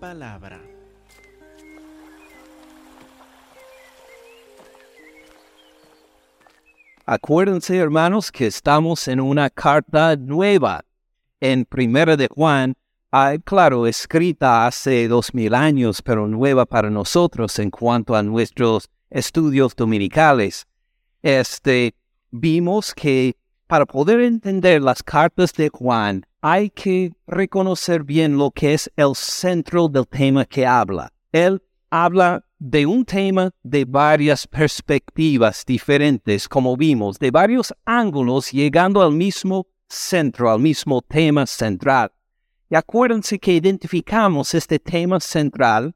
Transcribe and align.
palabra. 0.00 0.60
Acuérdense, 7.04 7.76
hermanos, 7.76 8.32
que 8.32 8.46
estamos 8.46 9.06
en 9.08 9.20
una 9.20 9.50
carta 9.50 10.16
nueva. 10.16 10.84
En 11.40 11.64
Primera 11.64 12.16
de 12.16 12.28
Juan, 12.28 12.74
claro, 13.44 13.86
escrita 13.86 14.66
hace 14.66 15.08
dos 15.08 15.34
mil 15.34 15.54
años, 15.54 16.02
pero 16.02 16.26
nueva 16.28 16.66
para 16.66 16.90
nosotros 16.90 17.58
en 17.58 17.70
cuanto 17.70 18.14
a 18.14 18.22
nuestros 18.22 18.88
estudios 19.10 19.74
dominicales. 19.74 20.66
Este, 21.22 21.94
vimos 22.30 22.94
que 22.94 23.36
para 23.66 23.86
poder 23.86 24.20
entender 24.20 24.82
las 24.82 25.02
cartas 25.02 25.52
de 25.54 25.68
Juan, 25.68 26.26
hay 26.42 26.70
que 26.70 27.12
reconocer 27.26 28.02
bien 28.02 28.38
lo 28.38 28.50
que 28.50 28.74
es 28.74 28.90
el 28.96 29.14
centro 29.14 29.88
del 29.88 30.06
tema 30.06 30.44
que 30.44 30.66
habla. 30.66 31.12
Él 31.32 31.62
habla 31.90 32.44
de 32.58 32.86
un 32.86 33.04
tema 33.04 33.50
de 33.62 33.84
varias 33.84 34.46
perspectivas 34.46 35.64
diferentes, 35.66 36.48
como 36.48 36.76
vimos, 36.76 37.18
de 37.18 37.30
varios 37.30 37.74
ángulos, 37.84 38.52
llegando 38.52 39.02
al 39.02 39.12
mismo 39.12 39.66
centro, 39.88 40.50
al 40.50 40.60
mismo 40.60 41.02
tema 41.02 41.46
central. 41.46 42.10
Y 42.70 42.76
acuérdense 42.76 43.38
que 43.38 43.52
identificamos 43.52 44.54
este 44.54 44.78
tema 44.78 45.20
central 45.20 45.94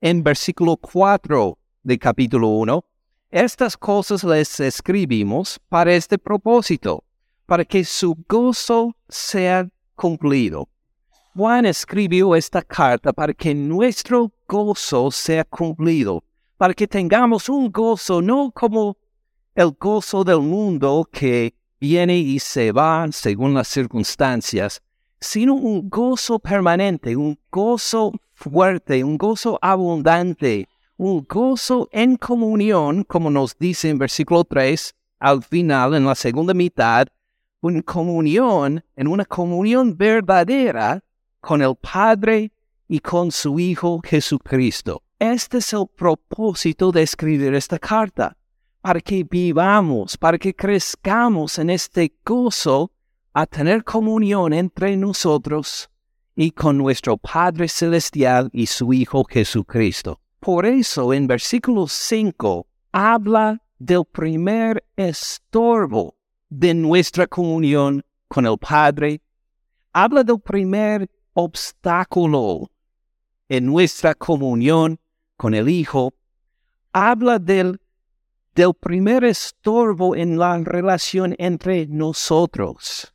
en 0.00 0.22
versículo 0.22 0.76
4 0.76 1.58
del 1.82 1.98
capítulo 1.98 2.48
1. 2.48 2.84
Estas 3.30 3.76
cosas 3.76 4.24
les 4.24 4.60
escribimos 4.60 5.58
para 5.68 5.94
este 5.94 6.18
propósito, 6.18 7.04
para 7.46 7.64
que 7.64 7.84
su 7.84 8.16
gozo 8.28 8.94
sea 9.08 9.68
cumplido. 10.00 10.66
Juan 11.34 11.66
escribió 11.66 12.34
esta 12.34 12.62
carta 12.62 13.12
para 13.12 13.34
que 13.34 13.54
nuestro 13.54 14.32
gozo 14.48 15.10
sea 15.10 15.44
cumplido, 15.44 16.24
para 16.56 16.72
que 16.72 16.88
tengamos 16.88 17.50
un 17.50 17.70
gozo 17.70 18.22
no 18.22 18.50
como 18.50 18.96
el 19.54 19.72
gozo 19.78 20.24
del 20.24 20.40
mundo 20.40 21.06
que 21.12 21.54
viene 21.78 22.16
y 22.16 22.38
se 22.38 22.72
va 22.72 23.06
según 23.12 23.52
las 23.52 23.68
circunstancias, 23.68 24.80
sino 25.20 25.54
un 25.54 25.90
gozo 25.90 26.38
permanente, 26.38 27.14
un 27.14 27.38
gozo 27.50 28.12
fuerte, 28.32 29.04
un 29.04 29.18
gozo 29.18 29.58
abundante, 29.60 30.66
un 30.96 31.26
gozo 31.28 31.90
en 31.92 32.16
comunión, 32.16 33.04
como 33.04 33.30
nos 33.30 33.58
dice 33.58 33.90
en 33.90 33.98
versículo 33.98 34.44
3, 34.44 34.94
al 35.18 35.42
final, 35.42 35.94
en 35.94 36.06
la 36.06 36.14
segunda 36.14 36.54
mitad, 36.54 37.06
una 37.60 37.82
comunión, 37.82 38.82
en 38.96 39.06
una 39.06 39.24
comunión 39.24 39.96
verdadera 39.96 41.02
con 41.40 41.62
el 41.62 41.74
Padre 41.76 42.52
y 42.88 43.00
con 43.00 43.30
su 43.30 43.58
Hijo 43.58 44.00
Jesucristo. 44.04 45.02
Este 45.18 45.58
es 45.58 45.72
el 45.72 45.86
propósito 45.94 46.90
de 46.90 47.02
escribir 47.02 47.54
esta 47.54 47.78
carta, 47.78 48.36
para 48.80 49.00
que 49.00 49.24
vivamos, 49.24 50.16
para 50.16 50.38
que 50.38 50.54
crezcamos 50.54 51.58
en 51.58 51.70
este 51.70 52.14
gozo 52.24 52.90
a 53.34 53.46
tener 53.46 53.84
comunión 53.84 54.52
entre 54.52 54.96
nosotros 54.96 55.90
y 56.34 56.50
con 56.52 56.78
nuestro 56.78 57.18
Padre 57.18 57.68
Celestial 57.68 58.48
y 58.52 58.66
su 58.66 58.92
Hijo 58.94 59.24
Jesucristo. 59.24 60.20
Por 60.40 60.64
eso 60.64 61.12
en 61.12 61.26
versículo 61.26 61.86
5 61.86 62.66
habla 62.92 63.62
del 63.78 64.04
primer 64.06 64.82
estorbo 64.96 66.16
de 66.50 66.74
nuestra 66.74 67.26
comunión 67.26 68.04
con 68.28 68.44
el 68.44 68.58
Padre. 68.58 69.22
Habla 69.92 70.22
del 70.24 70.40
primer 70.40 71.08
obstáculo 71.32 72.70
en 73.48 73.66
nuestra 73.66 74.14
comunión 74.14 74.98
con 75.36 75.54
el 75.54 75.68
Hijo, 75.68 76.12
habla 76.92 77.38
del, 77.38 77.80
del 78.54 78.74
primer 78.74 79.24
estorbo 79.24 80.14
en 80.14 80.38
la 80.38 80.58
relación 80.58 81.34
entre 81.38 81.86
nosotros. 81.86 83.12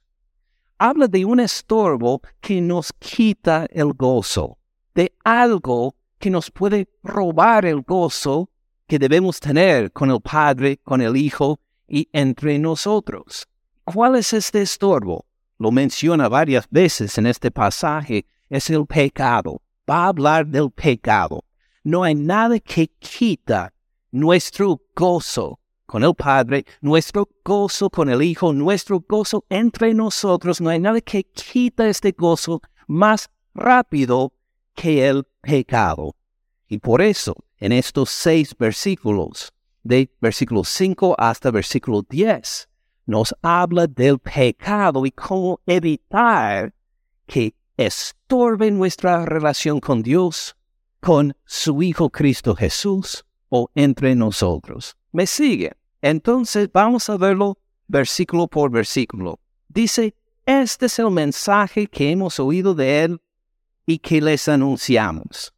Habla 0.77 1.07
de 1.07 1.23
un 1.23 1.39
estorbo 1.39 2.21
que 2.41 2.59
nos 2.59 2.91
quita 2.93 3.67
el 3.69 3.93
gozo, 3.93 4.57
de 4.93 5.13
algo 5.23 5.95
que 6.19 6.29
nos 6.29 6.51
puede 6.51 6.89
robar 7.03 7.65
el 7.65 7.81
gozo 7.81 8.49
que 8.87 8.99
debemos 8.99 9.39
tener 9.39 9.91
con 9.91 10.09
el 10.11 10.19
Padre, 10.19 10.77
con 10.83 11.01
el 11.01 11.15
Hijo 11.15 11.59
y 11.87 12.09
entre 12.13 12.59
nosotros. 12.59 13.47
¿Cuál 13.83 14.15
es 14.15 14.33
este 14.33 14.61
estorbo? 14.61 15.25
lo 15.57 15.71
menciona 15.71 16.27
varias 16.27 16.67
veces 16.69 17.17
en 17.17 17.27
este 17.27 17.51
pasaje, 17.51 18.25
es 18.49 18.69
el 18.69 18.85
pecado. 18.85 19.61
Va 19.89 20.05
a 20.05 20.07
hablar 20.07 20.47
del 20.47 20.71
pecado. 20.71 21.43
No 21.83 22.03
hay 22.03 22.15
nada 22.15 22.59
que 22.59 22.87
quita 22.87 23.73
nuestro 24.11 24.81
gozo 24.95 25.59
con 25.85 26.03
el 26.03 26.15
Padre, 26.15 26.65
nuestro 26.81 27.29
gozo 27.43 27.89
con 27.89 28.09
el 28.09 28.21
Hijo, 28.21 28.51
nuestro 28.53 29.03
gozo 29.07 29.45
entre 29.49 29.93
nosotros. 29.93 30.59
No 30.59 30.69
hay 30.69 30.79
nada 30.79 30.99
que 31.01 31.23
quita 31.23 31.87
este 31.87 32.11
gozo 32.11 32.61
más 32.87 33.29
rápido 33.53 34.33
que 34.73 35.07
el 35.07 35.23
pecado. 35.41 36.15
Y 36.67 36.79
por 36.79 37.01
eso, 37.01 37.35
en 37.59 37.71
estos 37.71 38.09
seis 38.09 38.55
versículos, 38.57 39.53
de 39.85 40.11
versículo 40.19 40.63
5 40.63 41.15
hasta 41.17 41.51
versículo 41.51 42.01
10, 42.09 42.67
nos 43.05 43.35
habla 43.43 43.85
del 43.85 44.17
pecado 44.17 45.05
y 45.05 45.11
cómo 45.11 45.61
evitar 45.67 46.73
que 47.27 47.53
estorbe 47.77 48.71
nuestra 48.71 49.25
relación 49.25 49.79
con 49.79 50.01
Dios, 50.01 50.57
con 50.99 51.37
su 51.45 51.83
Hijo 51.83 52.09
Cristo 52.09 52.55
Jesús 52.55 53.23
o 53.49 53.69
entre 53.75 54.15
nosotros. 54.15 54.97
¿Me 55.11 55.27
sigue? 55.27 55.73
Entonces 56.01 56.67
vamos 56.73 57.07
a 57.09 57.17
verlo 57.17 57.59
versículo 57.87 58.47
por 58.47 58.71
versículo. 58.71 59.39
Dice, 59.67 60.15
este 60.47 60.87
es 60.87 60.97
el 60.97 61.11
mensaje 61.11 61.85
que 61.85 62.09
hemos 62.09 62.39
oído 62.39 62.73
de 62.73 63.03
Él 63.03 63.21
y 63.85 63.99
que 63.99 64.19
les 64.19 64.47
anunciamos. 64.47 65.53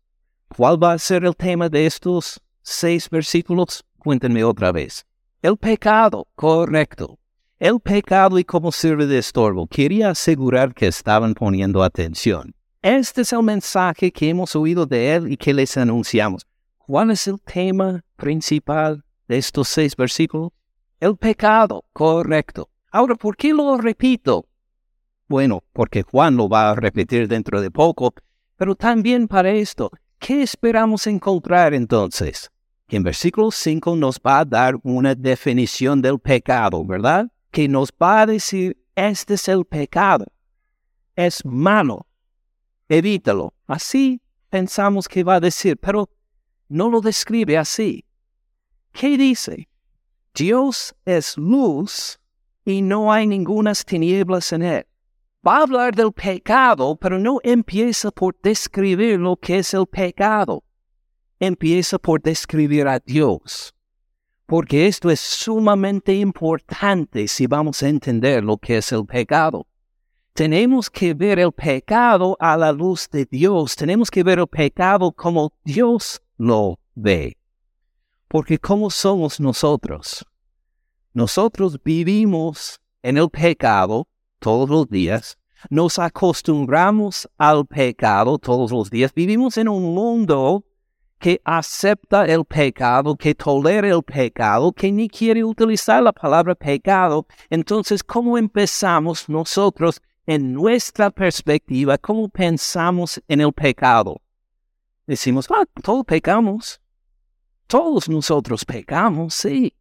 ¿Cuál 0.50 0.84
va 0.84 0.92
a 0.92 1.00
ser 1.00 1.24
el 1.24 1.36
tema 1.36 1.70
de 1.70 1.86
estos 1.86 2.42
seis 2.62 3.10
versículos? 3.10 3.86
Cuéntenme 4.07 4.41
otra 4.45 4.72
vez. 4.72 5.06
El 5.41 5.57
pecado, 5.57 6.28
correcto 6.34 7.19
el 7.59 7.81
pecado 7.81 8.40
y 8.40 8.45
cómo 8.45 8.72
sirve 8.72 9.06
de 9.06 9.18
estorbo. 9.18 9.68
Quería 9.68 10.12
asegurar 10.12 10.73
que 10.73 10.88
estaban 10.88 11.34
poniendo 11.34 11.84
atención. 11.84 12.56
Este 12.81 13.22
es 13.22 13.34
el 13.34 13.44
mensaje 13.44 14.12
que 14.12 14.29
hemos 14.29 14.56
oído 14.56 14.85
de 14.85 15.16
él 15.16 15.29
y 15.29 15.35
que 15.35 15.53
les 15.53 15.75
anunciamos. 15.75 16.47
¿Cuál 16.78 17.12
es 17.12 17.28
el 17.28 17.41
tema 17.41 18.06
principal 18.16 19.03
de 19.28 19.40
estos 19.40 19.68
seis 19.68 19.94
versículos? 19.94 20.51
El 21.01 21.18
pecado, 21.18 21.84
correcto. 21.91 22.69
Ahora, 22.91 23.16
¿por 23.16 23.35
qué 23.35 23.53
lo 23.53 23.75
repito? 23.78 24.45
Bueno, 25.28 25.66
porque 25.74 26.03
Juan 26.03 26.38
lo 26.38 26.47
va 26.47 26.69
a 26.69 26.75
repetir 26.75 27.28
dentro 27.28 27.59
de 27.59 27.72
poco, 27.72 28.13
pero 28.56 28.74
también 28.74 29.28
para 29.28 29.50
esto, 29.50 29.91
¿qué 30.18 30.44
esperamos 30.44 31.07
encontrar 31.07 31.74
entonces? 31.74 32.50
Que 32.88 32.98
en 32.98 33.03
versículo 33.03 33.52
5 33.52 33.96
nos 33.96 34.18
va 34.18 34.40
a 34.40 34.46
dar 34.46 34.75
una 34.84 35.14
definición 35.14 36.02
del 36.02 36.20
pecado, 36.20 36.86
¿verdad? 36.86 37.30
que 37.52 37.68
nos 37.68 37.92
va 37.92 38.22
a 38.22 38.25
decir, 38.28 38.78
este 38.96 39.34
es 39.34 39.48
el 39.48 39.66
pecado, 39.66 40.25
es 41.16 41.44
malo, 41.44 42.06
evítalo. 42.88 43.53
Así 43.66 44.22
pensamos 44.50 45.08
que 45.08 45.24
va 45.24 45.36
a 45.36 45.39
decir, 45.39 45.75
pero 45.78 46.07
no 46.69 46.89
lo 46.89 47.01
describe 47.01 47.57
así. 47.57 48.06
¿Qué 48.92 49.18
dice? 49.18 49.68
Dios 50.36 50.95
es 51.04 51.36
luz 51.38 52.19
y 52.63 52.84
no 52.84 53.12
hay 53.12 53.25
ningunas 53.25 53.84
tinieblas 53.84 54.54
en 54.54 54.62
él. 54.62 54.86
Va 55.45 55.57
a 55.57 55.62
hablar 55.63 55.95
del 55.95 56.12
pecado, 56.12 56.95
pero 56.95 57.18
no 57.18 57.39
empieza 57.44 58.12
por 58.12 58.39
describir 58.42 59.19
lo 59.19 59.36
que 59.36 59.57
es 59.57 59.74
el 59.74 59.88
pecado. 59.88 60.63
Empieza 61.39 62.00
por 62.00 62.22
describir 62.22 62.88
a 62.88 63.00
Dios 63.00 63.74
porque 64.48 64.88
esto 64.88 65.12
es 65.12 65.19
sumamente 65.19 66.16
importante 66.16 67.28
si 67.28 67.48
vamos 67.48 67.84
a 67.84 67.89
entender 67.89 68.44
lo 68.44 68.57
que 68.57 68.78
es 68.78 68.92
el 68.94 69.06
pecado. 69.06 69.68
Tenemos 70.34 70.89
que 70.89 71.13
ver 71.13 71.38
el 71.38 71.51
pecado 71.51 72.38
a 72.39 72.56
la 72.56 72.72
luz 72.72 73.10
de 73.10 73.25
Dios, 73.25 73.75
tenemos 73.75 74.10
que 74.10 74.24
ver 74.24 74.39
el 74.39 74.48
pecado 74.48 75.12
como 75.12 75.51
Dios 75.66 76.22
lo 76.38 76.80
ve. 76.95 77.36
Porque 78.30 78.57
¿cómo 78.57 78.89
somos 78.89 79.39
nosotros? 79.42 80.25
Nosotros 81.13 81.78
vivimos 81.84 82.80
en 83.01 83.18
el 83.18 83.30
pecado 83.30 84.07
todos 84.39 84.69
los 84.69 84.88
días, 84.88 85.38
nos 85.69 86.00
acostumbramos 86.00 87.28
al 87.38 87.66
pecado 87.66 88.38
todos 88.38 88.72
los 88.72 88.89
días, 88.89 89.13
vivimos 89.13 89.57
en 89.57 89.68
un 89.68 89.94
mundo 89.94 90.63
que 91.19 91.42
acepta 91.44 92.25
el 92.25 92.46
pecado, 92.46 93.16
que 93.16 93.34
tolera 93.34 93.88
el 93.88 94.04
pecado, 94.04 94.72
que 94.72 94.92
ni 94.92 95.10
quiere 95.10 95.44
utilizar 95.44 96.04
la 96.04 96.14
palabra 96.14 96.56
pecado, 96.56 97.25
entonces, 97.50 98.04
¿cómo 98.04 98.38
empezamos 98.38 99.28
nosotros 99.28 100.02
en 100.28 100.54
nuestra 100.54 101.10
perspectiva, 101.10 101.98
cómo 101.98 102.28
pensamos 102.28 103.22
en 103.30 103.42
el 103.42 103.54
pecado. 103.54 104.22
Decimos, 105.08 105.48
ah, 105.50 105.64
todos 105.81 106.06
pecamos. 106.06 106.81
Todos 107.66 108.10
nosotros 108.10 108.66
pecamos, 108.66 109.34
sí. 109.34 109.74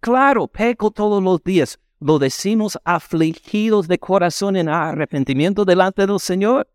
Claro, 0.00 0.48
peco 0.48 0.90
todos 0.90 1.22
los 1.22 1.42
días. 1.44 1.78
Lo 2.00 2.18
decimos 2.18 2.78
afligidos 2.82 3.88
de 3.88 3.98
corazón 3.98 4.56
en 4.56 4.70
arrepentimiento 4.70 5.66
delante 5.66 6.06
del 6.06 6.18
Señor. 6.18 6.66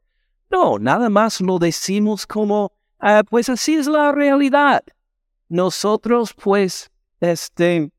No, 0.52 0.78
nada 0.78 1.10
más 1.10 1.42
lo 1.42 1.58
decimos 1.58 2.28
como, 2.28 2.74
ah, 3.06 3.24
pues 3.24 3.50
así 3.50 3.76
es 3.76 3.88
la 3.88 4.12
realidad. 4.12 4.84
Nosotros, 5.48 6.34
pues, 6.34 6.90
este, 7.20 7.92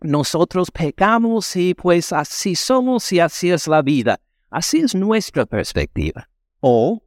nosotros 0.00 0.70
pecamos 0.70 1.54
y 1.54 1.74
pues 1.74 2.12
así 2.12 2.54
somos 2.54 3.12
y 3.12 3.20
así 3.20 3.50
es 3.50 3.68
la 3.68 3.82
vida. 3.82 4.18
Así 4.48 4.78
es 4.78 4.94
nuestra 4.94 5.44
perspectiva. 5.44 6.28
O 6.60 7.02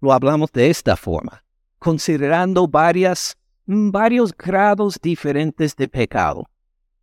lo 0.00 0.12
hablamos 0.12 0.50
de 0.52 0.70
esta 0.70 0.96
forma, 0.96 1.44
considerando 1.78 2.66
varias, 2.66 3.36
mm, 3.66 3.90
varios 3.90 4.34
grados 4.34 4.98
diferentes 5.00 5.76
de 5.76 5.86
pecado. 5.86 6.48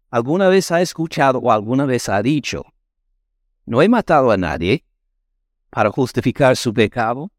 ¿Alguna 0.10 0.50
vez 0.50 0.72
ha 0.72 0.82
escuchado 0.82 1.38
o 1.40 1.52
alguna 1.52 1.86
vez 1.86 2.10
ha 2.10 2.22
dicho, 2.24 2.66
no 3.66 3.82
he 3.82 3.90
matado 3.90 4.32
a 4.32 4.38
nadie 4.38 4.84
para 5.70 5.92
justificar 5.92 6.56
su 6.56 6.74
pecado? 6.74 7.32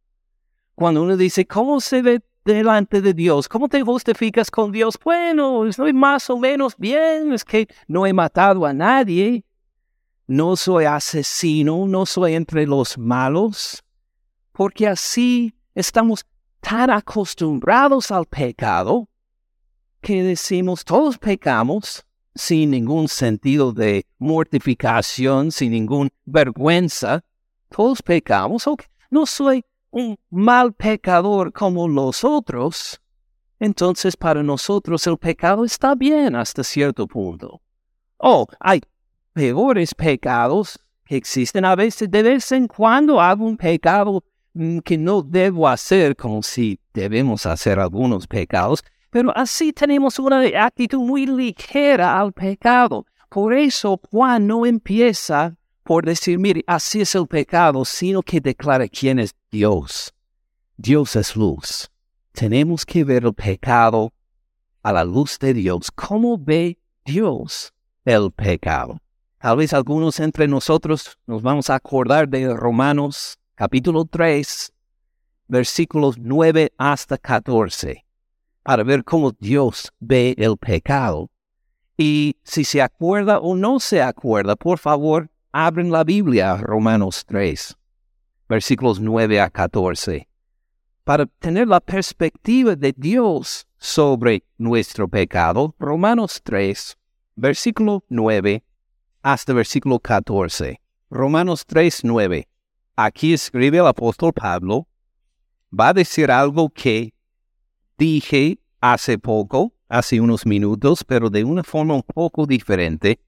Cuando 0.76 1.02
uno 1.02 1.17
dice, 1.17 1.44
¿cómo 1.44 1.81
se 1.81 2.02
ve 2.02 2.20
delante 2.55 3.00
de 3.00 3.15
Dios? 3.15 3.49
¿Cómo 3.49 3.69
te 3.69 3.83
justificas 3.83 4.50
con 4.50 4.73
Dios? 4.73 4.99
Bueno, 5.03 5.67
estoy 5.67 5.93
más 5.93 6.29
o 6.31 6.39
menos 6.39 6.77
bien, 6.77 7.33
es 7.33 7.45
que 7.45 7.69
no 7.87 8.06
he 8.06 8.12
matado 8.12 8.67
a 8.67 8.73
nadie 8.73 9.45
no 10.29 10.56
soy 10.56 10.85
asesino, 10.85 11.87
no 11.87 12.05
soy 12.05 12.35
entre 12.35 12.67
los 12.67 12.99
malos, 12.99 13.83
porque 14.53 14.87
así 14.87 15.55
estamos 15.75 16.27
tan 16.61 16.91
acostumbrados 16.91 18.11
al 18.11 18.27
pecado 18.27 19.09
que 20.03 20.23
decimos 20.23 20.85
todos 20.85 21.19
pecamos 21.19 22.05
sin 22.35 22.71
ningún 22.71 23.09
sentido 23.09 23.73
de 23.73 24.06
mortificación, 24.19 25.51
sin 25.51 25.73
ninguna 25.73 26.11
vergüenza. 26.25 27.25
Todos 27.71 28.01
pecamos. 28.03 28.65
No 29.11 29.27
soy 29.27 29.65
un 29.90 30.19
mal 30.31 30.73
pecador 30.73 31.52
como 31.52 31.88
los 31.88 32.25
otros. 32.25 33.00
Entonces 33.61 34.17
para 34.17 34.43
nosotros 34.43 35.06
el 35.06 35.19
pecado 35.19 35.64
está 35.64 35.94
bien 35.94 36.37
hasta 36.37 36.62
cierto 36.62 37.06
punto. 37.06 37.61
Oh, 38.19 38.46
hay 38.61 38.81
peores 39.32 39.94
pecados 39.94 40.79
que 41.05 41.17
existen. 41.17 41.64
A 41.64 41.75
veces, 41.75 42.11
de 42.11 42.23
vez 42.23 42.52
en 42.52 42.69
cuando 42.69 43.20
hago 43.20 43.44
un 43.44 43.56
pecado 43.56 44.23
mm, 44.55 44.79
que 44.81 44.99
no 44.99 45.23
debo 45.23 45.69
hacer, 45.69 46.17
como 46.17 46.43
si 46.43 46.79
debemos 46.93 47.46
hacer 47.46 47.79
algunos 47.79 48.26
pecados, 48.26 48.84
pero 49.11 49.32
así 49.37 49.73
tenemos 49.73 50.19
una 50.19 50.41
actitud 50.64 51.00
muy 51.00 51.26
ligera 51.26 52.20
al 52.20 52.32
pecado. 52.32 53.06
Por 53.31 53.55
eso 53.55 54.00
Juan 54.11 54.46
no 54.46 54.67
empieza 54.67 55.56
por 55.88 56.05
decir, 56.05 56.38
mire, 56.38 56.62
así 56.67 57.00
es 57.00 57.14
el 57.14 57.26
pecado, 57.26 57.82
sino 57.82 58.23
que 58.23 58.43
declara 58.43 58.87
quién 58.88 59.19
es 59.19 59.35
Dios. 59.50 60.12
Dios 60.76 61.17
es 61.17 61.35
luz. 61.35 61.90
Tenemos 62.32 62.85
que 62.85 63.05
ver 63.05 63.25
el 63.25 63.32
pecado 63.32 64.12
a 64.82 64.93
la 64.93 65.02
luz 65.02 65.38
de 65.38 65.55
Dios. 65.55 65.90
¿Cómo 65.90 66.37
ve 66.37 66.79
Dios 67.06 67.73
el 68.05 68.31
pecado? 68.31 69.00
Tal 69.38 69.56
vez 69.56 69.73
algunos 69.73 70.20
entre 70.20 70.46
nosotros 70.46 71.19
nos 71.26 71.40
vamos 71.40 71.70
a 71.70 71.76
acordar 71.76 72.29
de 72.29 72.55
Romanos 72.55 73.38
capítulo 73.55 74.05
3, 74.05 74.70
versículos 75.46 76.19
9 76.19 76.70
hasta 76.76 77.17
14, 77.17 78.05
para 78.62 78.82
ver 78.82 79.05
cómo 79.05 79.32
Dios 79.41 79.91
ve 80.00 80.34
el 80.37 80.58
pecado. 80.58 81.31
Y 81.96 82.37
si 82.43 82.64
se 82.64 82.82
acuerda 82.82 83.38
o 83.38 83.56
no 83.56 83.81
se 83.81 84.02
acuerda, 84.02 84.55
por 84.55 84.79
favor, 84.79 85.31
abren 85.53 85.91
la 85.91 86.05
Biblia, 86.05 86.56
Romanos 86.56 87.25
3, 87.27 87.77
versículos 88.49 89.00
9 89.00 89.41
a 89.41 89.50
14, 89.50 90.29
para 91.05 91.27
tener 91.27 91.69
la 91.69 91.81
perspectiva 91.81 92.77
de 92.77 92.95
Dios 92.97 93.67
sobre 93.79 94.45
nuestro 94.59 95.09
pecado. 95.09 95.75
Romanos 95.79 96.41
3, 96.43 96.97
versículo 97.37 98.05
9 98.09 98.62
hasta 99.23 99.53
versículo 99.53 99.99
14. 99.99 100.81
Romanos 101.11 101.65
3, 101.67 102.05
9. 102.05 102.49
Aquí 102.97 103.33
escribe 103.33 103.79
el 103.79 103.87
apóstol 103.87 104.33
Pablo, 104.33 104.89
va 105.73 105.89
a 105.89 105.94
decir 105.94 106.31
algo 106.31 106.69
que 106.71 107.15
dije 107.97 108.59
hace 108.81 109.19
poco, 109.19 109.73
hace 109.89 110.21
unos 110.21 110.44
minutos, 110.44 111.05
pero 111.05 111.31
de 111.31 111.44
una 111.44 111.62
forma 111.62 111.94
un 111.94 112.03
poco 112.03 112.47
diferente. 112.47 113.21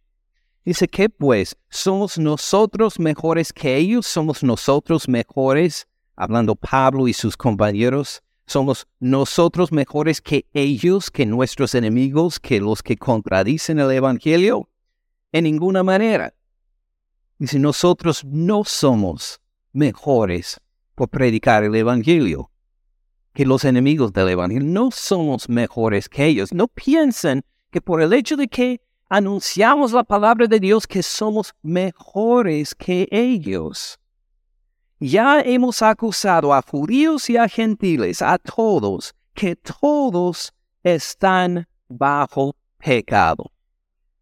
Dice 0.64 0.88
que 0.88 1.08
pues 1.08 1.56
somos 1.70 2.18
nosotros 2.18 2.98
mejores 2.98 3.52
que 3.52 3.76
ellos, 3.76 4.06
somos 4.06 4.42
nosotros 4.42 5.08
mejores, 5.08 5.88
hablando 6.16 6.54
Pablo 6.54 7.08
y 7.08 7.14
sus 7.14 7.36
compañeros, 7.36 8.22
somos 8.46 8.86
nosotros 8.98 9.72
mejores 9.72 10.20
que 10.20 10.46
ellos, 10.52 11.10
que 11.10 11.24
nuestros 11.24 11.74
enemigos, 11.74 12.38
que 12.40 12.60
los 12.60 12.82
que 12.82 12.96
contradicen 12.96 13.78
el 13.78 13.90
Evangelio 13.90 14.68
en 15.32 15.44
ninguna 15.44 15.82
manera. 15.82 16.34
Dice, 17.38 17.58
nosotros 17.58 18.24
no 18.24 18.64
somos 18.64 19.40
mejores 19.72 20.60
por 20.94 21.08
predicar 21.08 21.64
el 21.64 21.74
Evangelio 21.74 22.50
que 23.32 23.46
los 23.46 23.64
enemigos 23.64 24.12
del 24.12 24.28
Evangelio. 24.28 24.68
No 24.68 24.90
somos 24.90 25.48
mejores 25.48 26.08
que 26.08 26.26
ellos. 26.26 26.52
No 26.52 26.68
piensen 26.68 27.42
que 27.70 27.80
por 27.80 28.02
el 28.02 28.12
hecho 28.12 28.36
de 28.36 28.48
que 28.48 28.82
anunciamos 29.10 29.92
la 29.92 30.04
palabra 30.04 30.46
de 30.46 30.60
Dios 30.60 30.86
que 30.86 31.02
somos 31.02 31.52
mejores 31.62 32.74
que 32.74 33.08
ellos. 33.10 33.98
Ya 35.00 35.40
hemos 35.40 35.82
acusado 35.82 36.54
a 36.54 36.62
judíos 36.62 37.28
y 37.28 37.36
a 37.36 37.48
gentiles, 37.48 38.22
a 38.22 38.38
todos, 38.38 39.14
que 39.34 39.56
todos 39.56 40.52
están 40.84 41.66
bajo 41.88 42.54
pecado. 42.78 43.50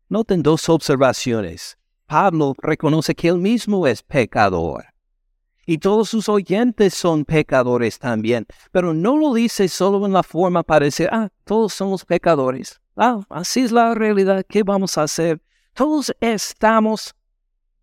Noten 0.09 0.43
dos 0.43 0.69
observaciones. 0.69 1.77
Pablo 2.07 2.55
reconoce 2.57 3.15
que 3.15 3.29
él 3.29 3.37
mismo 3.37 3.87
es 3.87 4.03
pecador. 4.03 4.87
Y 5.67 5.77
todos 5.77 6.09
sus 6.09 6.31
oyentes 6.31 6.95
son 6.95 7.27
pecadores 7.27 7.99
también, 7.99 8.47
pero 8.73 8.95
no 8.95 9.19
lo 9.19 9.35
dice 9.35 9.69
solo 9.69 10.07
en 10.07 10.15
la 10.15 10.23
forma 10.23 10.63
para 10.63 10.87
decir, 10.87 11.11
ah, 11.13 11.29
todos 11.45 11.75
somos 11.75 12.07
pecadores. 12.07 12.81
Ah, 12.99 13.21
así 13.31 13.61
es 13.61 13.73
la 13.73 13.95
realidad, 13.95 14.45
¿qué 14.49 14.63
vamos 14.63 14.99
a 14.99 15.05
hacer? 15.05 15.41
Todos 15.73 16.13
estamos 16.21 17.15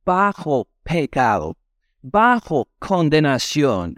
bajo 0.03 0.67
pecado, 0.83 1.55
bajo 2.01 2.67
condenación 2.79 3.97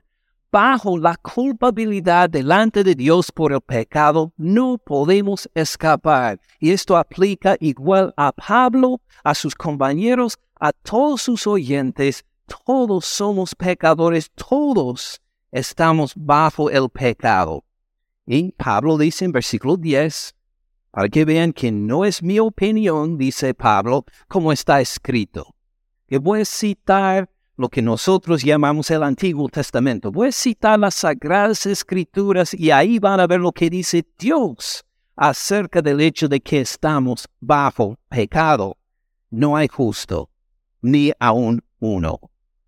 bajo 0.51 0.97
la 0.97 1.15
culpabilidad 1.17 2.29
delante 2.29 2.83
de 2.83 2.95
Dios 2.95 3.31
por 3.31 3.51
el 3.53 3.61
pecado, 3.61 4.33
no 4.37 4.77
podemos 4.77 5.49
escapar. 5.53 6.39
Y 6.59 6.71
esto 6.71 6.97
aplica 6.97 7.57
igual 7.59 8.13
a 8.17 8.31
Pablo, 8.31 9.01
a 9.23 9.35
sus 9.35 9.53
compañeros, 9.55 10.37
a 10.59 10.71
todos 10.71 11.21
sus 11.21 11.45
oyentes. 11.47 12.25
Todos 12.65 13.05
somos 13.05 13.53
pecadores, 13.53 14.31
todos 14.31 15.21
estamos 15.51 16.13
bajo 16.15 16.69
el 16.69 16.89
pecado. 16.89 17.63
Y 18.25 18.51
Pablo 18.53 18.97
dice 18.97 19.25
en 19.25 19.33
versículo 19.33 19.77
10, 19.77 20.33
para 20.97 21.09
que 21.09 21.25
vean 21.25 21.53
que 21.53 21.71
no 21.71 22.05
es 22.05 22.23
mi 22.23 22.39
opinión, 22.39 23.19
dice 23.19 23.53
Pablo, 23.53 24.03
como 24.27 24.51
está 24.51 24.81
escrito. 24.81 25.53
Que 26.07 26.17
voy 26.17 26.41
a 26.41 26.45
citar 26.45 27.29
lo 27.55 27.69
que 27.69 27.83
nosotros 27.83 28.41
llamamos 28.41 28.89
el 28.89 29.03
Antiguo 29.03 29.47
Testamento. 29.47 30.11
Voy 30.11 30.29
a 30.29 30.31
citar 30.31 30.79
las 30.79 30.95
Sagradas 30.95 31.67
Escrituras 31.67 32.51
y 32.51 32.71
ahí 32.71 32.97
van 32.97 33.19
a 33.19 33.27
ver 33.27 33.39
lo 33.39 33.51
que 33.51 33.69
dice 33.69 34.07
Dios 34.17 34.83
acerca 35.15 35.83
del 35.83 36.01
hecho 36.01 36.27
de 36.27 36.39
que 36.39 36.61
estamos 36.61 37.27
bajo 37.39 37.99
pecado. 38.09 38.75
No 39.29 39.55
hay 39.55 39.67
justo, 39.67 40.31
ni 40.81 41.11
aún 41.19 41.63
uno. 41.77 42.19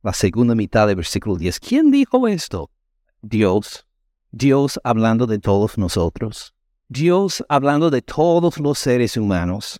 La 0.03 0.13
segunda 0.13 0.53
mitad 0.53 0.86
del 0.86 0.98
versículo 0.98 1.36
10. 1.36 1.59
¿Quién 1.59 1.89
dijo 1.89 2.27
esto? 2.27 2.69
Dios. 3.24 3.88
Dios 4.29 4.79
hablando 4.83 5.25
de 5.25 5.39
todos 5.39 5.79
nosotros. 5.79 6.53
Dios 6.91 7.46
hablando 7.50 7.91
de 7.91 8.01
todos 8.01 8.58
los 8.58 8.79
seres 8.79 9.15
humanos. 9.15 9.79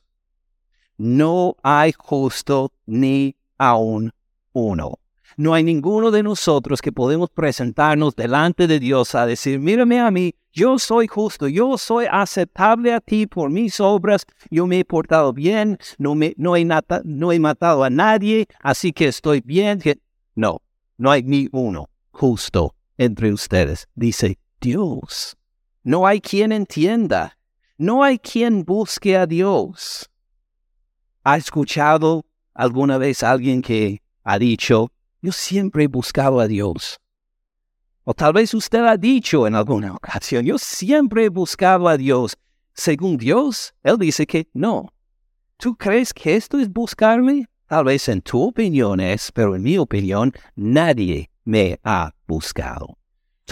No 0.96 1.56
hay 1.64 1.92
justo 1.98 2.72
ni 2.86 3.36
aún 3.58 4.12
uno. 4.54 5.00
No 5.36 5.56
hay 5.56 5.64
ninguno 5.64 6.12
de 6.12 6.22
nosotros 6.22 6.84
que 6.84 6.92
podemos 6.92 7.32
presentarnos 7.32 8.16
delante 8.16 8.68
de 8.68 8.80
Dios 8.80 9.16
a 9.16 9.26
decir, 9.26 9.58
mírame 9.58 10.00
a 10.00 10.12
mí, 10.12 10.36
yo 10.54 10.78
soy 10.78 11.08
justo, 11.08 11.48
yo 11.48 11.80
soy 11.80 12.06
aceptable 12.12 12.94
a 12.94 13.00
ti 13.00 13.26
por 13.26 13.50
mis 13.50 13.80
obras, 13.80 14.26
yo 14.52 14.68
me 14.68 14.80
he 14.80 14.86
portado 14.86 15.34
bien, 15.34 15.80
no, 15.98 16.14
me, 16.14 16.36
no, 16.38 16.56
he, 16.56 16.68
no 17.06 17.32
he 17.32 17.40
matado 17.40 17.84
a 17.84 17.90
nadie, 17.90 18.48
así 18.60 18.94
que 18.94 19.08
estoy 19.08 19.42
bien. 19.42 19.82
No, 20.36 20.62
No 20.98 21.10
hay 21.10 21.24
ni 21.24 21.50
uno 21.54 21.90
justo 22.12 22.76
entre 22.98 23.34
ustedes, 23.34 23.88
dice 23.96 24.38
Dios. 24.62 25.39
No 25.84 26.06
hay 26.06 26.20
quien 26.20 26.52
entienda. 26.52 27.38
No 27.78 28.04
hay 28.04 28.20
quien 28.20 28.66
busque 28.66 29.16
a 29.16 29.26
Dios. 29.26 30.10
¿Ha 31.24 31.38
escuchado 31.38 32.26
alguna 32.54 32.98
vez 32.98 33.24
alguien 33.24 33.62
que 33.62 34.02
ha 34.24 34.38
dicho, 34.38 34.92
yo 35.22 35.32
siempre 35.32 35.86
he 35.86 35.88
buscado 35.88 36.42
a 36.42 36.48
Dios? 36.48 37.00
O 38.04 38.14
tal 38.14 38.34
vez 38.34 38.54
usted 38.54 38.84
ha 38.86 38.98
dicho 38.98 39.48
en 39.48 39.56
alguna 39.56 39.94
ocasión, 39.96 40.46
yo 40.46 40.58
siempre 40.58 41.26
he 41.26 41.30
buscado 41.30 41.88
a 41.88 41.96
Dios. 41.96 42.36
Según 42.74 43.18
Dios, 43.18 43.74
Él 43.82 43.98
dice 43.98 44.28
que 44.28 44.50
no. 44.54 44.94
¿Tú 45.58 45.76
crees 45.76 46.14
que 46.14 46.36
esto 46.36 46.60
es 46.60 46.70
buscarme? 46.70 47.46
Tal 47.68 47.86
vez 47.86 48.10
en 48.10 48.22
tu 48.22 48.42
opinión 48.42 49.00
es, 49.00 49.32
pero 49.32 49.56
en 49.56 49.62
mi 49.62 49.78
opinión, 49.78 50.34
nadie 50.56 51.30
me 51.46 51.80
ha 51.84 52.14
buscado. 52.28 52.99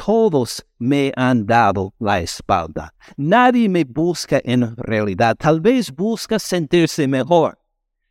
Todos 0.06 0.66
me 0.78 1.12
han 1.16 1.46
dado 1.46 1.94
la 2.00 2.20
espalda. 2.20 2.94
Nadie 3.18 3.68
me 3.68 3.84
busca 3.84 4.40
en 4.44 4.76
realidad. 4.78 5.36
Tal 5.38 5.60
vez 5.60 5.92
busca 5.92 6.40
sentirse 6.40 7.08
mejor. 7.08 7.58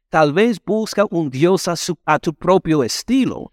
Tal 0.09 0.33
vez 0.33 0.59
busca 0.64 1.07
un 1.11 1.31
Dios 1.31 1.69
a, 1.69 1.75
a 2.05 2.19
tu 2.19 2.35
propio 2.35 2.83
estilo 2.83 3.52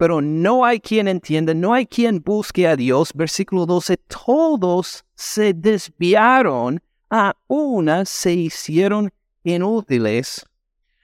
pero 0.00 0.22
no 0.22 0.64
hay 0.64 0.80
quien 0.80 1.08
entienda, 1.08 1.52
no 1.52 1.74
hay 1.74 1.84
quien 1.84 2.22
busque 2.22 2.66
a 2.66 2.74
Dios. 2.74 3.12
Versículo 3.14 3.66
12, 3.66 3.98
todos 3.98 5.04
se 5.14 5.52
desviaron, 5.52 6.80
a 7.10 7.36
una 7.48 8.06
se 8.06 8.32
hicieron 8.32 9.12
inútiles. 9.44 10.46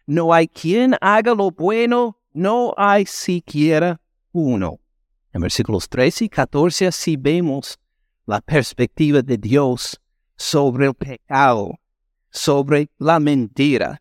No 0.06 0.32
hay 0.32 0.48
quien 0.48 0.96
haga 1.02 1.34
lo 1.34 1.50
bueno, 1.50 2.16
no 2.32 2.72
hay 2.78 3.04
siquiera 3.04 4.00
uno. 4.32 4.80
En 5.36 5.42
versículos 5.42 5.86
13 5.90 6.24
y 6.24 6.28
14 6.30 6.86
así 6.86 7.18
vemos 7.18 7.78
la 8.24 8.40
perspectiva 8.40 9.20
de 9.20 9.36
Dios 9.36 10.00
sobre 10.34 10.86
el 10.86 10.94
pecado, 10.94 11.78
sobre 12.30 12.88
la 12.96 13.20
mentira. 13.20 14.00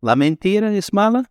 ¿La 0.00 0.16
mentira 0.16 0.72
es 0.72 0.90
mala? 0.94 1.30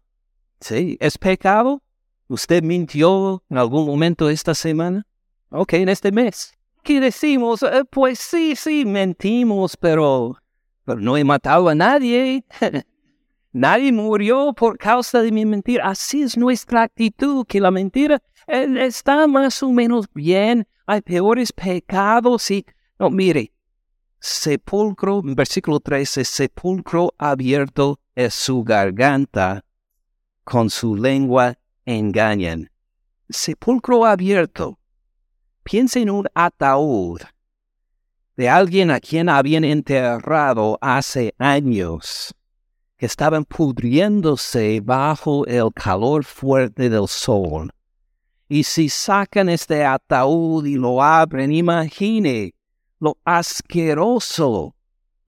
Sí. 0.62 0.98
¿Es 1.00 1.18
pecado? 1.18 1.82
¿Usted 2.28 2.62
mintió 2.62 3.42
en 3.50 3.58
algún 3.58 3.88
momento 3.88 4.30
esta 4.30 4.54
semana? 4.54 5.08
Ok, 5.50 5.74
en 5.74 5.90
este 5.90 6.12
mes. 6.12 6.54
¿Qué 6.84 7.00
decimos? 7.00 7.64
Eh, 7.64 7.86
pues 7.90 8.20
sí, 8.20 8.56
sí, 8.56 8.86
mentimos, 8.86 9.76
pero, 9.78 10.38
pero 10.86 11.00
no 11.00 11.18
he 11.18 11.24
matado 11.24 11.70
a 11.70 11.74
nadie. 11.74 12.46
nadie 13.60 13.92
murió 13.92 14.54
por 14.54 14.78
causa 14.78 15.22
de 15.22 15.32
mi 15.32 15.46
mentira. 15.46 15.90
Así 15.90 16.22
es 16.22 16.38
nuestra 16.38 16.84
actitud, 16.84 17.46
que 17.46 17.60
la 17.60 17.72
mentira 17.72 18.22
eh, 18.48 18.68
está 18.80 19.28
más 19.28 19.62
o 19.62 19.72
menos 19.72 20.08
bien. 20.14 20.68
Hay 20.86 21.02
peores 21.02 21.52
pecados 21.52 22.50
y... 22.52 22.66
No, 22.98 23.10
mire, 23.10 23.54
sepulcro, 24.20 25.22
versículo 25.24 25.80
13, 25.80 26.26
sepulcro 26.26 27.14
abierto 27.18 28.00
es 28.16 28.34
su 28.34 28.64
garganta, 28.64 29.64
con 30.44 30.70
su 30.70 30.96
lengua 30.96 31.58
engañan. 31.86 32.70
Sepulcro 33.30 34.06
abierto. 34.06 34.80
Piensa 35.64 36.00
en 36.00 36.10
un 36.10 36.28
ataúd 36.34 37.22
de 38.40 38.48
alguien 38.48 38.90
a 38.90 39.02
quien 39.02 39.28
habían 39.28 39.66
enterrado 39.66 40.78
hace 40.80 41.36
años, 41.38 42.34
que 43.00 43.06
estaban 43.06 43.46
pudriéndose 43.46 44.82
bajo 44.82 45.46
el 45.46 45.72
calor 45.74 46.26
fuerte 46.26 46.90
del 46.90 47.08
sol. 47.08 47.72
Y 48.50 48.64
si 48.64 48.90
sacan 48.90 49.48
este 49.48 49.86
ataúd 49.86 50.66
y 50.66 50.76
lo 50.76 51.02
abren, 51.02 51.54
imagine 51.54 52.54
lo 53.00 53.18
asqueroso 53.24 54.76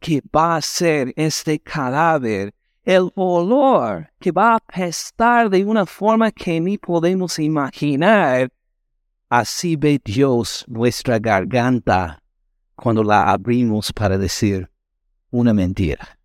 que 0.02 0.22
va 0.36 0.58
a 0.58 0.62
ser 0.62 1.14
este 1.16 1.60
cadáver 1.60 2.54
el 2.84 3.10
olor 3.16 4.10
que 4.20 4.32
va 4.32 4.54
a 4.54 4.56
apestar 4.56 5.50
de 5.50 5.64
una 5.64 5.86
forma 5.86 6.30
que 6.32 6.60
ni 6.60 6.78
podemos 6.78 7.40
imaginar. 7.40 8.52
Así 9.30 9.78
ve 9.78 10.02
Dios 10.04 10.66
nuestra 10.68 11.20
garganta 11.20 12.22
cuando 12.76 13.02
la 13.02 13.32
abrimos 13.32 13.94
para 13.94 14.18
decir 14.18 14.70
una 15.30 15.54
mentira. 15.54 16.21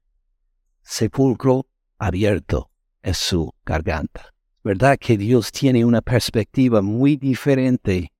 Sepulcro 0.88 1.66
abierto 1.98 2.70
es 3.02 3.18
su 3.18 3.52
garganta. 3.64 4.32
¿Verdad 4.62 4.96
que 4.98 5.18
Dios 5.18 5.50
tiene 5.50 5.84
una 5.84 6.00
perspectiva 6.00 6.80
muy 6.80 7.16
diferente 7.16 8.12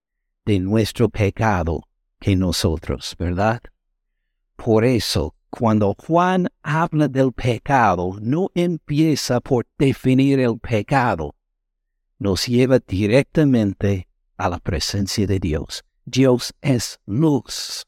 de 0.44 0.58
nuestro 0.58 1.08
pecado 1.08 1.84
que 2.18 2.34
nosotros, 2.34 3.14
verdad? 3.18 3.60
Por 4.56 4.84
eso 4.84 5.36
cuando 5.48 5.94
Juan 5.94 6.48
habla 6.60 7.06
del 7.06 7.32
pecado, 7.32 8.18
no 8.20 8.50
empieza 8.52 9.40
por 9.40 9.64
definir 9.78 10.40
el 10.40 10.58
pecado, 10.58 11.36
nos 12.18 12.46
lleva 12.46 12.80
directamente 12.80 14.08
a 14.36 14.48
la 14.48 14.58
presencia 14.58 15.24
de 15.26 15.38
Dios. 15.38 15.84
Dios 16.04 16.52
es 16.60 16.98
luz. 17.06 17.86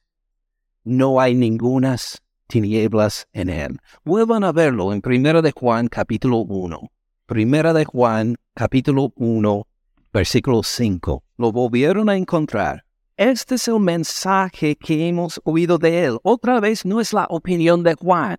No 0.84 1.20
hay 1.20 1.34
ningunas 1.34 2.22
tinieblas 2.48 3.28
en 3.32 3.48
él. 3.48 3.78
Vuelvan 4.04 4.42
a 4.42 4.52
verlo 4.52 4.92
en 4.92 5.00
1 5.04 5.42
de 5.42 5.52
Juan 5.52 5.86
capítulo 5.86 6.38
1. 6.38 6.90
Primera 7.26 7.72
de 7.72 7.84
Juan 7.84 8.36
capítulo 8.54 9.12
1 9.16 9.66
versículo 10.12 10.62
5. 10.62 11.22
Lo 11.36 11.52
volvieron 11.52 12.08
a 12.08 12.16
encontrar. 12.16 12.84
Este 13.16 13.56
es 13.56 13.68
el 13.68 13.80
mensaje 13.80 14.76
que 14.76 15.08
hemos 15.08 15.40
oído 15.44 15.78
de 15.78 16.04
él. 16.04 16.18
Otra 16.22 16.60
vez 16.60 16.84
no 16.84 17.00
es 17.00 17.12
la 17.12 17.26
opinión 17.30 17.82
de 17.82 17.94
Juan, 17.94 18.36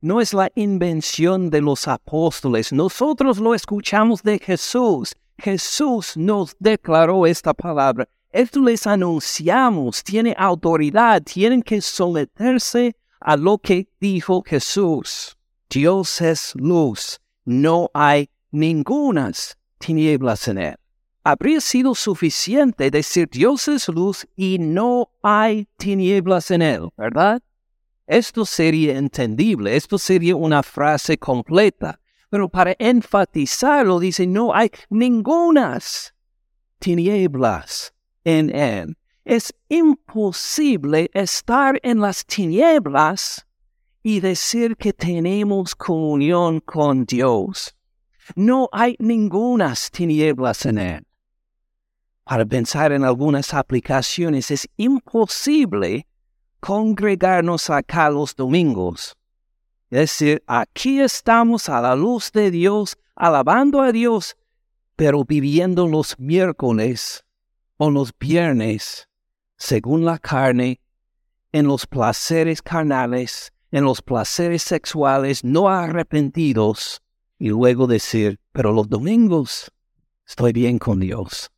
no 0.00 0.20
es 0.20 0.32
la 0.32 0.50
invención 0.54 1.50
de 1.50 1.60
los 1.60 1.88
apóstoles. 1.88 2.72
Nosotros 2.72 3.38
lo 3.38 3.54
escuchamos 3.54 4.22
de 4.22 4.38
Jesús. 4.38 5.14
Jesús 5.36 6.16
nos 6.16 6.56
declaró 6.58 7.26
esta 7.26 7.54
palabra. 7.54 8.08
Esto 8.30 8.60
les 8.60 8.86
anunciamos, 8.86 10.04
tiene 10.04 10.34
autoridad, 10.38 11.22
tienen 11.22 11.62
que 11.62 11.80
someterse 11.80 12.94
a 13.20 13.36
lo 13.36 13.58
que 13.58 13.88
dijo 14.00 14.42
Jesús. 14.44 15.36
Dios 15.68 16.20
es 16.20 16.52
luz, 16.56 17.20
no 17.44 17.90
hay 17.94 18.30
ningunas 18.50 19.56
tinieblas 19.78 20.48
en 20.48 20.58
él 20.58 20.76
habría 21.24 21.60
sido 21.60 21.94
suficiente 21.94 22.90
decir 22.90 23.28
Dios 23.30 23.68
es 23.68 23.88
luz 23.88 24.26
y 24.36 24.58
no 24.58 25.10
hay 25.22 25.68
tinieblas 25.76 26.50
en 26.50 26.62
él, 26.62 26.88
¿verdad? 26.96 27.42
Esto 28.06 28.44
sería 28.44 28.96
entendible, 28.96 29.76
esto 29.76 29.98
sería 29.98 30.34
una 30.34 30.62
frase 30.62 31.18
completa, 31.18 32.00
pero 32.28 32.48
para 32.48 32.74
enfatizarlo 32.78 34.00
dice 34.00 34.26
no 34.26 34.54
hay 34.54 34.70
ningunas 34.88 36.14
tinieblas 36.78 37.92
en 38.24 38.54
él. 38.54 38.96
Es 39.30 39.54
imposible 39.68 41.08
estar 41.14 41.78
en 41.84 42.00
las 42.00 42.26
tinieblas 42.26 43.46
y 44.02 44.18
decir 44.18 44.76
que 44.76 44.92
tenemos 44.92 45.76
comunión 45.76 46.58
con 46.58 47.04
Dios. 47.04 47.76
No 48.34 48.68
hay 48.72 48.96
ningunas 48.98 49.90
tinieblas 49.92 50.66
en 50.66 50.78
él 50.78 51.06
para 52.30 52.46
pensar 52.46 52.92
en 52.92 53.02
algunas 53.02 53.52
aplicaciones, 53.54 54.52
es 54.52 54.68
imposible 54.76 56.06
congregarnos 56.60 57.68
acá 57.70 58.08
los 58.08 58.36
domingos. 58.36 59.16
Es 59.90 59.98
decir, 59.98 60.40
aquí 60.46 61.00
estamos 61.00 61.68
a 61.68 61.80
la 61.80 61.96
luz 61.96 62.30
de 62.30 62.52
Dios, 62.52 62.96
alabando 63.16 63.82
a 63.82 63.90
Dios, 63.90 64.36
pero 64.94 65.24
viviendo 65.24 65.88
los 65.88 66.16
miércoles 66.20 67.24
o 67.78 67.90
los 67.90 68.12
viernes, 68.16 69.08
según 69.60 70.04
la 70.04 70.18
carne, 70.18 70.80
en 71.52 71.68
los 71.68 71.86
placeres 71.86 72.62
carnales, 72.62 73.52
en 73.70 73.84
los 73.84 74.02
placeres 74.02 74.64
sexuales 74.64 75.44
no 75.44 75.68
arrepentidos, 75.68 77.00
y 77.38 77.50
luego 77.50 77.86
decir, 77.86 78.40
pero 78.50 78.72
los 78.72 78.88
domingos 78.88 79.70
estoy 80.26 80.52
bien 80.52 80.80
con 80.80 80.98
Dios 80.98 81.48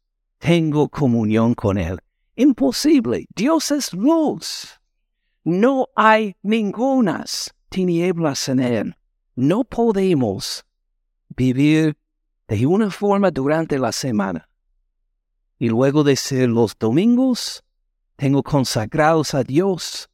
tengo 0.42 0.88
comunión 0.88 1.54
con 1.54 1.78
Él. 1.78 2.00
Imposible. 2.34 3.26
Dios 3.36 3.70
es 3.70 3.92
luz. 3.92 4.80
No 5.44 5.86
hay 5.94 6.34
ningunas 6.42 7.54
tinieblas 7.68 8.48
en 8.48 8.58
Él. 8.58 8.96
No 9.36 9.62
podemos 9.62 10.64
vivir 11.28 11.96
de 12.48 12.66
una 12.66 12.90
forma 12.90 13.30
durante 13.30 13.78
la 13.78 13.92
semana 13.92 14.48
y 15.60 15.68
luego 15.68 16.02
decir 16.02 16.48
los 16.48 16.76
domingos 16.76 17.62
tengo 18.22 18.44
consagrados 18.44 19.34
a 19.34 19.42
Dios 19.42 20.08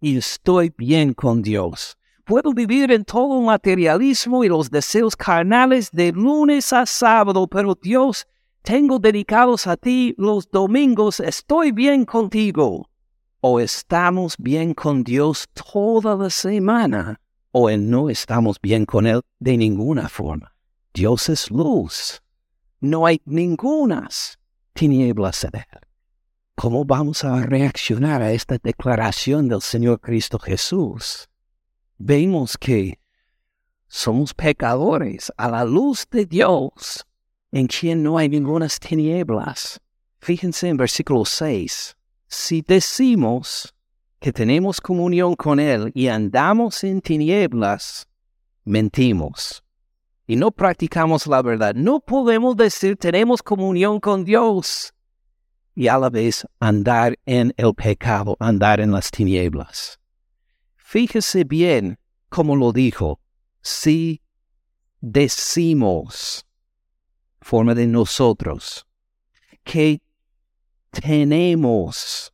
y 0.00 0.16
estoy 0.16 0.72
bien 0.78 1.12
con 1.12 1.42
Dios. 1.42 1.98
Puedo 2.24 2.54
vivir 2.54 2.90
en 2.90 3.04
todo 3.04 3.38
materialismo 3.42 4.42
y 4.44 4.48
los 4.48 4.70
deseos 4.70 5.14
carnales 5.14 5.90
de 5.90 6.10
lunes 6.10 6.72
a 6.72 6.86
sábado, 6.86 7.46
pero 7.46 7.74
Dios 7.74 8.26
tengo 8.62 8.98
dedicados 8.98 9.66
a 9.66 9.76
ti 9.76 10.14
los 10.16 10.50
domingos, 10.50 11.20
estoy 11.20 11.70
bien 11.70 12.06
contigo. 12.06 12.88
O 13.42 13.60
estamos 13.60 14.36
bien 14.38 14.72
con 14.72 15.04
Dios 15.04 15.46
toda 15.52 16.16
la 16.16 16.30
semana, 16.30 17.20
o 17.52 17.70
no 17.72 18.08
estamos 18.08 18.58
bien 18.58 18.86
con 18.86 19.06
Él 19.06 19.20
de 19.38 19.58
ninguna 19.58 20.08
forma. 20.08 20.54
Dios 20.94 21.28
es 21.28 21.50
luz. 21.50 22.22
No 22.80 23.04
hay 23.04 23.20
ningunas 23.26 24.38
tinieblas 24.72 25.44
en 25.44 25.56
Él. 25.56 25.89
¿Cómo 26.60 26.84
vamos 26.84 27.24
a 27.24 27.40
reaccionar 27.40 28.20
a 28.20 28.32
esta 28.32 28.58
declaración 28.62 29.48
del 29.48 29.62
Señor 29.62 29.98
Cristo 29.98 30.38
Jesús? 30.38 31.26
Vemos 31.96 32.58
que 32.58 32.98
somos 33.88 34.34
pecadores 34.34 35.32
a 35.38 35.48
la 35.48 35.64
luz 35.64 36.06
de 36.10 36.26
Dios, 36.26 37.06
en 37.50 37.66
quien 37.66 38.02
no 38.02 38.18
hay 38.18 38.28
ningunas 38.28 38.78
tinieblas. 38.78 39.80
Fíjense 40.18 40.68
en 40.68 40.76
versículo 40.76 41.24
6. 41.24 41.96
Si 42.26 42.60
decimos 42.60 43.74
que 44.18 44.30
tenemos 44.30 44.82
comunión 44.82 45.36
con 45.36 45.60
Él 45.60 45.90
y 45.94 46.08
andamos 46.08 46.84
en 46.84 47.00
tinieblas, 47.00 48.06
mentimos 48.66 49.64
y 50.26 50.36
no 50.36 50.50
practicamos 50.50 51.26
la 51.26 51.40
verdad. 51.40 51.74
No 51.74 52.00
podemos 52.00 52.54
decir 52.54 52.98
tenemos 52.98 53.42
comunión 53.42 53.98
con 53.98 54.26
Dios 54.26 54.92
y 55.74 55.88
a 55.88 55.98
la 55.98 56.10
vez 56.10 56.46
andar 56.58 57.18
en 57.26 57.54
el 57.56 57.74
pecado, 57.74 58.36
andar 58.40 58.80
en 58.80 58.90
las 58.90 59.10
tinieblas. 59.10 59.98
Fíjese 60.76 61.44
bien 61.44 61.98
cómo 62.28 62.56
lo 62.56 62.72
dijo 62.72 63.20
si 63.62 64.22
decimos, 65.00 66.46
forma 67.40 67.74
de 67.74 67.86
nosotros, 67.86 68.86
que 69.64 70.00
tenemos 70.90 72.32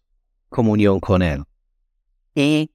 comunión 0.48 1.00
con 1.00 1.22
Él 1.22 1.44
y 2.34 2.70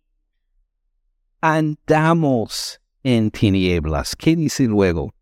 andamos 1.41 2.79
en 3.03 3.31
tinieblas. 3.31 4.15
¿Qué 4.15 4.35
dice 4.35 4.65
luego? 4.65 5.13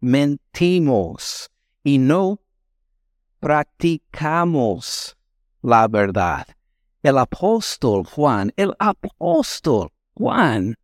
Mentimos 0.00 1.50
y 1.82 1.98
no 1.98 2.40
practicamos 3.40 5.16
la 5.62 5.88
verdad. 5.88 6.46
El 7.02 7.18
apóstol 7.18 8.04
Juan, 8.04 8.52
el 8.56 8.74
apóstol 8.78 9.90
Juan, 10.14 10.74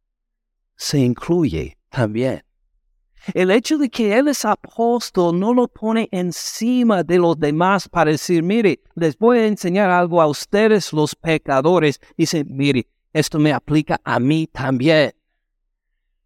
se 0.77 0.99
incluye 0.99 1.77
también. 1.91 2.45
El 3.33 3.51
hecho 3.51 3.79
de 3.79 3.89
que 3.89 4.17
Él 4.17 4.29
es 4.29 4.45
apóstol 4.45 5.39
no 5.39 5.55
lo 5.55 5.67
pone 5.69 6.09
encima 6.13 7.03
de 7.03 7.19
los 7.19 7.39
demás 7.39 7.89
para 7.89 8.11
decir, 8.11 8.43
mire, 8.43 8.83
les 8.95 9.17
voy 9.17 9.39
a 9.39 9.47
enseñar 9.47 9.91
algo 9.91 10.21
a 10.21 10.27
ustedes 10.27 10.93
los 10.93 11.15
pecadores. 11.15 12.01
Dice, 12.19 12.45
mire, 12.45 12.87
esto 13.13 13.39
me 13.39 13.53
aplica 13.53 14.01
a 14.05 14.21
mí 14.21 14.47
también. 14.47 15.15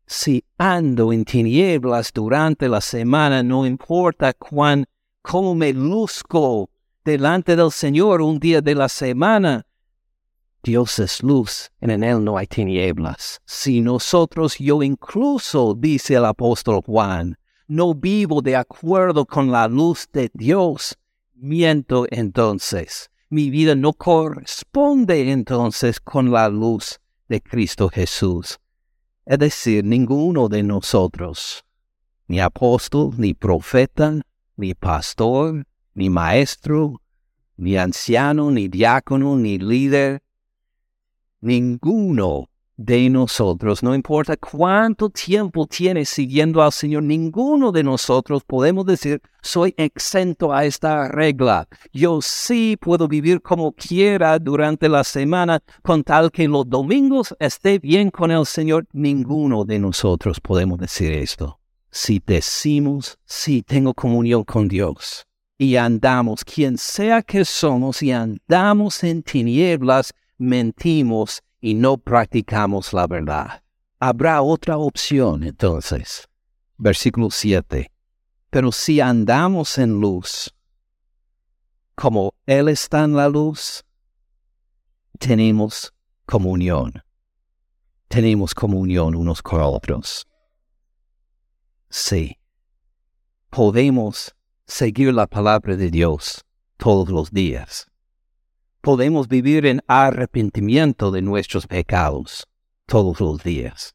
Si 0.06 0.42
ando 0.56 1.12
en 1.12 1.24
tinieblas 1.24 2.12
durante 2.12 2.68
la 2.68 2.80
semana, 2.80 3.42
no 3.42 3.64
importa 3.64 4.32
cuán, 4.32 4.86
cómo 5.28 5.54
me 5.54 5.74
luzco 5.74 6.70
delante 7.04 7.54
del 7.54 7.70
Señor 7.70 8.22
un 8.22 8.38
día 8.38 8.62
de 8.62 8.74
la 8.74 8.88
semana, 8.88 9.66
Dios 10.62 10.98
es 11.00 11.22
luz, 11.22 11.70
en 11.82 12.02
él 12.02 12.24
no 12.24 12.38
hay 12.38 12.46
tinieblas. 12.46 13.38
Si 13.44 13.82
nosotros, 13.82 14.56
yo 14.58 14.82
incluso, 14.82 15.74
dice 15.74 16.14
el 16.14 16.24
apóstol 16.24 16.80
Juan, 16.82 17.36
no 17.66 17.94
vivo 17.94 18.40
de 18.40 18.56
acuerdo 18.56 19.26
con 19.26 19.50
la 19.50 19.68
luz 19.68 20.08
de 20.14 20.30
Dios, 20.32 20.96
miento 21.34 22.06
entonces. 22.10 23.10
Mi 23.28 23.50
vida 23.50 23.74
no 23.74 23.92
corresponde 23.92 25.30
entonces 25.30 26.00
con 26.00 26.32
la 26.32 26.48
luz 26.48 27.00
de 27.28 27.42
Cristo 27.42 27.90
Jesús. 27.90 28.58
Es 29.26 29.38
decir, 29.38 29.84
ninguno 29.84 30.48
de 30.48 30.62
nosotros, 30.62 31.66
ni 32.28 32.40
apóstol, 32.40 33.10
ni 33.18 33.34
profeta, 33.34 34.22
ni 34.58 34.74
pastor, 34.74 35.64
ni 35.94 36.10
maestro, 36.10 37.00
ni 37.56 37.78
anciano, 37.78 38.50
ni 38.50 38.68
diácono, 38.68 39.36
ni 39.36 39.58
líder, 39.58 40.20
Ninguno 41.40 42.50
de 42.76 43.08
nosotros, 43.10 43.82
no 43.84 43.94
importa 43.94 44.36
cuánto 44.36 45.08
tiempo 45.08 45.66
tiene 45.66 46.04
siguiendo 46.04 46.60
al 46.60 46.72
Señor, 46.72 47.04
ninguno 47.04 47.70
de 47.70 47.84
nosotros 47.84 48.42
podemos 48.44 48.84
decir, 48.86 49.22
soy 49.40 49.72
exento 49.76 50.52
a 50.52 50.64
esta 50.64 51.06
regla. 51.06 51.68
Yo 51.92 52.20
sí 52.20 52.76
puedo 52.80 53.06
vivir 53.06 53.40
como 53.40 53.70
quiera 53.70 54.36
durante 54.40 54.88
la 54.88 55.04
semana 55.04 55.60
con 55.82 56.02
tal 56.02 56.32
que 56.32 56.48
los 56.48 56.68
domingos 56.68 57.34
esté 57.38 57.78
bien 57.78 58.10
con 58.10 58.32
el 58.32 58.44
Señor. 58.44 58.86
Ninguno 58.92 59.64
de 59.64 59.78
nosotros 59.78 60.40
podemos 60.40 60.78
decir 60.78 61.12
esto. 61.12 61.57
Si 61.90 62.22
decimos, 62.24 63.18
sí 63.24 63.62
tengo 63.62 63.94
comunión 63.94 64.44
con 64.44 64.68
Dios 64.68 65.28
y 65.58 65.74
andamos, 65.74 66.44
quien 66.44 66.78
sea 66.78 67.20
que 67.20 67.44
somos, 67.44 68.00
y 68.02 68.12
andamos 68.12 69.02
en 69.02 69.24
tinieblas, 69.24 70.14
mentimos 70.38 71.42
y 71.60 71.74
no 71.74 71.98
practicamos 71.98 72.92
la 72.92 73.08
verdad. 73.08 73.62
Habrá 73.98 74.40
otra 74.40 74.78
opción 74.78 75.42
entonces. 75.42 76.28
Versículo 76.76 77.30
7. 77.30 77.90
Pero 78.50 78.70
si 78.70 79.00
andamos 79.00 79.76
en 79.78 80.00
luz, 80.00 80.54
como 81.96 82.32
Él 82.46 82.68
está 82.68 83.02
en 83.02 83.16
la 83.16 83.28
luz, 83.28 83.84
tenemos 85.18 85.92
comunión. 86.24 87.02
Tenemos 88.06 88.54
comunión 88.54 89.16
unos 89.16 89.42
con 89.42 89.60
otros. 89.60 90.27
Sí, 91.90 92.38
podemos 93.50 94.34
seguir 94.66 95.12
la 95.14 95.26
palabra 95.26 95.76
de 95.76 95.90
Dios 95.90 96.44
todos 96.76 97.08
los 97.08 97.30
días 97.30 97.88
podemos 98.80 99.28
vivir 99.28 99.66
en 99.66 99.82
arrepentimiento 99.86 101.10
de 101.10 101.22
nuestros 101.22 101.66
pecados 101.66 102.46
todos 102.86 103.20
los 103.20 103.42
días. 103.42 103.94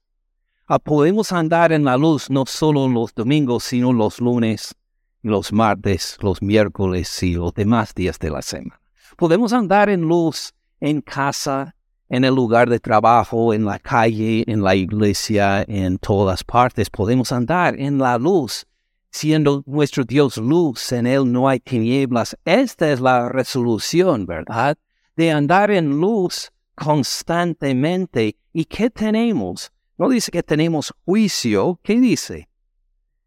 Ah, 0.67 0.79
podemos 0.79 1.31
andar 1.31 1.71
en 1.71 1.83
la 1.83 1.97
luz 1.97 2.29
no 2.29 2.45
solo 2.45 2.87
los 2.87 3.13
domingos, 3.13 3.63
sino 3.63 3.91
los 3.91 4.19
lunes, 4.19 4.75
los 5.21 5.51
martes, 5.51 6.17
los 6.21 6.41
miércoles 6.41 7.23
y 7.23 7.33
los 7.33 7.53
demás 7.53 7.93
días 7.95 8.19
de 8.19 8.29
la 8.29 8.41
semana. 8.41 8.79
Podemos 9.17 9.51
andar 9.51 9.89
en 9.89 10.01
luz 10.01 10.53
en 10.79 11.01
casa, 11.01 11.75
en 12.09 12.23
el 12.23 12.35
lugar 12.35 12.69
de 12.69 12.79
trabajo, 12.79 13.53
en 13.53 13.65
la 13.65 13.79
calle, 13.79 14.43
en 14.47 14.63
la 14.63 14.75
iglesia, 14.75 15.63
en 15.67 15.97
todas 15.97 16.43
partes. 16.43 16.89
Podemos 16.89 17.31
andar 17.31 17.79
en 17.79 17.97
la 17.97 18.17
luz 18.17 18.65
siendo 19.13 19.63
nuestro 19.67 20.03
Dios 20.03 20.37
luz, 20.37 20.91
en 20.91 21.05
Él 21.05 21.31
no 21.31 21.47
hay 21.47 21.59
tinieblas. 21.59 22.35
Esta 22.45 22.91
es 22.91 22.99
la 22.99 23.29
resolución, 23.29 24.25
¿verdad? 24.25 24.75
De 25.15 25.31
andar 25.31 25.69
en 25.69 26.01
luz 26.01 26.51
constantemente. 26.75 28.35
¿Y 28.51 28.65
qué 28.65 28.89
tenemos? 28.89 29.71
No 29.97 30.09
dice 30.09 30.31
que 30.31 30.41
tenemos 30.41 30.91
juicio, 31.05 31.79
¿qué 31.83 31.99
dice? 31.99 32.49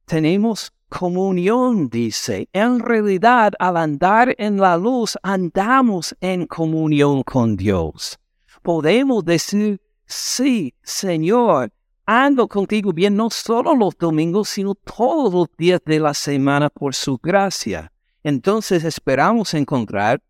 Tenemos 0.05 0.73
comunión, 0.89 1.89
dice. 1.89 2.49
En 2.53 2.81
realidad, 2.81 3.53
al 3.59 3.77
andar 3.77 4.35
en 4.39 4.57
la 4.59 4.77
luz, 4.77 5.17
andamos 5.23 6.17
en 6.21 6.47
comunión 6.47 7.23
con 7.23 7.57
Dios. 7.57 8.19
Podemos 8.67 9.25
decir, 9.25 9.81
sí, 10.07 10.75
Señor, 10.83 11.73
ando 12.05 12.49
contigo 12.49 12.93
bien 12.93 13.15
no 13.15 13.31
solo 13.31 13.77
los 13.77 13.97
domingos, 13.97 14.49
sino 14.49 14.75
todos 14.75 15.33
los 15.33 15.57
días 15.57 15.81
de 15.87 16.01
la 16.01 16.13
semana 16.13 16.69
por 16.69 16.93
su 16.93 17.17
gracia. 17.17 17.93
Entonces 18.25 18.83
esperamos 18.83 19.55
encontrar, 19.55 20.21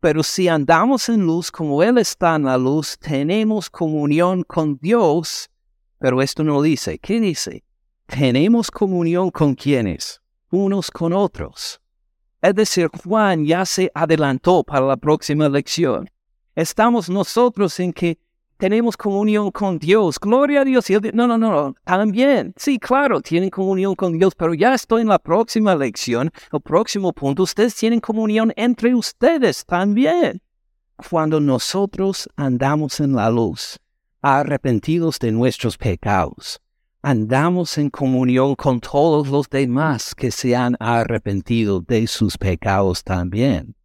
pero 0.00 0.22
si 0.22 0.48
andamos 0.48 1.08
en 1.08 1.24
luz 1.24 1.50
como 1.50 1.82
Él 1.82 1.96
está 1.96 2.36
en 2.36 2.44
la 2.44 2.58
luz, 2.58 2.98
tenemos 2.98 3.70
comunión 3.70 4.42
con 4.42 4.76
Dios. 4.76 5.48
Pero 5.98 6.20
esto 6.20 6.44
no 6.44 6.60
dice, 6.60 6.98
¿qué 6.98 7.18
dice? 7.18 7.64
Tenemos 8.04 8.70
comunión 8.70 9.30
con 9.30 9.54
quienes? 9.54 10.20
Unos 10.50 10.90
con 10.90 11.14
otros. 11.14 11.80
Es 12.42 12.54
decir, 12.54 12.90
Juan 13.02 13.46
ya 13.46 13.64
se 13.64 13.90
adelantó 13.94 14.62
para 14.62 14.84
la 14.84 14.98
próxima 14.98 15.48
lección. 15.48 16.06
Estamos 16.58 17.08
nosotros 17.08 17.78
en 17.78 17.92
que 17.92 18.18
tenemos 18.56 18.96
comunión 18.96 19.52
con 19.52 19.78
Dios. 19.78 20.18
Gloria 20.18 20.62
a 20.62 20.64
Dios. 20.64 20.90
no, 21.14 21.28
no, 21.28 21.38
no, 21.38 21.76
también. 21.84 22.52
Sí, 22.56 22.80
claro, 22.80 23.20
tienen 23.20 23.48
comunión 23.48 23.94
con 23.94 24.18
Dios, 24.18 24.34
pero 24.34 24.54
ya 24.54 24.74
estoy 24.74 25.02
en 25.02 25.06
la 25.06 25.20
próxima 25.20 25.76
lección, 25.76 26.32
el 26.52 26.60
próximo 26.60 27.12
punto. 27.12 27.44
Ustedes 27.44 27.76
tienen 27.76 28.00
comunión 28.00 28.52
entre 28.56 28.92
ustedes 28.92 29.64
también. 29.64 30.42
Cuando 31.08 31.38
nosotros 31.38 32.28
andamos 32.34 32.98
en 32.98 33.14
la 33.14 33.30
luz, 33.30 33.78
arrepentidos 34.20 35.20
de 35.20 35.30
nuestros 35.30 35.78
pecados, 35.78 36.60
andamos 37.02 37.78
en 37.78 37.88
comunión 37.88 38.56
con 38.56 38.80
todos 38.80 39.28
los 39.28 39.48
demás 39.48 40.12
que 40.12 40.32
se 40.32 40.56
han 40.56 40.74
arrepentido 40.80 41.82
de 41.82 42.08
sus 42.08 42.36
pecados 42.36 43.04
también. 43.04 43.76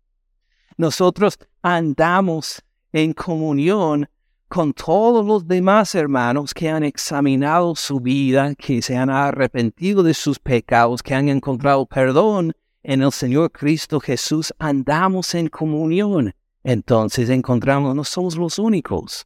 Nosotros 0.75 1.37
andamos 1.63 2.61
en 2.91 3.13
comunión 3.13 4.07
con 4.49 4.73
todos 4.73 5.25
los 5.25 5.47
demás 5.47 5.95
hermanos 5.95 6.53
que 6.53 6.69
han 6.69 6.83
examinado 6.83 7.73
su 7.75 7.99
vida, 7.99 8.53
que 8.53 8.81
se 8.83 8.95
han 8.95 9.09
arrepentido 9.09 10.03
de 10.03 10.13
sus 10.13 10.37
pecados, 10.37 11.01
que 11.01 11.15
han 11.15 11.29
encontrado 11.29 11.87
perdón 11.87 12.53
en 12.83 13.01
el 13.01 13.11
Señor 13.11 13.51
Cristo 13.51 13.99
Jesús, 13.99 14.53
andamos 14.59 15.33
en 15.33 15.47
comunión. 15.47 16.35
Entonces 16.63 17.29
encontramos, 17.29 17.95
no 17.95 18.03
somos 18.03 18.35
los 18.35 18.59
únicos, 18.59 19.25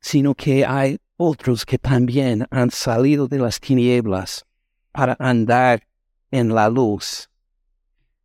sino 0.00 0.34
que 0.34 0.64
hay 0.64 0.98
otros 1.16 1.66
que 1.66 1.76
también 1.76 2.46
han 2.50 2.70
salido 2.70 3.28
de 3.28 3.38
las 3.38 3.60
tinieblas 3.60 4.46
para 4.92 5.16
andar 5.18 5.86
en 6.30 6.54
la 6.54 6.68
luz. 6.68 7.28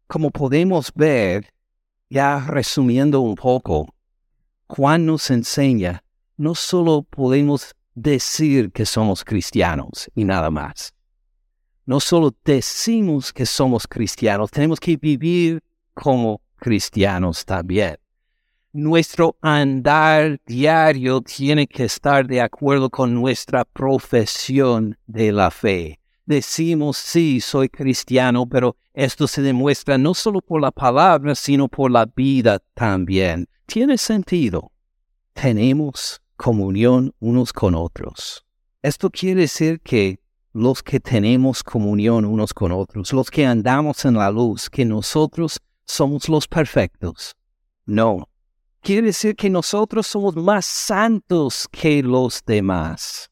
Como 0.08 0.32
podemos 0.32 0.92
ver, 0.96 1.52
ya 2.10 2.40
resumiendo 2.48 3.22
un 3.22 3.36
poco, 3.36 3.94
Juan 4.68 5.06
nos 5.06 5.30
enseña, 5.32 6.04
no 6.38 6.56
solo 6.56 7.04
podemos 7.04 7.76
decir 7.96 8.72
que 8.72 8.86
somos 8.86 9.24
cristianos 9.24 10.10
y 10.14 10.24
nada 10.24 10.52
más. 10.52 10.94
No 11.86 12.00
solo 12.00 12.36
decimos 12.44 13.32
que 13.32 13.46
somos 13.46 13.88
cristianos, 13.88 14.52
tenemos 14.52 14.80
que 14.80 14.98
vivir 14.98 15.64
como 15.94 16.42
cristianos 16.58 17.46
también. 17.46 17.98
Nuestro 18.74 19.38
andar 19.42 20.40
diario 20.46 21.22
tiene 21.22 21.66
que 21.66 21.86
estar 21.86 22.28
de 22.28 22.42
acuerdo 22.42 22.90
con 22.90 23.14
nuestra 23.14 23.64
profesión 23.64 24.98
de 25.08 25.32
la 25.32 25.50
fe. 25.50 26.00
Decimos, 26.28 26.98
sí, 26.98 27.42
soy 27.42 27.70
cristiano, 27.70 28.46
pero 28.48 28.76
esto 28.94 29.28
se 29.28 29.42
demuestra 29.42 29.98
no 29.98 30.14
solo 30.14 30.42
por 30.42 30.62
la 30.62 30.72
palabra, 30.72 31.34
sino 31.34 31.68
por 31.68 31.90
la 31.90 32.06
vida 32.06 32.60
también 32.76 33.48
tiene 33.68 33.98
sentido. 33.98 34.72
Tenemos 35.34 36.22
comunión 36.36 37.14
unos 37.20 37.54
con 37.54 37.76
otros. 37.76 38.44
Esto 38.82 39.10
quiere 39.12 39.42
decir 39.42 39.80
que 39.82 40.20
los 40.54 40.82
que 40.82 41.00
tenemos 41.00 41.62
comunión 41.62 42.26
unos 42.26 42.54
con 42.54 42.72
otros, 42.72 43.14
los 43.14 43.30
que 43.30 43.46
andamos 43.46 44.04
en 44.06 44.16
la 44.16 44.32
luz, 44.32 44.70
que 44.70 44.86
nosotros 44.86 45.60
somos 45.86 46.28
los 46.30 46.48
perfectos. 46.48 47.36
No. 47.86 48.28
Quiere 48.82 49.08
decir 49.08 49.36
que 49.36 49.50
nosotros 49.50 50.08
somos 50.08 50.36
más 50.36 50.66
santos 50.66 51.68
que 51.70 52.02
los 52.02 52.44
demás. 52.46 53.30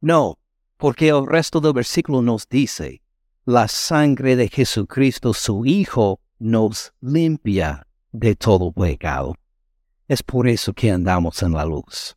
No, 0.00 0.38
porque 0.76 1.08
el 1.08 1.26
resto 1.26 1.60
del 1.60 1.72
versículo 1.72 2.22
nos 2.22 2.48
dice, 2.48 3.02
la 3.44 3.68
sangre 3.68 4.36
de 4.36 4.48
Jesucristo, 4.48 5.32
su 5.32 5.64
Hijo, 5.64 6.20
nos 6.38 6.92
limpia 7.00 7.86
de 8.12 8.34
todo 8.34 8.72
pecado. 8.72 9.34
Es 10.08 10.22
por 10.22 10.48
eso 10.48 10.72
que 10.72 10.90
andamos 10.90 11.42
en 11.42 11.52
la 11.52 11.64
luz. 11.64 12.16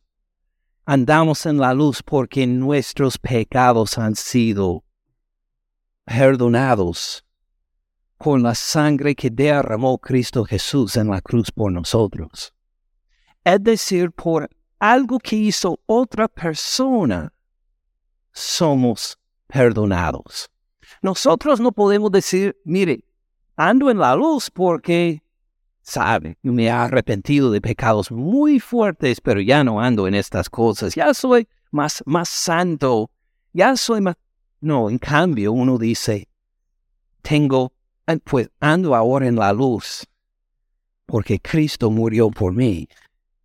Andamos 0.84 1.46
en 1.46 1.58
la 1.58 1.72
luz 1.72 2.02
porque 2.02 2.46
nuestros 2.46 3.18
pecados 3.18 3.96
han 3.98 4.14
sido 4.14 4.84
perdonados 6.04 7.24
con 8.18 8.42
la 8.42 8.54
sangre 8.54 9.14
que 9.14 9.30
derramó 9.30 9.98
Cristo 9.98 10.44
Jesús 10.44 10.96
en 10.96 11.08
la 11.08 11.20
cruz 11.20 11.50
por 11.50 11.72
nosotros. 11.72 12.52
Es 13.44 13.62
decir, 13.62 14.10
por 14.10 14.50
algo 14.78 15.18
que 15.18 15.36
hizo 15.36 15.80
otra 15.86 16.28
persona, 16.28 17.32
somos 18.32 19.18
perdonados. 19.46 20.50
Nosotros 21.02 21.60
no 21.60 21.72
podemos 21.72 22.10
decir, 22.10 22.56
mire, 22.64 23.04
ando 23.56 23.90
en 23.90 23.98
la 23.98 24.14
luz 24.14 24.50
porque 24.50 25.22
sabe, 25.82 26.38
me 26.42 26.64
he 26.64 26.70
arrepentido 26.70 27.50
de 27.50 27.60
pecados 27.60 28.10
muy 28.10 28.60
fuertes, 28.60 29.20
pero 29.20 29.40
ya 29.40 29.64
no 29.64 29.80
ando 29.80 30.06
en 30.06 30.14
estas 30.14 30.48
cosas, 30.48 30.94
ya 30.94 31.12
soy 31.14 31.48
más, 31.70 32.02
más 32.06 32.28
santo, 32.28 33.10
ya 33.52 33.76
soy 33.76 34.00
más... 34.00 34.16
No, 34.60 34.90
en 34.90 34.98
cambio 34.98 35.52
uno 35.52 35.78
dice, 35.78 36.28
tengo, 37.22 37.72
pues 38.24 38.50
ando 38.60 38.94
ahora 38.94 39.26
en 39.26 39.36
la 39.36 39.52
luz, 39.52 40.06
porque 41.06 41.40
Cristo 41.40 41.90
murió 41.90 42.30
por 42.30 42.52
mí, 42.52 42.86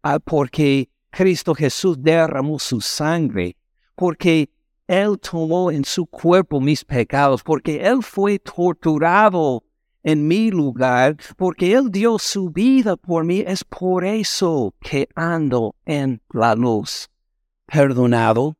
ah, 0.03 0.19
porque 0.19 0.89
Cristo 1.09 1.55
Jesús 1.55 1.97
derramó 2.01 2.59
su 2.59 2.81
sangre, 2.81 3.55
porque 3.95 4.49
Él 4.87 5.17
tomó 5.19 5.71
en 5.71 5.83
su 5.83 6.05
cuerpo 6.05 6.61
mis 6.61 6.85
pecados, 6.85 7.41
porque 7.41 7.87
Él 7.87 8.03
fue 8.03 8.37
torturado 8.37 9.63
en 10.03 10.27
mi 10.27 10.51
lugar, 10.51 11.17
porque 11.37 11.73
Él 11.73 11.89
dio 11.89 12.19
su 12.19 12.51
vida 12.51 12.95
por 12.95 13.23
mí. 13.23 13.43
Es 13.45 13.63
por 13.63 14.05
eso 14.05 14.75
que 14.79 15.09
ando 15.15 15.75
en 15.85 16.21
la 16.31 16.53
luz, 16.53 17.09
perdonado 17.65 18.55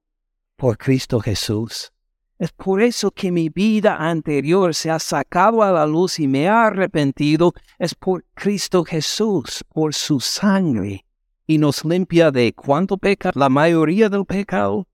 por 0.56 0.78
Cristo 0.78 1.20
Jesús. 1.20 1.92
Es 2.38 2.52
por 2.52 2.82
eso 2.82 3.12
que 3.12 3.32
mi 3.32 3.50
vida 3.50 3.96
anterior 3.96 4.74
se 4.76 4.90
ha 4.90 5.00
sacado 5.00 5.64
a 5.64 5.72
la 5.72 5.86
luz 5.86 6.20
y 6.20 6.28
me 6.28 6.50
ha 6.50 6.66
arrepentido. 6.66 7.54
Es 7.80 7.96
por 7.96 8.26
Cristo 8.34 8.84
Jesús, 8.84 9.64
por 9.72 9.94
su 9.94 10.20
sangre. 10.20 11.06
Y 11.48 11.60
nos 11.60 11.86
limpia 11.86 12.32
de 12.32 12.52
cuánto 12.54 12.98
peca, 12.98 13.32
la 13.36 13.48
mayoría 13.48 14.10
del 14.10 14.26
pecado. 14.26 14.88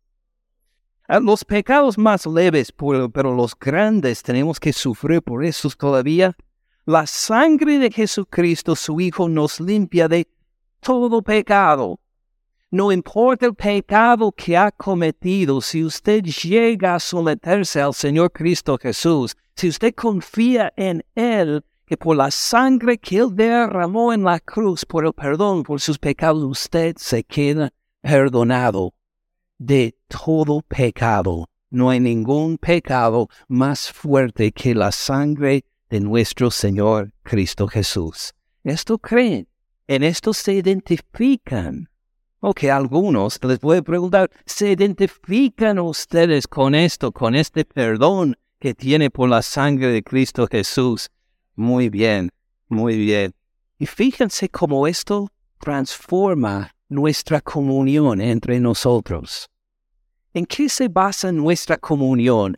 Los 1.19 1.43
pecados 1.43 1.97
más 1.97 2.26
leves, 2.26 2.71
pero 2.71 3.36
los 3.36 3.54
grandes 3.60 4.24
tenemos 4.24 4.62
que 4.62 4.71
sufrir 4.71 5.21
por 5.21 5.43
esos 5.43 5.76
todavía. 5.76 6.34
La 6.86 7.06
sangre 7.06 7.80
de 7.80 7.91
Jesucristo, 7.91 8.78
su 8.78 9.02
Hijo, 9.02 9.28
nos 9.28 9.60
limpia 9.60 10.08
de 10.08 10.26
todo 10.80 11.21
pecado. 11.21 12.00
No 12.71 12.93
importa 12.93 13.47
el 13.47 13.56
pecado 13.56 14.32
que 14.32 14.56
ha 14.56 14.71
cometido, 14.71 15.60
si 15.60 15.84
usted 15.84 16.24
llega 16.24 16.95
a 16.95 17.00
someterse 17.00 17.82
al 17.82 17.93
Señor 17.93 18.32
Cristo 18.32 18.78
Jesús, 18.82 19.36
si 19.54 19.67
usted 19.67 19.93
confía 19.93 20.71
en 20.78 21.04
Él, 21.13 21.62
que 21.86 21.97
por 21.97 22.15
la 22.15 22.32
sangre 22.32 22.97
que 22.97 23.17
Él 23.17 23.36
derramó 23.36 24.13
en 24.13 24.24
la 24.24 24.39
cruz, 24.39 24.86
por 24.86 25.06
el 25.06 25.12
perdón 25.12 25.63
por 25.63 25.82
sus 25.82 26.00
pecados, 26.00 26.41
usted 26.41 26.95
se 26.97 27.21
queda 27.26 27.74
perdonado 28.02 28.93
de 29.62 29.95
todo 30.08 30.63
pecado. 30.63 31.47
No 31.69 31.91
hay 31.91 32.00
ningún 32.00 32.58
pecado 32.58 33.30
más 33.47 33.91
fuerte 33.91 34.52
que 34.52 34.74
la 34.74 34.91
sangre 34.91 35.65
de 35.88 36.00
nuestro 36.00 36.50
Señor 36.50 37.13
Cristo 37.21 37.67
Jesús. 37.67 38.34
Esto 38.63 38.97
creen, 38.97 39.47
en 39.88 40.02
esto 40.02 40.34
se 40.34 40.54
identifican. 40.54 41.88
O 42.39 42.56
que 42.56 42.71
algunos 42.71 43.39
les 43.43 43.60
voy 43.60 43.78
a 43.78 43.82
preguntar, 43.84 44.32
¿se 44.47 44.71
identifican 44.71 45.78
ustedes 45.78 46.47
con 46.47 46.74
esto, 46.74 47.12
con 47.12 47.36
este 47.36 47.63
perdón 47.63 48.36
que 48.58 48.74
tiene 48.74 49.12
por 49.12 49.30
la 49.30 49.43
sangre 49.43 49.91
de 49.91 50.02
Cristo 50.02 50.47
Jesús? 50.50 51.12
Muy 51.56 51.89
bien, 51.89 52.32
muy 52.67 52.97
bien. 52.97 53.36
Y 53.78 53.86
fíjense 53.86 54.50
cómo 54.50 54.88
esto 54.88 55.30
transforma 55.60 56.74
nuestra 56.89 57.41
comunión 57.41 58.21
entre 58.21 58.60
nosotros. 58.60 59.51
¿En 60.34 60.46
qué 60.46 60.70
se 60.70 60.88
basa 60.88 61.30
nuestra 61.32 61.78
comunión? 61.78 62.56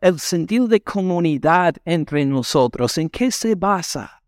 el 0.00 0.18
sentido 0.18 0.66
de 0.66 0.80
comunidad 0.80 1.74
entre 1.84 2.24
nosotros, 2.24 2.96
¿en 2.96 3.10
qué 3.10 3.30
se 3.30 3.54
basa? 3.54 4.22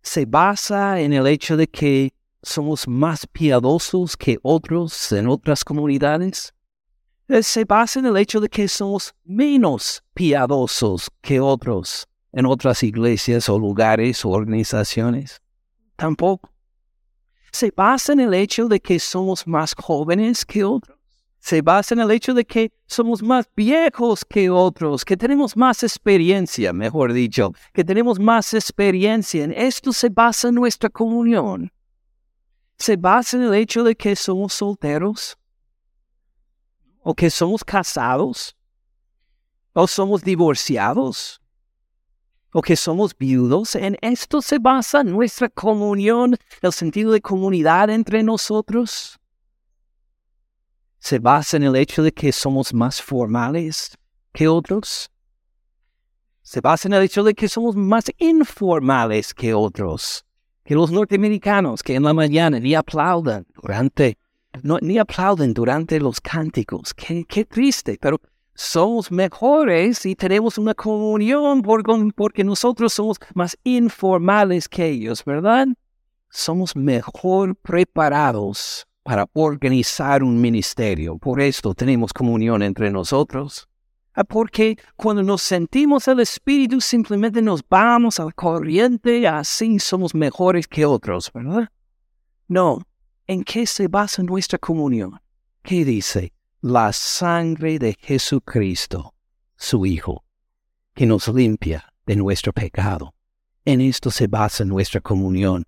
¿Se 0.00 0.24
basa 0.24 0.98
en 1.00 1.12
el 1.12 1.26
hecho 1.26 1.54
de 1.54 1.68
que 1.68 2.14
somos 2.42 2.88
más 2.88 3.26
piadosos 3.26 4.16
que 4.16 4.38
otros 4.42 5.12
en 5.12 5.28
otras 5.28 5.62
comunidades? 5.64 6.54
Eh, 7.28 7.42
¿Se 7.42 7.64
basa 7.66 8.00
en 8.00 8.06
el 8.06 8.16
hecho 8.16 8.40
de 8.40 8.48
que 8.48 8.68
somos 8.68 9.14
menos 9.24 10.02
piadosos 10.14 11.10
que 11.20 11.40
otros 11.40 12.08
en 12.32 12.46
otras 12.46 12.82
iglesias 12.82 13.50
o 13.50 13.58
lugares 13.58 14.24
o 14.24 14.30
organizaciones? 14.30 15.42
Tampoco. 15.96 16.50
¿Se 17.52 17.70
basa 17.70 18.14
en 18.14 18.20
el 18.20 18.32
hecho 18.32 18.66
de 18.66 18.80
que 18.80 18.98
somos 18.98 19.46
más 19.46 19.74
jóvenes 19.74 20.46
que 20.46 20.64
otros? 20.64 20.91
Se 21.42 21.60
basa 21.60 21.94
en 21.94 22.00
el 22.00 22.10
hecho 22.12 22.34
de 22.34 22.44
que 22.44 22.72
somos 22.86 23.20
más 23.20 23.50
viejos 23.56 24.24
que 24.24 24.48
otros, 24.48 25.04
que 25.04 25.16
tenemos 25.16 25.56
más 25.56 25.82
experiencia, 25.82 26.72
mejor 26.72 27.12
dicho, 27.12 27.52
que 27.72 27.82
tenemos 27.82 28.20
más 28.20 28.54
experiencia. 28.54 29.42
En 29.42 29.50
esto 29.50 29.92
se 29.92 30.08
basa 30.08 30.52
nuestra 30.52 30.88
comunión. 30.88 31.72
Se 32.78 32.96
basa 32.96 33.36
en 33.36 33.42
el 33.42 33.54
hecho 33.54 33.82
de 33.82 33.96
que 33.96 34.14
somos 34.14 34.52
solteros, 34.52 35.36
o 37.00 37.12
que 37.12 37.28
somos 37.28 37.64
casados, 37.64 38.56
o 39.72 39.88
somos 39.88 40.22
divorciados, 40.22 41.40
o 42.52 42.62
que 42.62 42.76
somos 42.76 43.18
viudos. 43.18 43.74
En 43.74 43.98
esto 44.00 44.40
se 44.42 44.60
basa 44.60 45.02
nuestra 45.02 45.48
comunión, 45.48 46.36
el 46.60 46.72
sentido 46.72 47.10
de 47.10 47.20
comunidad 47.20 47.90
entre 47.90 48.22
nosotros 48.22 49.18
se 51.02 51.18
basa 51.18 51.56
en 51.56 51.64
el 51.64 51.74
hecho 51.74 52.04
de 52.04 52.12
que 52.12 52.30
somos 52.30 52.72
más 52.72 53.02
formales 53.02 53.98
que 54.32 54.46
otros? 54.46 55.10
¿Se 56.42 56.60
basa 56.60 56.86
en 56.86 56.94
el 56.94 57.02
hecho 57.02 57.24
de 57.24 57.34
que 57.34 57.48
somos 57.48 57.74
más 57.74 58.04
informales 58.18 59.34
que 59.34 59.52
otros? 59.52 60.24
Que 60.62 60.76
los 60.76 60.92
norteamericanos 60.92 61.82
que 61.82 61.96
en 61.96 62.04
la 62.04 62.14
mañana 62.14 62.60
ni 62.60 62.76
aplauden 62.76 63.44
durante, 63.60 64.16
ni 64.62 64.96
aplauden 64.96 65.52
durante 65.52 65.98
los 65.98 66.20
cánticos. 66.20 66.94
Qué, 66.94 67.24
qué 67.28 67.44
triste, 67.44 67.98
pero 68.00 68.20
somos 68.54 69.10
mejores 69.10 70.06
y 70.06 70.14
tenemos 70.14 70.56
una 70.56 70.72
comunión 70.72 71.62
porque 72.14 72.44
nosotros 72.44 72.92
somos 72.92 73.16
más 73.34 73.58
informales 73.64 74.68
que 74.68 74.86
ellos, 74.86 75.24
¿verdad? 75.24 75.66
Somos 76.30 76.76
mejor 76.76 77.56
preparados 77.56 78.86
para 79.02 79.28
organizar 79.32 80.22
un 80.22 80.40
ministerio. 80.40 81.18
Por 81.18 81.40
esto 81.40 81.74
tenemos 81.74 82.12
comunión 82.12 82.62
entre 82.62 82.90
nosotros. 82.90 83.68
Ah, 84.14 84.24
porque 84.24 84.76
cuando 84.96 85.22
nos 85.22 85.42
sentimos 85.42 86.06
el 86.06 86.20
Espíritu 86.20 86.80
simplemente 86.80 87.40
nos 87.40 87.62
vamos 87.66 88.20
a 88.20 88.26
la 88.26 88.32
corriente, 88.32 89.26
así 89.26 89.78
somos 89.78 90.14
mejores 90.14 90.68
que 90.68 90.84
otros, 90.84 91.30
¿verdad? 91.32 91.68
No. 92.48 92.82
¿En 93.26 93.42
qué 93.42 93.66
se 93.66 93.88
basa 93.88 94.22
nuestra 94.22 94.58
comunión? 94.58 95.18
¿Qué 95.62 95.84
dice? 95.84 96.32
La 96.60 96.92
sangre 96.92 97.78
de 97.78 97.96
Jesucristo, 97.98 99.14
su 99.56 99.86
Hijo, 99.86 100.24
que 100.94 101.06
nos 101.06 101.28
limpia 101.28 101.92
de 102.04 102.16
nuestro 102.16 102.52
pecado. 102.52 103.14
En 103.64 103.80
esto 103.80 104.10
se 104.10 104.26
basa 104.26 104.64
nuestra 104.64 105.00
comunión 105.00 105.64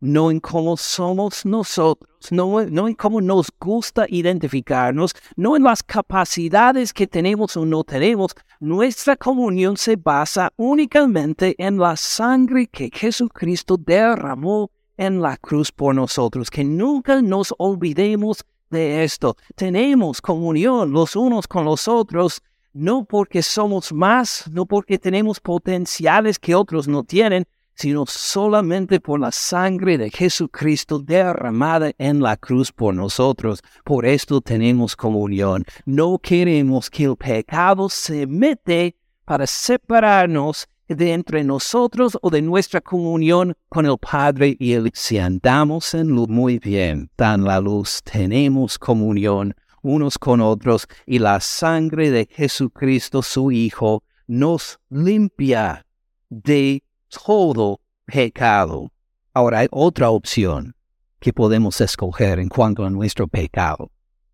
no 0.00 0.30
en 0.30 0.40
cómo 0.40 0.76
somos 0.76 1.44
nosotros, 1.44 2.09
no, 2.30 2.60
en 2.60 2.94
cómo 2.94 3.20
nos 3.20 3.48
gusta 3.58 4.06
identificarnos, 4.08 5.14
no 5.36 5.56
en 5.56 5.64
las 5.64 5.82
capacidades 5.82 6.92
que 6.92 7.06
tenemos 7.06 7.56
o 7.56 7.64
no 7.64 7.82
tenemos. 7.84 8.34
Nuestra 8.60 9.16
comunión 9.16 9.76
se 9.76 9.96
basa 9.96 10.52
únicamente 10.56 11.54
en 11.58 11.78
la 11.78 11.96
sangre 11.96 12.66
que 12.66 12.90
Jesucristo 12.92 13.76
derramó 13.76 14.70
en 14.96 15.20
la 15.20 15.36
cruz 15.38 15.72
por 15.72 15.94
nosotros. 15.94 16.50
Que 16.50 16.62
nunca 16.62 17.22
nos 17.22 17.54
olvidemos 17.58 18.44
de 18.68 19.02
esto. 19.02 19.36
Tenemos 19.54 20.20
comunión 20.20 20.92
los 20.92 21.16
unos 21.16 21.48
con 21.48 21.64
los 21.64 21.88
otros, 21.88 22.42
no 22.72 23.04
porque 23.04 23.42
somos 23.42 23.92
más, 23.92 24.44
no 24.52 24.66
porque 24.66 24.98
tenemos 24.98 25.40
potenciales 25.40 26.38
que 26.38 26.54
otros 26.54 26.86
no 26.86 27.02
tienen, 27.02 27.46
sino 27.80 28.04
solamente 28.06 29.00
por 29.00 29.18
la 29.18 29.32
sangre 29.32 29.96
de 29.96 30.10
Jesucristo 30.10 30.98
derramada 30.98 31.92
en 31.96 32.20
la 32.20 32.36
cruz 32.36 32.70
por 32.70 32.94
nosotros. 32.94 33.62
Por 33.84 34.04
esto 34.04 34.42
tenemos 34.42 34.94
comunión. 34.94 35.64
No 35.86 36.18
queremos 36.18 36.90
que 36.90 37.04
el 37.04 37.16
pecado 37.16 37.88
se 37.88 38.26
mete 38.26 38.96
para 39.24 39.46
separarnos 39.46 40.68
de 40.88 41.14
entre 41.14 41.42
nosotros 41.42 42.18
o 42.20 42.28
de 42.28 42.42
nuestra 42.42 42.82
comunión 42.82 43.54
con 43.70 43.86
el 43.86 43.96
Padre 43.96 44.56
y 44.58 44.74
el 44.74 44.90
si 44.92 45.16
andamos 45.16 45.94
en 45.94 46.08
luz 46.08 46.28
muy 46.28 46.58
bien, 46.58 47.10
dan 47.16 47.44
la 47.44 47.60
luz, 47.60 48.02
tenemos 48.02 48.78
comunión 48.78 49.54
unos 49.80 50.18
con 50.18 50.42
otros 50.42 50.86
y 51.06 51.18
la 51.18 51.40
sangre 51.40 52.10
de 52.10 52.28
Jesucristo 52.30 53.22
su 53.22 53.50
Hijo 53.50 54.02
nos 54.26 54.78
limpia 54.90 55.86
de 56.28 56.82
todo 57.10 57.80
pecado. 58.06 58.90
Ahora 59.34 59.60
hay 59.60 59.68
otra 59.70 60.10
opción 60.10 60.74
que 61.18 61.32
podemos 61.32 61.80
escoger 61.80 62.38
en 62.38 62.48
cuanto 62.48 62.84
a 62.84 62.90
nuestro 62.90 63.28
pecado. 63.28 63.90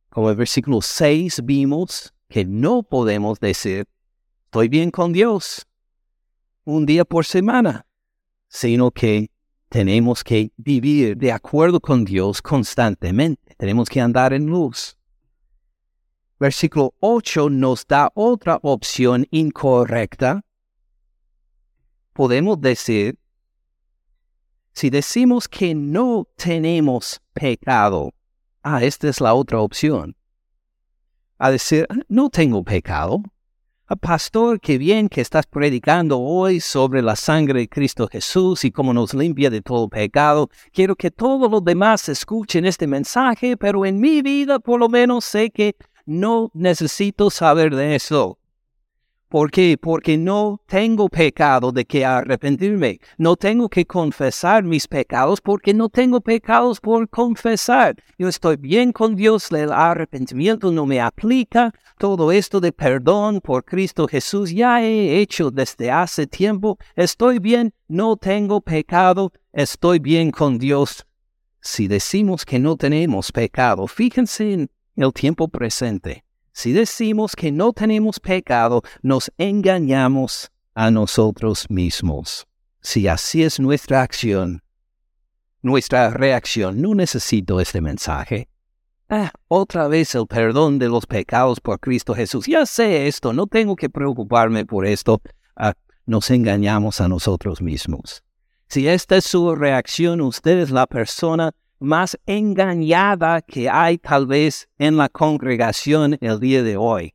Como 0.09 0.31
el 0.31 0.37
versículo 0.37 0.81
6 0.81 1.43
vimos 1.45 2.15
que 2.29 2.45
no 2.45 2.83
podemos 2.83 3.41
decir, 3.41 3.87
estoy 4.45 4.69
bien 4.69 4.91
con 4.91 5.12
Dios 5.12 5.67
un 6.65 6.87
día 6.87 7.05
por 7.05 7.25
semana, 7.25 7.87
sino 8.49 8.91
que 8.91 9.31
tenemos 9.69 10.23
que 10.23 10.53
vivir 10.57 11.17
de 11.17 11.33
acuerdo 11.33 11.81
con 11.81 12.05
Dios 12.05 12.41
constantemente. 12.41 13.55
Tenemos 13.57 13.89
que 13.89 14.01
andar 14.01 14.33
en 14.33 14.47
luz. 14.47 14.97
Versículo 16.39 16.95
8 17.01 17.51
nos 17.51 17.87
da 17.87 18.11
otra 18.15 18.59
opción 18.62 19.27
incorrecta 19.31 20.45
podemos 22.16 22.59
decir, 22.59 23.18
si 24.72 24.88
decimos 24.88 25.46
que 25.46 25.74
no 25.74 26.26
tenemos 26.37 27.20
pecado, 27.35 28.14
ah, 28.62 28.83
esta 28.83 29.09
es 29.09 29.20
la 29.20 29.35
otra 29.35 29.61
opción. 29.61 30.16
A 31.37 31.50
decir, 31.50 31.87
ah, 31.90 31.96
no 32.09 32.31
tengo 32.31 32.64
pecado. 32.64 33.22
Ah, 33.87 33.96
pastor, 33.96 34.59
qué 34.61 34.79
bien 34.79 35.11
que 35.11 35.20
estás 35.20 35.44
predicando 35.46 36.18
hoy 36.18 36.59
sobre 36.61 37.02
la 37.02 37.16
sangre 37.16 37.61
de 37.61 37.68
Cristo 37.68 38.09
Jesús 38.11 38.64
y 38.64 38.70
cómo 38.72 38.94
nos 38.94 39.12
limpia 39.12 39.50
de 39.50 39.61
todo 39.61 39.87
pecado. 39.87 40.48
Quiero 40.72 40.96
que 40.96 41.11
todos 41.11 41.50
los 41.50 41.62
demás 41.62 42.09
escuchen 42.09 42.64
este 42.64 42.87
mensaje, 42.87 43.59
pero 43.59 43.85
en 43.85 44.00
mi 44.00 44.22
vida 44.22 44.59
por 44.59 44.81
lo 44.81 44.88
menos 44.88 45.26
sé 45.26 45.50
que 45.50 45.76
no 46.07 46.50
necesito 46.55 47.29
saber 47.29 47.76
de 47.76 47.94
eso. 47.94 48.38
¿Por 49.37 49.51
qué? 49.51 49.77
Porque 49.77 50.16
no 50.16 50.62
tengo 50.64 51.11
pecado 51.11 51.70
de 51.70 51.85
que 51.85 52.07
arrepentirme. 52.07 53.01
No 53.18 53.37
tengo 53.37 53.68
que 53.68 53.85
confesar 53.85 54.64
mis 54.64 54.88
pecados 54.88 55.42
porque 55.42 55.75
no 55.75 55.90
tengo 55.90 56.22
pecados 56.22 56.81
por 56.81 57.07
confesar. 57.11 57.96
Yo 58.18 58.29
estoy 58.29 58.57
bien 58.57 58.92
con 58.92 59.14
Dios, 59.14 59.53
el 59.53 59.72
arrepentimiento 59.72 60.72
no 60.72 60.87
me 60.87 61.03
aplica. 61.03 61.75
Todo 61.99 62.33
esto 62.33 62.61
de 62.61 62.72
perdón 62.72 63.42
por 63.42 63.62
Cristo 63.66 64.09
Jesús 64.09 64.55
ya 64.55 64.83
he 64.83 65.20
hecho 65.20 65.51
desde 65.51 65.90
hace 65.90 66.27
tiempo. 66.27 66.79
Estoy 66.94 67.38
bien, 67.38 67.75
no 67.88 68.16
tengo 68.16 68.62
pecado, 68.62 69.35
estoy 69.53 69.99
bien 69.99 70.31
con 70.31 70.57
Dios. 70.57 71.05
Si 71.61 71.88
decimos 71.88 72.46
que 72.46 72.59
no 72.59 72.79
tenemos 72.79 73.31
pecado, 73.33 73.87
fíjense 73.87 74.55
en 74.55 74.70
el 74.96 75.12
tiempo 75.12 75.49
presente. 75.49 76.26
Si 76.57 76.73
decimos 76.73 77.37
que 77.37 77.53
no 77.53 77.75
tenemos 77.75 78.19
pecado, 78.19 78.81
nos 79.03 79.31
engañamos 79.37 80.51
a 80.75 80.90
nosotros 80.90 81.66
mismos. 81.69 82.47
Si 82.81 83.07
así 83.09 83.42
es 83.42 83.61
nuestra 83.61 84.01
acción, 84.01 84.62
nuestra 85.61 86.09
reacción, 86.09 86.81
no 86.81 86.95
necesito 86.95 87.61
este 87.61 87.83
mensaje. 87.83 88.49
Ah, 89.11 89.33
otra 89.49 89.87
vez 89.87 90.14
el 90.14 90.27
perdón 90.27 90.79
de 90.79 90.88
los 90.88 91.05
pecados 91.05 91.61
por 91.61 91.79
Cristo 91.79 92.14
Jesús. 92.14 92.47
Ya 92.47 92.64
sé 92.64 93.07
esto, 93.07 93.35
no 93.35 93.47
tengo 93.47 93.77
que 93.77 93.90
preocuparme 93.90 94.64
por 94.64 94.87
esto. 94.87 95.21
Ah, 95.57 95.75
nos 96.07 96.31
engañamos 96.31 97.03
a 97.03 97.09
nosotros 97.09 97.61
mismos. 97.61 98.25
Si 98.66 98.88
esta 98.88 99.19
es 99.19 99.27
su 99.27 99.55
reacción, 99.55 100.23
usted 100.23 100.59
es 100.61 100.71
la 100.71 100.87
persona 100.87 101.53
más 101.79 102.19
engañada 102.27 103.43
que 103.43 103.69
hay 103.69 103.99
tal 103.99 104.27
vez 104.27 104.69
en 104.79 104.97
la 104.97 105.09
congregación 105.09 106.19
el 106.21 106.41
día 106.41 106.62
de 106.62 106.77
hoy. 106.77 107.15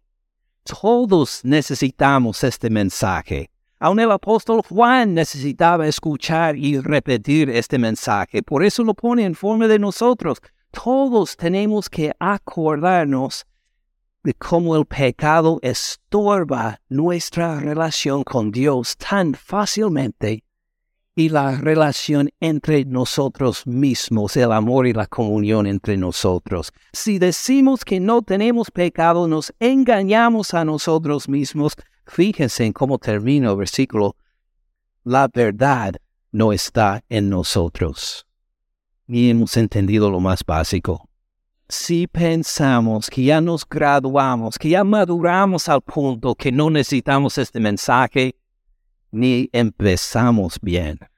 Todos 0.63 1.41
necesitamos 1.43 2.43
este 2.43 2.69
mensaje. 2.69 3.49
Aun 3.79 3.99
el 3.99 4.11
apóstol 4.11 4.61
Juan 4.69 5.15
necesitaba 5.15 5.87
escuchar 5.87 6.55
y 6.55 6.79
repetir 6.79 7.49
este 7.49 7.79
mensaje. 7.79 8.43
Por 8.43 8.63
eso 8.63 8.83
lo 8.83 8.93
pone 8.93 9.25
en 9.25 9.33
forma 9.33 9.67
de 9.67 9.79
nosotros. 9.79 10.39
Todos 10.69 11.35
tenemos 11.35 11.89
que 11.89 12.11
acordarnos 12.19 13.45
de 14.23 14.35
cómo 14.35 14.75
el 14.75 14.85
pecado 14.85 15.57
estorba 15.63 16.79
nuestra 16.89 17.59
relación 17.59 18.23
con 18.23 18.51
Dios 18.51 18.95
tan 18.97 19.33
fácilmente 19.33 20.43
y 21.21 21.29
la 21.29 21.51
relación 21.51 22.31
entre 22.39 22.83
nosotros 22.83 23.67
mismos, 23.67 24.35
el 24.37 24.51
amor 24.51 24.87
y 24.87 24.93
la 24.93 25.05
comunión 25.05 25.67
entre 25.67 25.95
nosotros. 25.95 26.73
Si 26.93 27.19
decimos 27.19 27.85
que 27.85 27.99
no 27.99 28.23
tenemos 28.23 28.71
pecado, 28.71 29.27
nos 29.27 29.53
engañamos 29.59 30.55
a 30.55 30.65
nosotros 30.65 31.29
mismos. 31.29 31.73
Fíjense 32.07 32.65
en 32.65 32.73
cómo 32.73 32.97
termina 32.97 33.51
el 33.51 33.57
versículo. 33.57 34.15
La 35.03 35.29
verdad 35.31 35.93
no 36.31 36.53
está 36.53 37.03
en 37.07 37.29
nosotros. 37.29 38.25
Y 39.07 39.29
hemos 39.29 39.55
entendido 39.57 40.09
lo 40.09 40.19
más 40.19 40.43
básico. 40.43 41.07
Si 41.69 42.07
pensamos 42.07 43.11
que 43.11 43.25
ya 43.25 43.41
nos 43.41 43.63
graduamos, 43.69 44.57
que 44.57 44.69
ya 44.69 44.83
maduramos 44.83 45.69
al 45.69 45.81
punto 45.81 46.33
que 46.33 46.51
no 46.51 46.71
necesitamos 46.71 47.37
este 47.37 47.59
mensaje, 47.59 48.35
ni 49.11 49.49
empezamos 49.53 50.57
bien. 50.59 51.10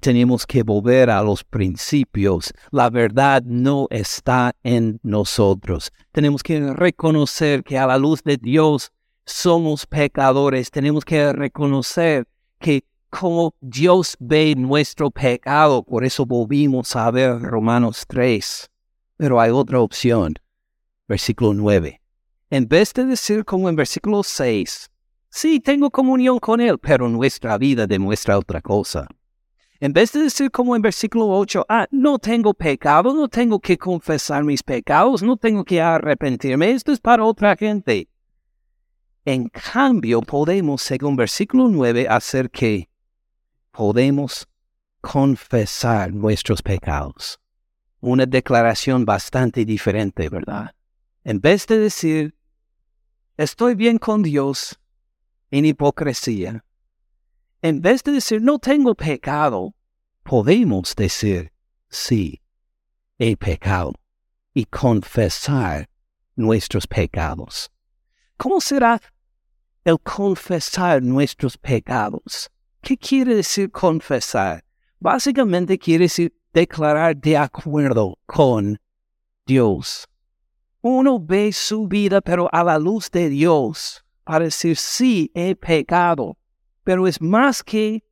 Tenemos 0.00 0.46
que 0.46 0.62
volver 0.62 1.10
a 1.10 1.22
los 1.22 1.44
principios. 1.44 2.52
La 2.70 2.90
verdad 2.90 3.42
no 3.44 3.86
está 3.90 4.54
en 4.62 4.98
nosotros. 5.02 5.92
Tenemos 6.12 6.42
que 6.42 6.72
reconocer 6.72 7.62
que 7.62 7.78
a 7.78 7.86
la 7.86 7.98
luz 7.98 8.22
de 8.22 8.36
Dios 8.36 8.92
somos 9.24 9.86
pecadores. 9.86 10.70
Tenemos 10.70 11.04
que 11.04 11.32
reconocer 11.32 12.26
que 12.58 12.84
como 13.10 13.54
Dios 13.60 14.16
ve 14.18 14.54
nuestro 14.56 15.10
pecado, 15.10 15.84
por 15.84 16.04
eso 16.04 16.26
volvimos 16.26 16.96
a 16.96 17.10
ver 17.12 17.40
Romanos 17.40 18.04
3. 18.08 18.70
Pero 19.16 19.40
hay 19.40 19.50
otra 19.50 19.80
opción. 19.80 20.34
versículo 21.06 21.54
9. 21.54 22.00
En 22.50 22.66
vez 22.66 22.92
de 22.92 23.04
decir 23.04 23.44
como 23.44 23.68
en 23.68 23.76
versículo 23.76 24.22
6, 24.22 24.90
sí, 25.28 25.60
tengo 25.60 25.90
comunión 25.90 26.38
con 26.38 26.60
Él, 26.60 26.78
pero 26.78 27.08
nuestra 27.08 27.56
vida 27.58 27.86
demuestra 27.86 28.38
otra 28.38 28.60
cosa. 28.60 29.06
En 29.80 29.92
vez 29.92 30.12
de 30.12 30.20
decir 30.20 30.50
como 30.50 30.76
en 30.76 30.82
versículo 30.82 31.28
8, 31.28 31.66
ah, 31.68 31.86
no 31.90 32.18
tengo 32.18 32.54
pecado, 32.54 33.12
no 33.12 33.28
tengo 33.28 33.58
que 33.58 33.76
confesar 33.76 34.44
mis 34.44 34.62
pecados, 34.62 35.22
no 35.22 35.36
tengo 35.36 35.64
que 35.64 35.80
arrepentirme, 35.80 36.70
esto 36.70 36.92
es 36.92 37.00
para 37.00 37.24
otra 37.24 37.56
gente. 37.56 38.08
En 39.24 39.48
cambio, 39.48 40.20
podemos, 40.20 40.82
según 40.82 41.16
versículo 41.16 41.68
9, 41.68 42.06
hacer 42.08 42.50
que 42.50 42.88
podemos 43.72 44.46
confesar 45.00 46.12
nuestros 46.12 46.62
pecados. 46.62 47.40
Una 48.00 48.26
declaración 48.26 49.04
bastante 49.04 49.64
diferente, 49.64 50.28
¿verdad? 50.28 50.74
En 51.24 51.40
vez 51.40 51.66
de 51.66 51.78
decir, 51.78 52.34
estoy 53.36 53.74
bien 53.74 53.98
con 53.98 54.22
Dios, 54.22 54.78
en 55.50 55.64
hipocresía, 55.64 56.64
en 57.64 57.80
vez 57.80 58.02
de 58.02 58.12
decir, 58.12 58.42
no 58.42 58.58
tengo 58.58 58.94
pecado, 58.94 59.74
podemos 60.22 60.94
decir, 60.94 61.50
sí, 61.88 62.42
he 63.18 63.38
pecado 63.38 63.94
y 64.52 64.66
confesar 64.66 65.88
nuestros 66.36 66.86
pecados. 66.86 67.70
¿Cómo 68.36 68.60
será 68.60 69.00
el 69.82 69.98
confesar 70.00 71.02
nuestros 71.02 71.56
pecados? 71.56 72.50
¿Qué 72.82 72.98
quiere 72.98 73.36
decir 73.36 73.70
confesar? 73.70 74.62
Básicamente 75.00 75.78
quiere 75.78 76.04
decir 76.04 76.34
declarar 76.52 77.16
de 77.16 77.38
acuerdo 77.38 78.18
con 78.26 78.78
Dios. 79.46 80.06
Uno 80.82 81.18
ve 81.18 81.50
su 81.50 81.88
vida, 81.88 82.20
pero 82.20 82.46
a 82.52 82.62
la 82.62 82.78
luz 82.78 83.10
de 83.10 83.30
Dios, 83.30 84.04
para 84.22 84.44
decir, 84.44 84.76
sí, 84.76 85.30
he 85.34 85.56
pecado. 85.56 86.36
Pero 86.84 87.06
es 87.06 87.20
más 87.20 87.62
que 87.62 88.04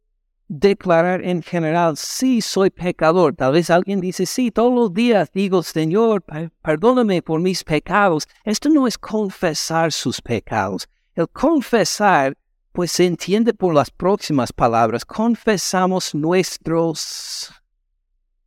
declarar 0.48 1.24
en 1.24 1.42
general, 1.42 1.96
sí, 1.96 2.40
soy 2.40 2.70
pecador. 2.70 3.34
Tal 3.34 3.52
vez 3.52 3.70
alguien 3.70 4.00
dice, 4.00 4.26
sí, 4.26 4.50
todos 4.50 4.74
los 4.74 4.92
días 4.92 5.30
digo, 5.32 5.62
Señor, 5.62 6.24
perdóname 6.62 7.22
por 7.22 7.40
mis 7.40 7.64
pecados. 7.64 8.26
Esto 8.44 8.68
no 8.68 8.86
es 8.86 8.98
confesar 8.98 9.92
sus 9.92 10.20
pecados. 10.20 10.88
El 11.14 11.28
confesar 11.28 12.36
pues 12.72 12.92
se 12.92 13.04
entiende 13.04 13.52
por 13.52 13.74
las 13.74 13.90
próximas 13.90 14.52
palabras, 14.52 15.04
confesamos 15.04 16.14
nuestros 16.14 17.52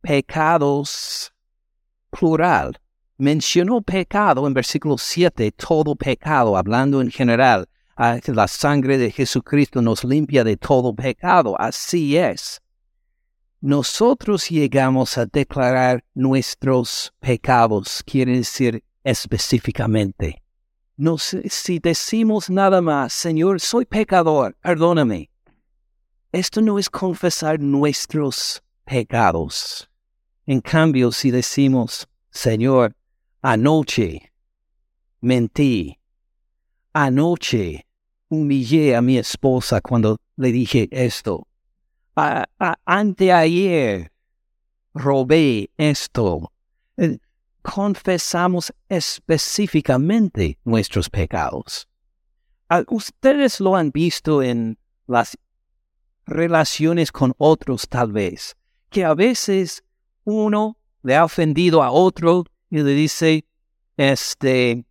pecados 0.00 1.32
plural. 2.10 2.80
Mencionó 3.18 3.80
pecado 3.80 4.46
en 4.46 4.52
versículo 4.52 4.98
7, 4.98 5.52
todo 5.52 5.94
pecado, 5.94 6.56
hablando 6.56 7.00
en 7.00 7.10
general. 7.10 7.68
Ah, 7.96 8.18
la 8.26 8.46
sangre 8.46 8.98
de 8.98 9.10
Jesucristo 9.10 9.80
nos 9.80 10.04
limpia 10.04 10.44
de 10.44 10.56
todo 10.56 10.94
pecado. 10.94 11.56
Así 11.58 12.16
es. 12.16 12.60
Nosotros 13.60 14.50
llegamos 14.50 15.16
a 15.16 15.24
declarar 15.24 16.04
nuestros 16.14 17.14
pecados, 17.20 18.02
quiere 18.04 18.36
decir 18.36 18.84
específicamente. 19.02 20.42
No 20.98 21.16
sé 21.16 21.48
si 21.48 21.78
decimos 21.78 22.50
nada 22.50 22.82
más, 22.82 23.14
Señor, 23.14 23.60
soy 23.60 23.86
pecador, 23.86 24.56
perdóname. 24.60 25.30
Esto 26.32 26.60
no 26.60 26.78
es 26.78 26.90
confesar 26.90 27.58
nuestros 27.58 28.62
pecados. 28.84 29.88
En 30.44 30.60
cambio, 30.60 31.12
si 31.12 31.30
decimos, 31.30 32.06
Señor, 32.30 32.94
anoche 33.40 34.32
mentí, 35.20 35.98
anoche 36.92 37.85
humillé 38.28 38.96
a 38.96 39.02
mi 39.02 39.18
esposa 39.18 39.80
cuando 39.80 40.18
le 40.36 40.52
dije 40.52 40.88
esto, 40.90 41.46
anteayer 42.84 44.12
robé 44.94 45.70
esto, 45.76 46.52
eh, 46.96 47.18
confesamos 47.62 48.72
específicamente 48.88 50.58
nuestros 50.64 51.10
pecados. 51.10 51.88
Ah, 52.68 52.82
ustedes 52.88 53.60
lo 53.60 53.76
han 53.76 53.90
visto 53.90 54.42
en 54.42 54.78
las 55.06 55.38
relaciones 56.26 57.12
con 57.12 57.34
otros 57.38 57.88
tal 57.88 58.12
vez, 58.12 58.56
que 58.90 59.04
a 59.04 59.14
veces 59.14 59.84
uno 60.24 60.76
le 61.02 61.14
ha 61.16 61.24
ofendido 61.24 61.82
a 61.82 61.90
otro 61.90 62.44
y 62.70 62.78
le 62.78 62.92
dice, 62.92 63.44
este, 63.96 64.84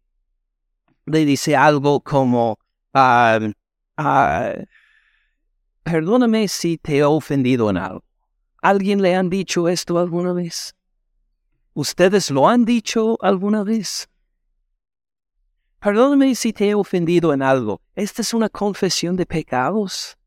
le 1.06 1.26
dice 1.26 1.56
algo 1.56 2.00
como, 2.00 2.58
ah, 2.96 4.54
perdóname 5.84 6.48
si 6.48 6.78
te 6.78 6.98
he 6.98 7.04
ofendido 7.04 7.70
en 7.70 7.78
algo. 7.78 8.04
¿Alguien 8.62 9.02
le 9.02 9.16
han 9.16 9.30
dicho 9.30 9.68
esto 9.68 10.00
alguna 10.00 10.34
vez? 10.34 10.74
¿Ustedes 11.74 12.32
lo 12.32 12.48
han 12.48 12.66
dicho 12.66 13.18
alguna 13.22 13.64
vez? 13.64 14.10
Perdóname 15.80 16.34
si 16.34 16.52
te 16.52 16.70
he 16.70 16.74
ofendido 16.74 17.34
en 17.34 17.44
algo. 17.44 17.82
¿Esta 17.94 18.22
es 18.22 18.34
una 18.34 18.50
confesión 18.50 19.16
de 19.16 19.26
pecados? 19.26 20.18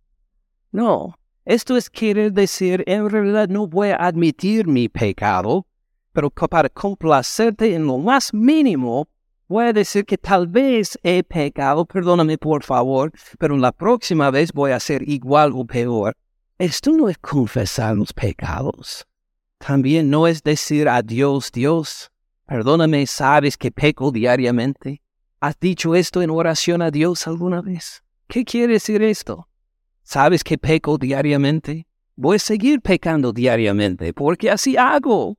No, 0.71 1.19
esto 1.45 1.77
es 1.77 1.89
querer 1.89 2.33
decir, 2.33 2.85
en 2.87 3.09
realidad 3.09 3.49
no 3.49 3.67
voy 3.67 3.89
a 3.89 3.97
admitir 3.97 4.67
mi 4.67 4.89
pecado, 4.89 5.67
pero 6.13 6.31
para 6.31 6.69
complacerte 6.69 7.75
en 7.75 7.87
lo 7.87 7.99
más 7.99 8.33
mínimo, 8.35 9.09
voy 9.49 9.65
a 9.65 9.73
decir 9.73 10.05
que 10.05 10.19
tal 10.19 10.47
vez 10.47 10.99
he 11.03 11.23
pecado, 11.23 11.87
perdóname 11.87 12.37
por 12.37 12.63
favor, 12.63 13.11
pero 13.39 13.57
la 13.57 13.73
próxima 13.73 14.31
vez 14.31 14.53
voy 14.53 14.73
a 14.73 14.81
ser 14.81 15.09
igual 15.09 15.53
o 15.55 15.65
peor. 15.65 16.15
Esto 16.59 16.93
no 16.93 17.09
es 17.09 17.17
confesar 17.19 17.97
los 17.97 18.13
pecados. 18.13 19.07
También 19.59 20.11
no 20.11 20.27
es 20.27 20.43
decir 20.43 20.89
a 20.89 21.03
Dios, 21.03 21.51
Dios, 21.51 22.11
perdóname, 22.47 23.07
sabes 23.07 23.57
que 23.57 23.71
peco 23.71 24.13
diariamente. 24.13 25.01
¿Has 25.41 25.59
dicho 25.59 25.95
esto 25.95 26.21
en 26.21 26.31
oración 26.31 26.83
a 26.83 26.91
Dios 26.91 27.27
alguna 27.27 27.63
vez? 27.63 28.03
¿Qué 28.29 28.45
quiere 28.45 28.75
decir 28.75 29.03
esto? 29.03 29.49
¿Sabes 30.03 30.45
que 30.45 30.59
peco 30.59 30.99
diariamente? 30.99 31.87
Voy 32.17 32.37
a 32.37 32.41
seguir 32.41 32.81
pecando 32.81 33.33
diariamente 33.33 34.13
porque 34.13 34.51
así 34.51 34.77
hago. 34.77 35.39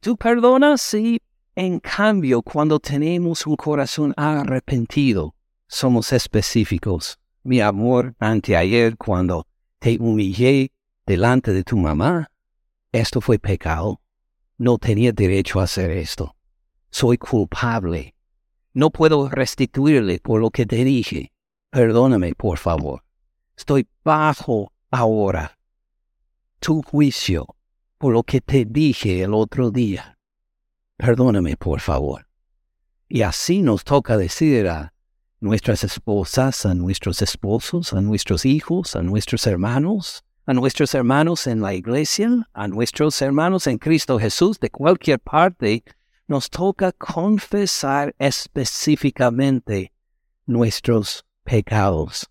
¿Tú 0.00 0.16
perdonas? 0.16 0.80
Sí. 0.80 1.20
En 1.56 1.78
cambio, 1.78 2.42
cuando 2.42 2.80
tenemos 2.80 3.46
un 3.46 3.54
corazón 3.54 4.12
arrepentido, 4.16 5.36
somos 5.68 6.12
específicos. 6.12 7.18
Mi 7.44 7.60
amor, 7.60 8.16
anteayer, 8.18 8.96
cuando 8.96 9.46
te 9.78 9.96
humillé 10.00 10.72
delante 11.06 11.52
de 11.52 11.62
tu 11.62 11.76
mamá, 11.76 12.28
esto 12.90 13.20
fue 13.20 13.38
pecado. 13.38 14.00
No 14.58 14.78
tenía 14.78 15.12
derecho 15.12 15.60
a 15.60 15.64
hacer 15.64 15.92
esto. 15.92 16.34
Soy 16.90 17.18
culpable. 17.18 18.16
No 18.72 18.90
puedo 18.90 19.28
restituirle 19.28 20.18
por 20.18 20.40
lo 20.40 20.50
que 20.50 20.66
te 20.66 20.82
dije. 20.84 21.32
Perdóname, 21.70 22.34
por 22.34 22.58
favor. 22.58 23.04
Estoy 23.56 23.86
bajo 24.02 24.72
ahora 24.90 25.56
tu 26.58 26.82
juicio 26.82 27.46
por 27.98 28.12
lo 28.12 28.22
que 28.22 28.40
te 28.40 28.64
dije 28.64 29.22
el 29.22 29.34
otro 29.34 29.70
día. 29.70 30.13
Perdóname, 30.96 31.56
por 31.56 31.80
favor. 31.80 32.26
Y 33.08 33.22
así 33.22 33.62
nos 33.62 33.84
toca 33.84 34.16
decir 34.16 34.68
a 34.68 34.92
nuestras 35.40 35.84
esposas, 35.84 36.64
a 36.64 36.74
nuestros 36.74 37.20
esposos, 37.20 37.92
a 37.92 38.00
nuestros 38.00 38.46
hijos, 38.46 38.96
a 38.96 39.02
nuestros 39.02 39.46
hermanos, 39.46 40.24
a 40.46 40.54
nuestros 40.54 40.94
hermanos 40.94 41.46
en 41.46 41.60
la 41.60 41.74
iglesia, 41.74 42.48
a 42.52 42.68
nuestros 42.68 43.20
hermanos 43.20 43.66
en 43.66 43.78
Cristo 43.78 44.18
Jesús 44.18 44.58
de 44.60 44.70
cualquier 44.70 45.18
parte, 45.18 45.84
nos 46.26 46.48
toca 46.48 46.92
confesar 46.92 48.14
específicamente 48.18 49.92
nuestros 50.46 51.24
pecados. 51.42 52.30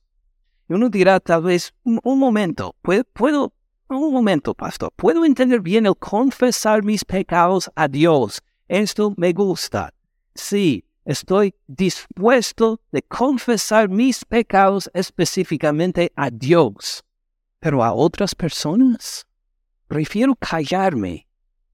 Y 0.69 0.73
uno 0.73 0.89
dirá 0.89 1.19
tal 1.19 1.43
vez, 1.43 1.73
un, 1.83 2.17
momento, 2.17 2.75
¿puedo, 2.81 3.53
un 3.89 4.13
momento, 4.13 4.53
pastor, 4.53 4.91
puedo 4.95 5.25
entender 5.25 5.61
bien 5.61 5.85
el 5.85 5.95
confesar 5.97 6.83
mis 6.83 7.03
pecados 7.05 7.69
a 7.75 7.87
Dios. 7.87 8.41
Esto 8.73 9.13
me 9.17 9.33
gusta. 9.33 9.93
Sí, 10.33 10.83
estoy 11.05 11.53
dispuesto 11.67 12.81
de 12.91 13.03
confesar 13.03 13.87
mis 13.87 14.25
pecados 14.25 14.89
específicamente 14.93 16.11
a 16.15 16.29
Dios 16.31 17.03
pero 17.63 17.81
a 17.81 17.93
otras 17.93 18.35
personas 18.35 19.25
prefiero 19.87 20.35
callarme. 20.35 21.25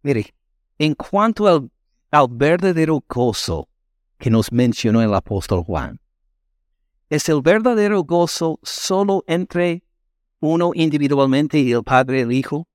Mire, 0.04 0.36
en 0.78 0.94
cuanto 0.94 1.48
al, 1.48 1.72
al 2.12 2.28
verdadero 2.30 3.04
gozo 3.10 3.68
que 4.20 4.30
nos 4.30 4.52
mencionó 4.52 5.02
el 5.02 5.12
apóstol 5.16 5.64
Juan, 5.64 6.00
¿es 7.10 7.28
el 7.28 7.42
verdadero 7.42 8.04
gozo 8.04 8.60
solo 8.62 9.24
entre 9.26 9.84
uno 10.42 10.74
individualmente 10.76 11.58
y 11.58 11.72
el 11.72 11.84
Padre 11.84 12.20
y 12.20 12.22
el 12.22 12.32
Hijo? 12.34 12.68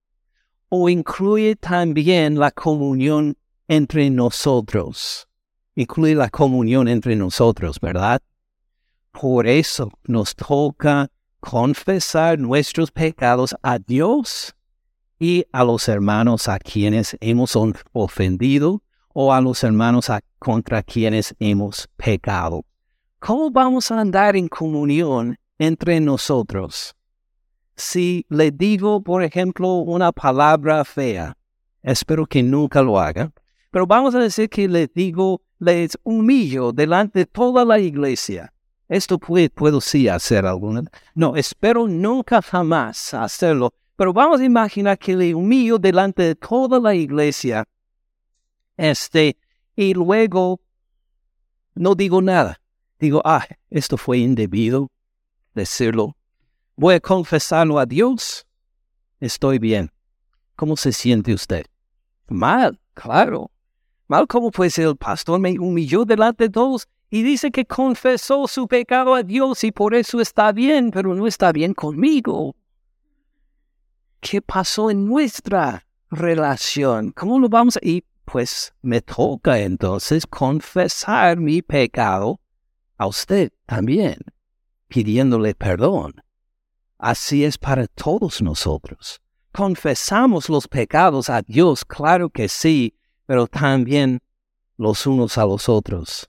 ¿O 0.69 0.89
incluye 0.89 1.55
también 1.55 2.37
la 2.37 2.51
comunión 2.51 3.37
entre 3.69 4.11
nosotros? 4.11 5.29
incluye 5.75 6.15
la 6.15 6.31
comunión 6.31 6.89
entre 6.89 7.17
nosotros, 7.17 7.81
¿verdad? 7.81 8.23
Por 9.13 9.47
eso 9.47 9.91
nos 10.05 10.35
toca 10.35 11.11
confesar 11.41 12.39
nuestros 12.39 12.91
pecados 12.91 13.55
a 13.63 13.79
Dios 13.79 14.55
y 15.19 15.45
a 15.53 15.65
los 15.65 15.89
hermanos 15.89 16.49
a 16.49 16.59
quienes 16.59 17.17
hemos 17.21 17.57
ofendido 17.93 18.83
o 19.13 19.33
a 19.33 19.41
los 19.41 19.63
hermanos 19.63 20.11
contra 20.39 20.83
quienes 20.83 21.35
hemos 21.39 21.89
pecado. 21.97 22.65
¿Cómo 23.21 23.51
vamos 23.51 23.91
a 23.91 24.01
andar 24.01 24.37
en 24.37 24.49
comunión 24.49 25.39
entre 25.59 26.01
nosotros? 26.01 26.95
Si 27.77 28.27
le 28.29 28.51
digo, 28.51 29.03
por 29.03 29.23
ejemplo, 29.23 29.75
una 29.75 30.13
palabra 30.13 30.85
fea, 30.85 31.37
espero 31.83 32.27
que 32.27 32.43
nunca 32.43 32.83
lo 32.83 32.99
haga, 32.99 33.33
pero 33.75 33.89
vamos 33.89 34.15
a 34.15 34.21
decir 34.21 34.49
que 34.49 34.69
le 34.69 34.87
digo, 34.87 35.43
les 35.59 35.99
humillo 36.05 36.71
delante 36.71 37.19
de 37.19 37.27
toda 37.27 37.65
la 37.65 37.81
iglesia. 37.81 38.55
Esto 38.89 39.19
puede, 39.19 39.51
puedo 39.51 39.81
sí 39.81 40.07
hacer 40.07 40.47
alguna. 40.47 40.85
No, 41.13 41.35
espero 41.35 41.89
nunca 41.89 42.41
jamás 42.41 43.13
hacerlo, 43.15 43.75
pero 43.97 44.13
vamos 44.13 44.41
a 44.41 44.45
imaginar 44.45 44.97
que 44.97 45.17
le 45.17 45.35
humillo 45.35 45.77
delante 45.77 46.23
de 46.23 46.37
toda 46.37 46.79
la 46.79 46.95
iglesia. 46.95 47.65
Este, 48.77 49.37
y 49.75 49.93
luego 49.93 50.61
no 51.75 51.97
digo 51.97 52.23
nada. 52.23 52.61
Digo, 53.01 53.23
ah, 53.25 53.45
esto 53.71 53.97
fue 53.97 54.19
indebido 54.19 54.89
decirlo. 55.53 56.17
Voy 56.77 56.95
a 56.95 57.01
confesarlo 57.01 57.81
a 57.81 57.87
Dios. 57.87 58.47
Estoy 59.19 59.59
bien. 59.59 59.91
¿Cómo 60.55 60.77
se 60.77 60.93
siente 60.93 61.35
usted? 61.35 61.67
Mal, 62.29 62.79
claro. 62.95 63.51
Mal 64.07 64.27
como 64.27 64.51
pues 64.51 64.79
el 64.79 64.97
pastor 64.97 65.41
me 65.41 65.59
humilló 65.59 66.05
delante 66.05 66.45
de 66.45 66.51
todos 66.51 66.87
y 67.11 67.23
dice 67.23 67.51
que 67.51 67.65
confesó 67.65 68.47
su 68.47 68.67
pecado 68.67 69.15
a 69.15 69.23
Dios 69.23 69.65
y 69.65 69.73
por 69.73 69.95
eso 69.95 70.21
está 70.21 70.53
bien, 70.53 70.91
pero 70.91 71.15
no 71.15 71.27
está 71.27 71.53
bien 71.53 71.73
conmigo. 71.73 72.55
¿Qué 74.21 74.43
pasó 74.43 74.91
en 74.91 75.07
nuestra 75.07 75.87
relación? 76.11 77.13
¿Cómo 77.13 77.39
lo 77.39 77.49
vamos 77.49 77.77
a...? 77.77 77.81
Y 77.83 78.05
pues 78.25 78.75
me 78.83 79.01
toca 79.01 79.59
entonces 79.61 80.27
confesar 80.27 81.39
mi 81.39 81.63
pecado 81.63 82.41
a 82.97 83.07
usted 83.07 83.53
también, 83.67 84.19
pidiéndole 84.89 85.55
perdón. 85.55 86.15
Así 86.99 87.45
es 87.45 87.59
para 87.59 87.87
todos 87.87 88.41
nosotros. 88.41 89.21
Confesamos 89.53 90.49
los 90.49 90.67
pecados 90.67 91.31
a 91.31 91.43
Dios, 91.43 91.85
claro 91.85 92.29
que 92.31 92.49
sí, 92.49 92.95
pero 93.27 93.47
también 93.47 94.21
los 94.77 95.07
unos 95.07 95.39
a 95.39 95.45
los 95.45 95.69
otros 95.69 96.29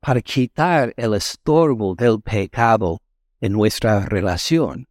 para 0.00 0.20
quitar 0.20 0.94
el 0.96 1.14
estorbo 1.14 1.94
del 1.94 2.20
pecado 2.20 3.00
en 3.40 3.52
nuestra 3.52 4.06
relación. 4.06 4.86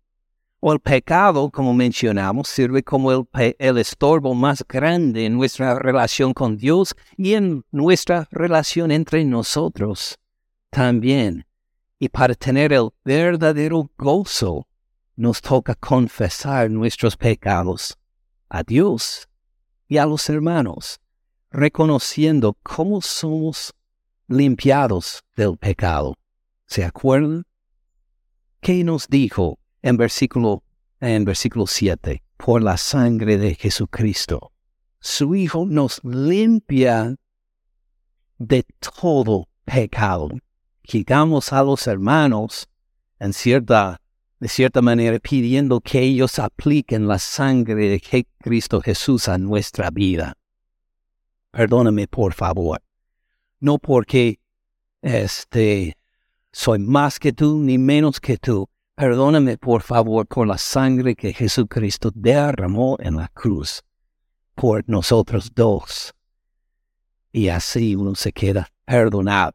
O 0.60 0.74
el 0.74 0.80
pecado, 0.80 1.49
como 1.51 1.74
mencionamos, 1.74 2.49
sirve 2.49 2.84
como 2.84 3.12
el, 3.12 3.26
el, 3.60 3.78
estorbo 3.78 4.34
más 4.34 4.66
grande 4.68 5.26
en 5.26 5.34
nuestra 5.34 5.78
relación 5.80 6.34
con 6.34 6.58
Dios 6.58 6.95
y 7.16 7.34
en 7.34 7.64
nuestra 7.72 8.28
relación 8.32 8.91
entre 8.91 9.24
nosotros 9.24 10.18
también. 10.70 11.45
Y 11.99 12.10
para 12.10 12.34
tener 12.34 12.74
el 12.74 12.89
verdadero 13.06 13.89
gozo, 13.97 14.68
nos 15.16 15.39
toca 15.39 15.76
confesar 15.76 16.70
nuestros 16.70 17.16
pecados 17.16 17.97
a 18.49 18.64
Dios 18.64 19.30
y 19.88 19.97
a 19.97 20.06
los 20.06 20.30
hermanos, 20.30 20.99
reconociendo 21.56 22.58
cómo 22.64 23.01
somos 23.01 23.74
limpiados 24.28 25.24
del 25.38 25.58
pecado. 25.58 26.16
¿Se 26.68 26.84
acuerdan? 26.84 27.45
¿Qué 28.60 28.84
nos 28.84 29.08
dijo 29.08 29.58
en 29.82 29.95
versículo, 29.95 30.64
en 30.99 31.24
versículo 31.24 31.66
7? 31.66 32.24
Por 32.36 32.62
la 32.62 32.76
sangre 32.76 33.38
de 33.38 33.56
Jesucristo. 33.56 34.51
Su 34.99 35.34
Hijo 35.34 35.66
nos 35.66 36.03
limpia 36.03 37.16
de 38.38 38.66
todo 38.99 39.47
pecado. 39.64 40.30
Quitamos 40.82 41.53
a 41.53 41.64
los 41.64 41.88
hermanos 41.88 42.68
en 43.20 43.32
cierta, 43.32 44.01
de 44.39 44.49
cierta 44.49 44.82
manera 44.82 45.20
pidiendo 45.20 45.80
que 45.80 46.01
ellos 46.01 46.38
apliquen 46.38 47.08
la 47.08 47.20
sangre 47.20 47.88
de 47.88 48.26
Cristo 48.39 48.82
Jesús 48.82 49.30
a 49.30 49.38
nuestra 49.38 49.89
vida. 49.89 50.36
Perdóname, 51.56 52.08
por 52.08 52.34
favor 52.34 52.80
no 53.60 53.80
porque 53.80 54.39
este 55.01 55.97
soy 56.51 56.80
más 56.80 57.20
que 57.20 57.34
tú 57.34 57.58
ni 57.58 57.78
menos 57.78 58.20
que 58.20 58.38
tú. 58.38 58.70
Perdóname 58.95 59.58
por 59.58 59.82
favor 59.82 60.26
por 60.26 60.47
la 60.47 60.58
sangre 60.58 61.16
que 61.16 61.34
Jesucristo 61.34 62.12
derramó 62.14 62.95
en 62.99 63.18
la 63.18 63.28
cruz 63.30 63.84
por 64.53 64.88
nosotros 64.88 65.51
dos. 65.53 66.14
Y 67.34 67.49
así 67.49 67.95
uno 67.95 68.16
se 68.16 68.32
queda 68.32 68.70
perdonado. 68.86 69.53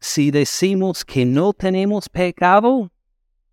Si 0.00 0.30
decimos 0.30 1.04
que 1.04 1.24
no 1.24 1.54
tenemos 1.54 2.08
pecado, 2.10 2.90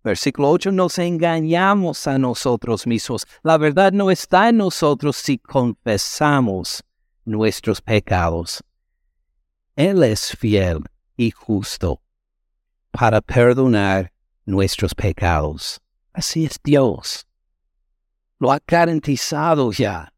versículo 0.04 0.50
8, 0.50 0.70
nos 0.70 0.98
engañamos 0.98 2.06
a 2.06 2.18
nosotros 2.18 2.86
mismos. 2.86 3.26
La 3.42 3.56
verdad 3.56 3.92
no 3.92 4.10
está 4.10 4.50
en 4.50 4.58
nosotros 4.58 5.16
si 5.16 5.38
confesamos 5.38 6.84
nuestros 7.24 7.80
pecados. 7.80 8.62
Él 9.74 10.04
es 10.04 10.36
fiel 10.36 10.80
y 11.16 11.30
justo 11.30 12.00
para 12.92 13.20
perdonar 13.20 14.12
nuestros 14.44 14.94
pecados. 14.94 15.80
Así 16.12 16.44
es 16.44 16.60
Dios. 16.62 17.26
Lo 18.38 18.52
ha 18.52 18.60
garantizado 18.64 19.72
ya. 19.72 20.12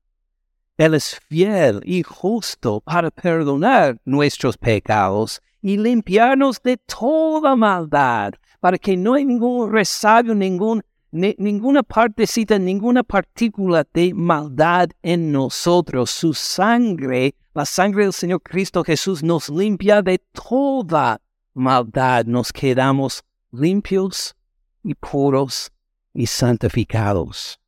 Él 0.76 0.95
es 0.95 1.18
fiel 1.28 1.80
y 1.84 2.03
justo 2.03 2.80
para 2.80 3.11
perdonar 3.11 3.99
nuestros 4.05 4.59
pecados 4.59 5.41
y 5.62 5.78
limpiarnos 5.78 6.62
de 6.62 6.76
toda 6.76 7.57
maldad, 7.57 8.34
para 8.67 8.79
que 8.79 8.97
no 8.97 9.14
hay 9.14 9.25
ningún 9.25 9.71
resabio, 9.71 10.35
ningún 10.35 10.83
ninguna 11.12 11.85
partecita, 11.85 12.59
ninguna 12.59 13.05
partícula 13.05 13.87
de 13.95 14.12
maldad 14.12 14.89
en 15.05 15.31
nosotros. 15.31 16.11
Su 16.11 16.35
sangre, 16.35 17.37
la 17.55 17.64
sangre 17.64 18.03
del 18.03 18.12
Señor 18.12 18.43
Cristo 18.43 18.83
Jesús 18.83 19.23
nos 19.23 19.49
limpia 19.49 20.03
de 20.03 20.19
toda 20.19 21.21
maldad. 21.55 22.25
Nos 22.25 22.53
quedamos 22.53 23.23
limpios 23.53 24.35
y 24.83 24.95
puros 24.95 25.71
y 26.12 26.27
santificados. 26.27 27.61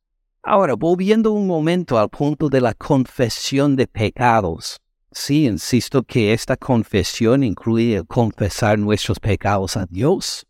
Ahora, 0.43 0.73
volviendo 0.73 1.31
un 1.31 1.47
momento 1.47 1.97
al 1.97 2.09
punto 2.09 2.49
de 2.49 2.59
la 2.59 2.73
confesión 2.73 3.77
de 3.77 3.87
pecados. 3.87 4.81
Sí, 5.13 5.45
insisto 5.45 6.03
que 6.03 6.33
esta 6.33 6.57
confesión 6.57 7.45
incluye 7.45 8.03
confesar 8.03 8.77
nuestros 8.77 9.17
pecados 9.17 9.77
a 9.77 9.85
Dios 9.85 10.45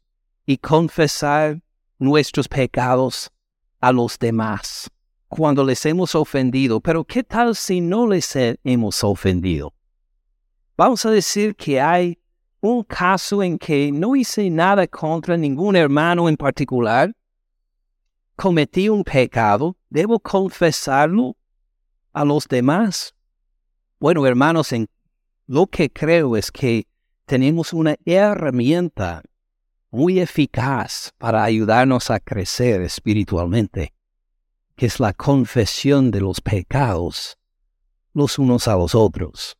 y 0.49 0.57
confesar 0.57 1.61
nuestros 1.99 2.47
pecados 2.47 3.29
a 3.79 3.91
los 3.91 4.17
demás 4.17 4.89
cuando 5.27 5.63
les 5.63 5.85
hemos 5.85 6.15
ofendido. 6.15 6.81
Pero 6.81 7.03
¿qué 7.03 7.23
tal 7.23 7.55
si 7.55 7.81
no 7.81 8.07
les 8.07 8.35
hemos 8.63 9.03
ofendido? 9.03 9.75
Vamos 10.75 11.05
a 11.05 11.11
decir 11.11 11.55
que 11.55 11.79
hay 11.79 12.17
un 12.61 12.83
caso 12.83 13.43
en 13.43 13.59
que 13.59 13.91
no 13.91 14.15
hice 14.15 14.49
nada 14.49 14.87
contra 14.87 15.37
ningún 15.37 15.75
hermano 15.75 16.27
en 16.27 16.35
particular. 16.35 17.15
Cometí 18.35 18.89
un 18.89 19.03
pecado, 19.03 19.77
¿debo 19.87 20.19
confesarlo 20.19 21.37
a 22.11 22.25
los 22.25 22.47
demás? 22.47 23.13
Bueno, 23.99 24.25
hermanos, 24.25 24.71
en 24.71 24.87
lo 25.45 25.67
que 25.67 25.91
creo 25.91 26.35
es 26.35 26.49
que 26.51 26.87
tenemos 27.27 27.71
una 27.71 27.95
herramienta 28.03 29.21
muy 29.91 30.19
eficaz 30.19 31.11
para 31.17 31.43
ayudarnos 31.43 32.11
a 32.11 32.19
crecer 32.19 32.81
espiritualmente, 32.81 33.93
que 34.75 34.85
es 34.85 34.99
la 34.99 35.13
confesión 35.13 36.11
de 36.11 36.21
los 36.21 36.41
pecados 36.41 37.39
los 38.13 38.39
unos 38.39 38.67
a 38.67 38.75
los 38.75 38.95
otros. 38.95 39.57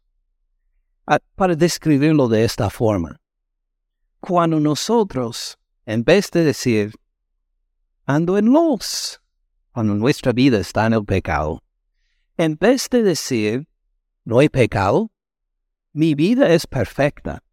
Ah, 1.05 1.19
para 1.35 1.55
describirlo 1.55 2.27
de 2.27 2.43
esta 2.43 2.69
forma, 2.69 3.19
cuando 4.19 4.59
nosotros, 4.59 5.57
en 5.85 6.03
vez 6.03 6.29
de 6.31 6.43
decir, 6.43 6.93
ando 8.05 8.37
en 8.37 8.45
luz, 8.45 9.21
cuando 9.71 9.95
nuestra 9.95 10.31
vida 10.33 10.59
está 10.59 10.85
en 10.87 10.93
el 10.93 11.05
pecado, 11.05 11.63
en 12.37 12.57
vez 12.57 12.89
de 12.89 13.01
decir, 13.01 13.67
no 14.23 14.39
hay 14.39 14.49
pecado, 14.49 15.11
mi 15.93 16.13
vida 16.13 16.53
es 16.53 16.67
perfecta, 16.67 17.43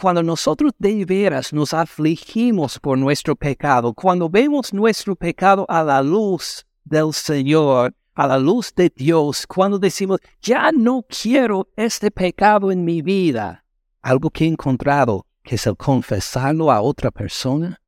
cuando 0.00 0.22
nosotros 0.22 0.72
de 0.78 1.04
veras 1.04 1.52
nos 1.52 1.74
afligimos 1.74 2.78
por 2.78 2.96
nuestro 2.96 3.36
pecado, 3.36 3.92
cuando 3.92 4.30
vemos 4.30 4.72
nuestro 4.72 5.14
pecado 5.14 5.66
a 5.68 5.82
la 5.82 6.00
luz 6.02 6.64
del 6.84 7.12
Señor, 7.12 7.94
a 8.14 8.26
la 8.26 8.38
luz 8.38 8.72
de 8.74 8.90
Dios 8.94 9.46
cuando 9.46 9.78
decimos, 9.78 10.20
ya 10.40 10.72
no 10.72 11.02
quiero 11.02 11.68
este 11.76 12.10
pecado 12.10 12.72
en 12.72 12.82
mi 12.82 13.02
vida. 13.02 13.62
Algo 14.00 14.30
que 14.30 14.44
he 14.44 14.48
encontrado, 14.48 15.26
que 15.42 15.56
es 15.56 15.66
el 15.66 15.76
confesarlo 15.76 16.70
a 16.70 16.80
otra 16.80 17.10
persona, 17.10 17.78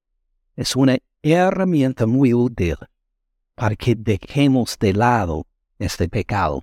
es 0.55 0.77
una 0.77 0.99
herramienta 1.23 2.07
muy 2.07 2.35
útil 2.35 2.77
para 3.55 3.75
que 3.75 3.95
dejemos 3.95 4.79
de 4.79 4.93
lado 4.93 5.47
este 5.79 6.11
pecado, 6.11 6.63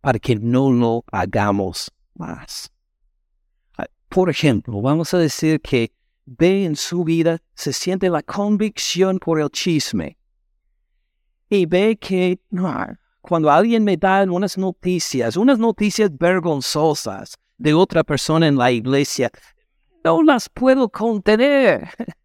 para 0.00 0.18
que 0.18 0.36
no 0.36 0.72
lo 0.72 1.04
hagamos 1.12 1.92
más. 2.14 2.72
Por 4.08 4.30
ejemplo, 4.30 4.80
vamos 4.80 5.12
a 5.14 5.18
decir 5.18 5.60
que 5.60 5.92
ve 6.24 6.64
en 6.64 6.76
su 6.76 7.04
vida, 7.04 7.38
se 7.54 7.72
siente 7.72 8.08
la 8.10 8.22
convicción 8.22 9.18
por 9.18 9.40
el 9.40 9.50
chisme 9.50 10.16
y 11.48 11.66
ve 11.66 11.96
que 11.96 12.40
cuando 13.20 13.50
alguien 13.50 13.84
me 13.84 13.96
da 13.96 14.24
unas 14.24 14.58
noticias, 14.58 15.36
unas 15.36 15.58
noticias 15.58 16.10
vergonzosas 16.16 17.36
de 17.58 17.74
otra 17.74 18.04
persona 18.04 18.46
en 18.48 18.56
la 18.56 18.70
iglesia, 18.70 19.30
no 20.04 20.22
las 20.22 20.48
puedo 20.48 20.88
contener. 20.88 21.88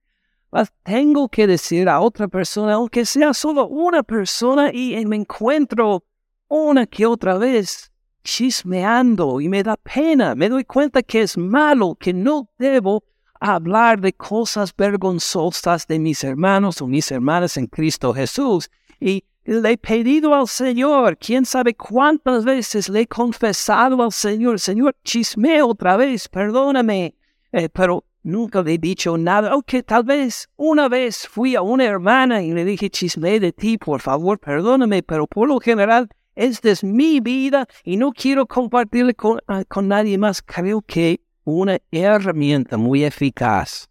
Las 0.54 0.70
tengo 0.84 1.30
que 1.30 1.48
decir 1.48 1.88
a 1.88 2.02
otra 2.02 2.28
persona, 2.28 2.74
aunque 2.74 3.06
sea 3.06 3.34
solo 3.34 3.68
una 3.68 4.04
persona, 4.04 4.70
y 4.74 5.06
me 5.06 5.16
encuentro 5.16 6.04
una 6.50 6.86
que 6.86 7.06
otra 7.06 7.38
vez 7.38 7.91
chismeando 8.24 9.42
y 9.42 9.50
me 9.50 9.64
da 9.64 9.78
pena, 9.78 10.36
me 10.36 10.50
doy 10.50 10.66
cuenta 10.66 11.02
que 11.04 11.22
es 11.22 11.38
malo, 11.38 11.96
que 12.00 12.14
no 12.14 12.50
debo 12.58 13.04
hablar 13.40 14.00
de 14.00 14.14
cosas 14.14 14.74
vergonzosas 14.76 15.88
de 15.88 16.00
mis 16.00 16.24
hermanos 16.24 16.82
o 16.82 16.88
mis 16.88 17.12
hermanas 17.12 17.58
en 17.58 17.68
Cristo 17.68 18.14
Jesús. 18.14 18.70
Y 19.00 19.24
le 19.44 19.72
he 19.72 19.78
pedido 19.78 20.36
al 20.36 20.48
Señor, 20.48 21.18
quién 21.18 21.46
sabe 21.46 21.74
cuántas 21.74 22.46
veces 22.46 22.88
le 22.88 23.02
he 23.02 23.08
confesado 23.08 24.04
al 24.04 24.12
Señor, 24.12 24.60
Señor, 24.60 24.96
chisme 25.04 25.62
otra 25.64 25.98
vez, 25.98 26.28
perdóname, 26.30 27.16
eh, 27.52 27.70
pero 27.70 28.06
nunca 28.22 28.62
le 28.62 28.76
he 28.76 28.78
dicho 28.78 29.18
nada. 29.18 29.56
Ok, 29.56 29.74
tal 29.86 30.04
vez 30.04 30.48
una 30.56 30.88
vez 30.88 31.28
fui 31.28 31.56
a 31.56 31.64
una 31.64 31.86
hermana 31.86 32.44
y 32.44 32.52
le 32.52 32.64
dije, 32.64 32.92
chisme 32.92 33.40
de 33.40 33.52
ti, 33.52 33.80
por 33.80 34.02
favor, 34.02 34.40
perdóname, 34.40 35.02
pero 35.02 35.26
por 35.26 35.48
lo 35.48 35.60
general, 35.60 36.08
esta 36.36 36.70
es 36.70 36.84
mi 36.84 37.20
vida 37.20 37.68
y 37.84 37.98
no 37.98 38.12
quiero 38.12 38.46
compartirla 38.46 39.14
con, 39.14 39.40
ah, 39.48 39.64
con 39.68 39.88
nadie 39.88 40.18
más. 40.18 40.42
Creo 40.42 40.82
que 40.82 41.22
una 41.44 41.80
herramienta 41.92 42.78
muy 42.78 43.04
eficaz 43.04 43.90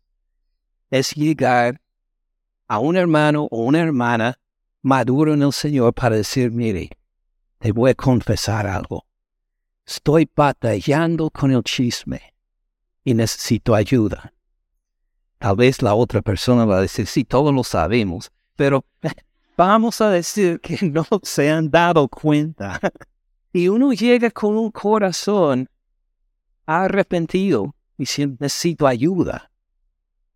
es 0.91 1.13
llegar 1.13 1.81
a 2.67 2.79
un 2.79 2.97
hermano 2.97 3.49
o 3.51 3.65
una 3.65 3.81
hermana 3.81 4.39
maduro 4.83 5.35
en 5.35 5.43
el 5.43 5.53
Señor 5.53 5.93
para 5.93 6.17
decir, 6.17 6.51
mire, 6.51 6.91
te 7.59 7.73
voy 7.73 7.91
a 7.91 7.95
confesar 7.95 8.67
algo. 8.67 9.05
Estoy 9.87 10.29
batallando 10.35 11.31
con 11.31 11.51
el 11.51 11.63
chisme 11.63 12.35
y 13.05 13.15
necesito 13.15 13.75
ayuda. 13.75 14.33
Tal 15.39 15.57
vez 15.57 15.83
la 15.83 15.95
otra 15.95 16.23
persona 16.23 16.65
va 16.65 16.79
a 16.79 16.83
decir, 16.83 17.07
sí, 17.07 17.25
todos 17.25 17.53
lo 17.53 17.65
sabemos, 17.65 18.31
pero 18.57 18.85
vamos 19.61 20.01
a 20.01 20.09
decir 20.09 20.59
que 20.61 20.79
no 20.91 21.07
se 21.23 21.51
han 21.51 21.71
dado 21.71 22.09
cuenta. 22.09 22.81
y 23.53 23.69
uno 23.69 23.93
llega 23.93 24.31
con 24.31 24.57
un 24.57 24.71
corazón 24.71 25.69
arrepentido 26.65 27.75
y 27.99 28.05
diciendo, 28.05 28.39
necesito 28.41 28.87
ayuda. 28.87 29.51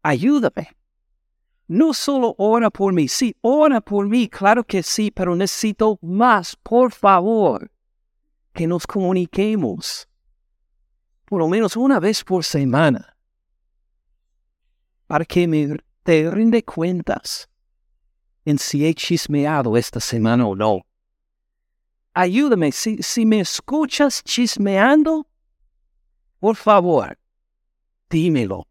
Ayúdame. 0.02 0.76
No 1.66 1.94
solo 1.94 2.34
ora 2.36 2.68
por 2.68 2.92
mí, 2.92 3.08
sí, 3.08 3.34
ora 3.40 3.80
por 3.80 4.06
mí, 4.06 4.28
claro 4.28 4.62
que 4.62 4.82
sí, 4.82 5.10
pero 5.10 5.34
necesito 5.34 5.98
más, 6.02 6.54
por 6.56 6.92
favor, 6.92 7.70
que 8.52 8.66
nos 8.66 8.86
comuniquemos 8.86 10.06
por 11.24 11.38
lo 11.38 11.48
menos 11.48 11.74
una 11.78 11.98
vez 11.98 12.22
por 12.22 12.44
semana 12.44 13.16
para 15.06 15.24
que 15.24 15.48
me 15.48 15.78
te 16.02 16.30
rinde 16.30 16.62
cuentas 16.62 17.48
en 18.44 18.58
si 18.58 18.86
he 18.86 18.94
chismeado 18.94 19.76
esta 19.76 20.00
semana 20.00 20.46
o 20.46 20.54
no. 20.54 20.82
Ayúdame, 22.14 22.70
si, 22.72 23.02
si 23.02 23.26
me 23.26 23.40
escuchas 23.40 24.22
chismeando, 24.22 25.26
por 26.38 26.56
favor, 26.56 27.18
dímelo 28.08 28.66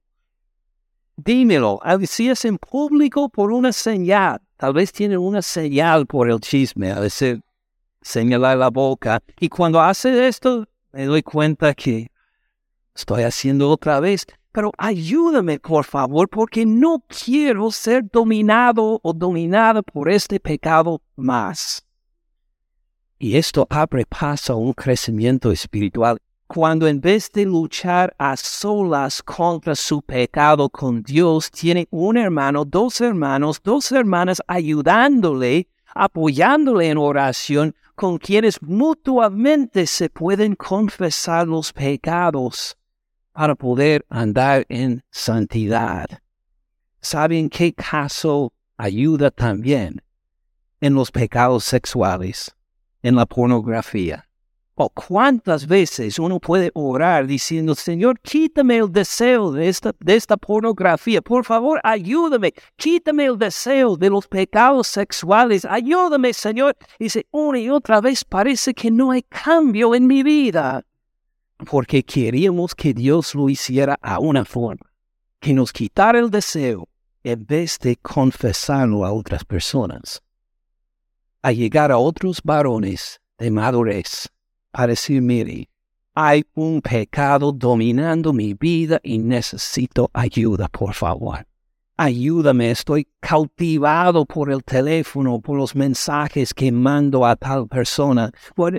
dímelo. 1.16 1.80
Si 2.06 2.30
es 2.30 2.46
en 2.46 2.58
público 2.58 3.30
por 3.30 3.52
una 3.52 3.72
señal, 3.72 4.42
tal 4.58 4.74
vez 4.74 4.92
tiene 4.92 5.18
una 5.18 5.42
señal 5.42 6.06
por 6.06 6.30
el 6.30 6.40
chisme, 6.40 6.92
a 6.92 7.00
veces 7.00 7.40
señalar 8.02 8.58
la 8.58 8.70
boca. 8.70 9.22
Y 9.40 9.50
cuando 9.50 9.82
hace 9.82 10.28
esto, 10.28 10.68
me 10.92 11.06
doy 11.06 11.24
cuenta 11.24 11.74
que 11.74 12.12
estoy 12.96 13.24
haciendo 13.24 13.70
otra 13.70 14.00
vez. 14.00 14.26
Pero 14.54 14.72
ayúdame, 14.78 15.60
por 15.60 15.84
favor, 15.84 16.30
porque 16.30 16.64
no 16.64 17.04
quiero 17.08 17.72
ser 17.72 18.04
dominado 18.12 19.00
o 19.02 19.12
dominada 19.12 19.82
por 19.82 20.12
este 20.12 20.40
pecado 20.40 21.02
más. 21.16 21.84
Y 23.18 23.36
esto 23.36 23.66
abre 23.68 24.06
paso 24.06 24.54
a 24.54 24.56
un 24.56 24.74
crecimiento 24.74 25.52
espiritual 25.52 26.20
cuando 26.46 26.88
en 26.88 27.02
vez 27.02 27.32
de 27.32 27.46
luchar 27.46 28.14
a 28.20 28.38
solas 28.38 29.24
contra 29.24 29.74
su 29.74 30.04
pecado 30.04 30.70
con 30.70 31.02
Dios, 31.02 31.50
tiene 31.50 31.88
un 31.90 32.16
hermano, 32.16 32.64
dos 32.64 33.02
hermanos, 33.02 33.60
dos 33.64 33.92
hermanas 33.92 34.40
ayudándole, 34.46 35.68
apoyándole 35.96 36.90
en 36.90 37.00
oración, 37.00 37.74
con 37.96 38.20
quienes 38.20 38.62
mutuamente 38.62 39.88
se 39.88 40.10
pueden 40.10 40.54
confesar 40.54 41.48
los 41.48 41.74
pecados 41.74 42.78
para 43.34 43.56
poder 43.56 44.06
andar 44.10 44.66
en 44.70 45.04
santidad. 45.12 46.08
¿Saben 47.02 47.50
qué 47.50 47.74
caso 47.74 48.54
ayuda 48.78 49.32
también? 49.32 50.02
En 50.80 50.94
los 50.94 51.12
pecados 51.12 51.64
sexuales, 51.64 52.56
en 53.02 53.16
la 53.16 53.26
pornografía 53.26 54.28
¿O 54.76 54.90
cuántas 54.90 55.68
veces 55.68 56.18
uno 56.18 56.40
puede 56.40 56.72
orar 56.74 57.28
diciendo, 57.28 57.76
Señor, 57.76 58.20
quítame 58.22 58.78
el 58.78 58.92
deseo 58.92 59.52
de 59.52 59.70
esta, 59.70 59.94
de 60.00 60.16
esta 60.16 60.36
pornografía, 60.36 61.22
por 61.22 61.46
favor, 61.46 61.80
ayúdame, 61.84 62.54
quítame 62.76 63.26
el 63.26 63.38
deseo 63.38 63.96
de 63.96 64.10
los 64.10 64.28
pecados 64.28 64.88
sexuales, 64.88 65.64
ayúdame, 65.64 66.34
Señor. 66.34 66.76
Y 66.98 67.04
dice, 67.04 67.28
una 67.30 67.60
y 67.60 67.70
otra 67.70 68.02
vez 68.02 68.26
parece 68.26 68.74
que 68.74 68.90
no 68.90 69.12
hay 69.12 69.22
cambio 69.22 69.94
en 69.94 70.08
mi 70.08 70.24
vida, 70.24 70.84
porque 71.58 72.04
queríamos 72.04 72.76
que 72.76 72.94
Dios 72.94 73.36
lo 73.36 73.50
hiciera 73.50 73.98
a 74.02 74.20
una 74.20 74.46
forma, 74.46 74.92
que 75.40 75.54
nos 75.54 75.72
quitara 75.72 76.20
el 76.20 76.30
deseo 76.30 76.88
en 77.24 77.46
vez 77.46 77.80
de 77.80 77.96
confesarlo 77.96 79.06
a 79.06 79.12
otras 79.12 79.46
personas, 79.46 80.22
a 81.42 81.52
llegar 81.52 81.92
a 81.92 81.98
otros 81.98 82.42
varones 82.44 83.20
de 83.38 83.52
madurez 83.52 84.30
a 84.74 84.88
decir, 84.88 85.22
mire, 85.22 85.70
hay 86.16 86.44
un 86.54 86.82
pecado 86.82 87.52
dominando 87.52 88.34
mi 88.34 88.54
vida 88.54 89.00
y 89.04 89.20
necesito 89.20 90.10
ayuda, 90.14 90.68
por 90.68 90.94
favor. 90.94 91.46
Ayúdame, 91.96 92.72
estoy 92.72 93.08
cautivado 93.20 94.26
por 94.26 94.52
el 94.52 94.64
teléfono, 94.64 95.40
por 95.40 95.58
los 95.58 95.76
mensajes 95.76 96.54
que 96.54 96.72
mando 96.72 97.26
a 97.26 97.36
tal 97.36 97.68
persona, 97.68 98.32
por, 98.56 98.76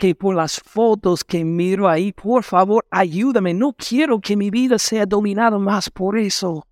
que, 0.00 0.14
por 0.14 0.34
las 0.34 0.58
fotos 0.58 1.22
que 1.22 1.44
miro 1.44 1.86
ahí, 1.86 2.12
por 2.12 2.42
favor, 2.42 2.86
ayúdame. 2.90 3.52
No 3.52 3.74
quiero 3.74 4.18
que 4.18 4.34
mi 4.34 4.50
vida 4.50 4.78
sea 4.78 5.04
dominada 5.04 5.58
más 5.58 5.90
por 5.90 6.18
eso. 6.18 6.66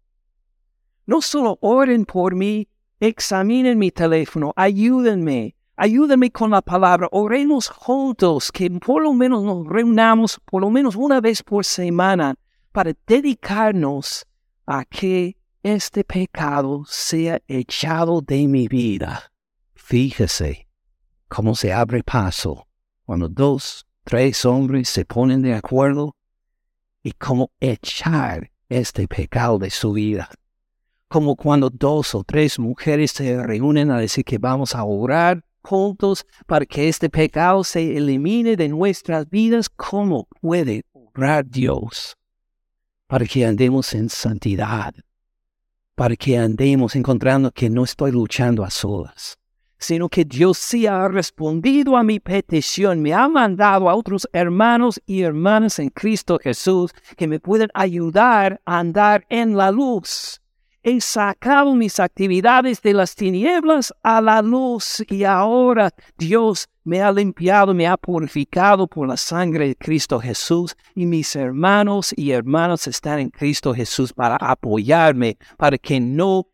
No 1.07 1.21
solo 1.21 1.59
oren 1.61 2.07
por 2.07 2.35
mí, 2.35 2.67
examinen 2.99 3.79
mi 3.79 3.91
teléfono, 3.91 4.53
ayúdenme, 4.57 5.55
Ayúdame 5.81 6.33
con 6.33 6.51
la 6.51 6.61
palabra. 6.61 7.07
Oremos 7.13 7.69
juntos, 7.69 8.51
que 8.51 8.69
por 8.69 9.01
lo 9.01 9.13
menos 9.13 9.45
nos 9.45 9.65
reunamos 9.65 10.41
por 10.45 10.63
lo 10.63 10.71
menos 10.71 10.97
una 10.97 11.21
vez 11.21 11.41
por 11.41 11.65
semana 11.65 12.35
para 12.73 12.93
dedicarnos 13.07 14.27
a 14.67 14.85
que 14.85 15.37
este 15.63 16.03
pecado 16.03 16.83
sea 16.89 17.41
echado 17.47 18.21
de 18.21 18.49
mi 18.49 18.67
vida. 18.67 19.31
Fíjese 19.77 20.67
cómo 21.29 21.55
se 21.55 21.73
abre 21.73 22.03
paso 22.03 22.68
cuando 23.09 23.31
dos, 23.31 23.87
tres 24.05 24.45
hombres 24.45 24.91
se 24.91 25.07
ponen 25.07 25.41
de 25.41 25.55
acuerdo 25.55 26.15
y 27.03 27.13
cómo 27.13 27.51
echar 27.59 28.51
este 28.69 29.09
pecado 29.09 29.59
de 29.59 29.71
su 29.71 29.95
vida. 29.95 30.29
Como 31.09 31.35
cuando 31.35 31.71
dos 31.71 32.15
o 32.15 32.23
tres 32.23 32.59
mujeres 32.59 33.13
se 33.13 33.43
reúnen 33.43 33.91
a 33.91 33.99
decir 33.99 34.27
que 34.27 34.37
vamos 34.37 34.75
a 34.75 34.85
orar 34.85 35.43
juntos 35.63 36.27
para 36.47 36.67
que 36.67 36.87
este 36.87 37.09
pecado 37.09 37.65
se 37.65 37.97
elimine 37.97 38.57
de 38.57 38.69
nuestras 38.69 39.27
vidas, 39.31 39.71
¿cómo 39.71 40.29
puede 40.43 40.85
obrar 40.93 41.47
Dios? 41.49 42.15
Para 43.07 43.25
que 43.25 43.47
andemos 43.47 43.95
en 43.95 44.11
santidad, 44.11 44.93
para 45.95 46.15
que 46.15 46.37
andemos 46.37 46.95
encontrando 46.95 47.53
que 47.53 47.71
no 47.71 47.85
estoy 47.85 48.13
luchando 48.13 48.65
a 48.65 48.71
solas, 48.71 49.38
sino 49.79 50.09
que 50.09 50.25
Dios 50.25 50.59
sí 50.59 50.87
ha 50.87 51.09
respondido 51.09 51.97
a 51.97 52.03
mi 52.03 52.21
petición, 52.21 53.01
me 53.01 53.15
ha 53.15 53.29
mandado 53.29 53.89
a 53.89 53.95
otros 53.95 54.29
hermanos 54.33 55.01
y 55.07 55.23
hermanas 55.23 55.79
en 55.79 55.91
Cristo 55.91 56.39
Jesús 56.43 56.93
que 57.17 57.29
me 57.29 57.41
pueden 57.41 57.69
ayudar 57.75 58.61
a 58.65 58.81
andar 58.81 59.25
en 59.29 59.57
la 59.57 59.71
luz. 59.71 60.41
He 60.83 61.01
sacado 61.01 61.75
mis 61.75 61.99
actividades 62.01 62.81
de 62.81 62.95
las 62.95 63.15
tinieblas 63.15 63.93
a 64.03 64.21
la 64.21 64.41
luz 64.41 65.05
y 65.09 65.25
ahora 65.25 65.91
Dios 66.17 66.69
me 66.85 67.03
ha 67.03 67.13
limpiado, 67.13 67.75
me 67.75 67.87
ha 67.87 67.97
purificado 67.97 68.87
por 68.87 69.07
la 69.07 69.17
sangre 69.17 69.69
de 69.69 69.77
Cristo 69.77 70.19
Jesús 70.19 70.77
y 70.95 71.05
mis 71.05 71.37
hermanos 71.37 72.15
y 72.17 72.31
hermanas 72.31 72.87
están 72.87 73.19
en 73.19 73.31
Cristo 73.31 73.75
Jesús 73.75 74.13
para 74.13 74.37
apoyarme, 74.37 75.37
para 75.59 75.77
que 75.77 76.01
no, 76.01 76.49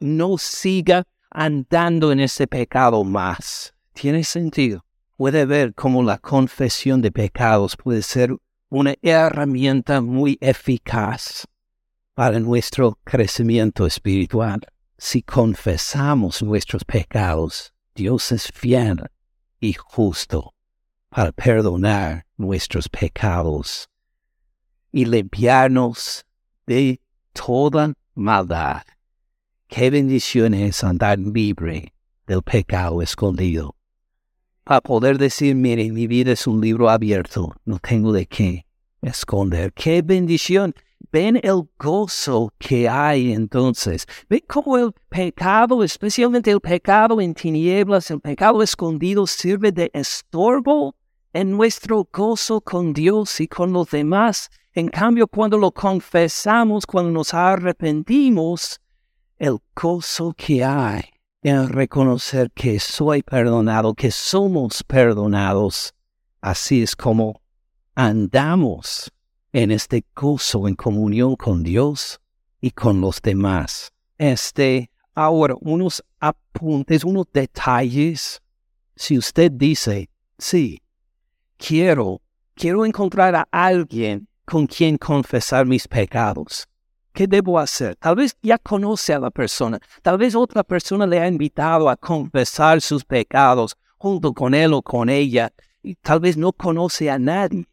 no 0.00 0.36
siga 0.36 1.04
andando 1.34 2.12
en 2.12 2.20
ese 2.20 2.46
pecado 2.46 3.04
más. 3.04 3.74
Tiene 3.92 4.24
sentido. 4.24 4.84
Puede 5.16 5.44
ver 5.44 5.74
cómo 5.74 6.02
la 6.02 6.18
confesión 6.18 7.02
de 7.02 7.12
pecados 7.12 7.76
puede 7.76 8.02
ser 8.02 8.34
una 8.70 8.94
herramienta 9.02 10.00
muy 10.00 10.38
eficaz 10.40 11.46
para 12.14 12.40
nuestro 12.40 12.98
crecimiento 13.04 13.86
espiritual. 13.86 14.60
Si 14.96 15.22
confesamos 15.22 16.42
nuestros 16.42 16.84
pecados, 16.84 17.72
Dios 17.94 18.32
es 18.32 18.50
fiel 18.52 19.04
y 19.60 19.74
justo 19.74 20.54
para 21.08 21.32
perdonar 21.32 22.26
nuestros 22.36 22.88
pecados 22.88 23.88
y 24.90 25.04
limpiarnos 25.04 26.24
de 26.66 27.00
toda 27.32 27.92
maldad. 28.14 28.82
Qué 29.68 29.90
bendición 29.90 30.54
es 30.54 30.84
andar 30.84 31.18
libre 31.18 31.92
del 32.26 32.42
pecado 32.42 33.02
escondido. 33.02 33.74
Para 34.62 34.80
poder 34.80 35.18
decir, 35.18 35.54
mire, 35.54 35.90
mi 35.90 36.06
vida 36.06 36.32
es 36.32 36.46
un 36.46 36.60
libro 36.60 36.88
abierto, 36.88 37.54
no 37.64 37.78
tengo 37.78 38.12
de 38.12 38.26
qué 38.26 38.64
esconder. 39.02 39.72
Qué 39.72 40.02
bendición. 40.02 40.74
Ven 41.12 41.38
el 41.42 41.68
gozo 41.78 42.52
que 42.58 42.88
hay 42.88 43.32
entonces. 43.32 44.06
Ven 44.28 44.42
cómo 44.48 44.78
el 44.78 44.92
pecado, 45.08 45.84
especialmente 45.84 46.50
el 46.50 46.60
pecado 46.60 47.20
en 47.20 47.34
tinieblas, 47.34 48.10
el 48.10 48.20
pecado 48.20 48.62
escondido, 48.62 49.26
sirve 49.26 49.70
de 49.70 49.90
estorbo 49.92 50.96
en 51.32 51.50
nuestro 51.50 52.08
gozo 52.12 52.60
con 52.60 52.92
Dios 52.92 53.40
y 53.40 53.48
con 53.48 53.72
los 53.72 53.90
demás. 53.90 54.50
En 54.72 54.88
cambio, 54.88 55.28
cuando 55.28 55.58
lo 55.58 55.70
confesamos, 55.70 56.86
cuando 56.86 57.10
nos 57.10 57.34
arrepentimos, 57.34 58.80
el 59.38 59.58
gozo 59.74 60.34
que 60.36 60.64
hay 60.64 61.02
en 61.42 61.68
reconocer 61.68 62.50
que 62.52 62.80
soy 62.80 63.22
perdonado, 63.22 63.94
que 63.94 64.10
somos 64.10 64.82
perdonados, 64.82 65.94
así 66.40 66.82
es 66.82 66.96
como 66.96 67.42
andamos 67.94 69.12
en 69.52 69.70
este 69.70 70.04
gozo 70.14 70.66
en 70.66 70.74
comunión 70.74 71.36
con 71.36 71.62
Dios 71.62 72.20
y 72.60 72.70
con 72.70 73.00
los 73.00 73.20
demás. 73.20 73.92
Este, 74.18 74.90
ahora, 75.14 75.54
unos 75.60 76.02
apuntes, 76.18 77.04
unos 77.04 77.26
detalles. 77.32 78.40
Si 78.96 79.18
usted 79.18 79.52
dice, 79.52 80.08
sí, 80.38 80.82
quiero, 81.56 82.22
quiero 82.54 82.86
encontrar 82.86 83.34
a 83.34 83.48
alguien 83.50 84.28
con 84.44 84.66
quien 84.66 84.96
confesar 84.96 85.66
mis 85.66 85.86
pecados. 85.86 86.66
¿Qué 87.14 87.28
debo 87.28 87.60
hacer? 87.60 87.94
Tal 87.94 88.16
vez 88.16 88.36
ya 88.42 88.58
conoce 88.58 89.14
a 89.14 89.20
la 89.20 89.30
persona, 89.30 89.78
tal 90.02 90.18
vez 90.18 90.34
otra 90.34 90.64
persona 90.64 91.06
le 91.06 91.20
ha 91.20 91.28
invitado 91.28 91.88
a 91.88 91.96
confesar 91.96 92.80
sus 92.80 93.04
pecados 93.04 93.76
junto 93.96 94.34
con 94.34 94.52
él 94.52 94.72
o 94.74 94.82
con 94.82 95.08
ella, 95.08 95.52
y 95.80 95.94
tal 95.94 96.18
vez 96.18 96.36
no 96.36 96.52
conoce 96.52 97.08
a 97.08 97.18
nadie 97.18 97.68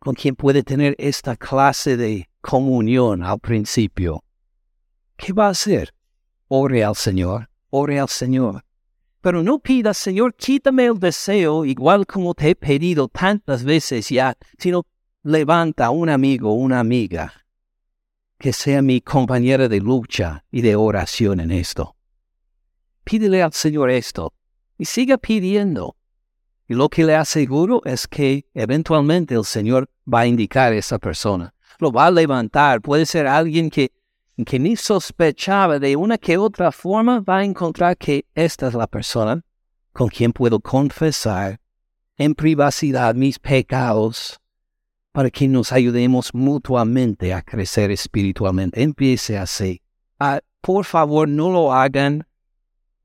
con 0.00 0.14
quien 0.14 0.34
puede 0.34 0.64
tener 0.64 0.96
esta 0.98 1.36
clase 1.36 1.96
de 1.96 2.28
comunión 2.40 3.22
al 3.22 3.38
principio. 3.38 4.24
¿Qué 5.16 5.32
va 5.32 5.46
a 5.46 5.50
hacer? 5.50 5.94
Ore 6.48 6.82
al 6.82 6.96
Señor, 6.96 7.48
ore 7.68 8.00
al 8.00 8.08
Señor. 8.08 8.64
Pero 9.20 9.44
no 9.44 9.60
pida, 9.60 9.94
Señor, 9.94 10.34
quítame 10.34 10.86
el 10.86 10.98
deseo, 10.98 11.64
igual 11.64 12.04
como 12.04 12.34
te 12.34 12.50
he 12.50 12.56
pedido 12.56 13.06
tantas 13.06 13.62
veces 13.62 14.08
ya, 14.08 14.34
sino 14.58 14.86
levanta 15.22 15.86
a 15.86 15.90
un 15.90 16.08
amigo, 16.08 16.54
una 16.54 16.80
amiga, 16.80 17.39
que 18.40 18.54
sea 18.54 18.80
mi 18.80 19.02
compañera 19.02 19.68
de 19.68 19.80
lucha 19.80 20.44
y 20.50 20.62
de 20.62 20.74
oración 20.74 21.40
en 21.40 21.50
esto. 21.50 21.94
Pídele 23.04 23.42
al 23.42 23.52
Señor 23.52 23.90
esto 23.90 24.32
y 24.78 24.86
siga 24.86 25.18
pidiendo. 25.18 25.94
Y 26.66 26.72
lo 26.72 26.88
que 26.88 27.04
le 27.04 27.14
aseguro 27.14 27.82
es 27.84 28.08
que 28.08 28.46
eventualmente 28.54 29.34
el 29.34 29.44
Señor 29.44 29.90
va 30.12 30.20
a 30.20 30.26
indicar 30.26 30.72
a 30.72 30.76
esa 30.76 30.98
persona. 30.98 31.52
Lo 31.80 31.92
va 31.92 32.06
a 32.06 32.10
levantar. 32.10 32.80
Puede 32.80 33.04
ser 33.04 33.26
alguien 33.26 33.68
que, 33.68 33.92
que 34.46 34.58
ni 34.58 34.74
sospechaba 34.74 35.78
de 35.78 35.94
una 35.96 36.16
que 36.16 36.38
otra 36.38 36.72
forma, 36.72 37.20
va 37.20 37.38
a 37.38 37.44
encontrar 37.44 37.98
que 37.98 38.24
esta 38.34 38.68
es 38.68 38.74
la 38.74 38.86
persona 38.86 39.42
con 39.92 40.08
quien 40.08 40.32
puedo 40.32 40.60
confesar 40.60 41.60
en 42.16 42.34
privacidad 42.34 43.14
mis 43.14 43.38
pecados 43.38 44.40
para 45.12 45.30
que 45.30 45.48
nos 45.48 45.72
ayudemos 45.72 46.32
mutuamente 46.34 47.34
a 47.34 47.42
crecer 47.42 47.90
espiritualmente. 47.90 48.82
Empiece 48.82 49.36
así. 49.36 49.82
Ah, 50.18 50.40
por 50.60 50.84
favor, 50.84 51.28
no 51.28 51.50
lo 51.50 51.72
hagan. 51.72 52.26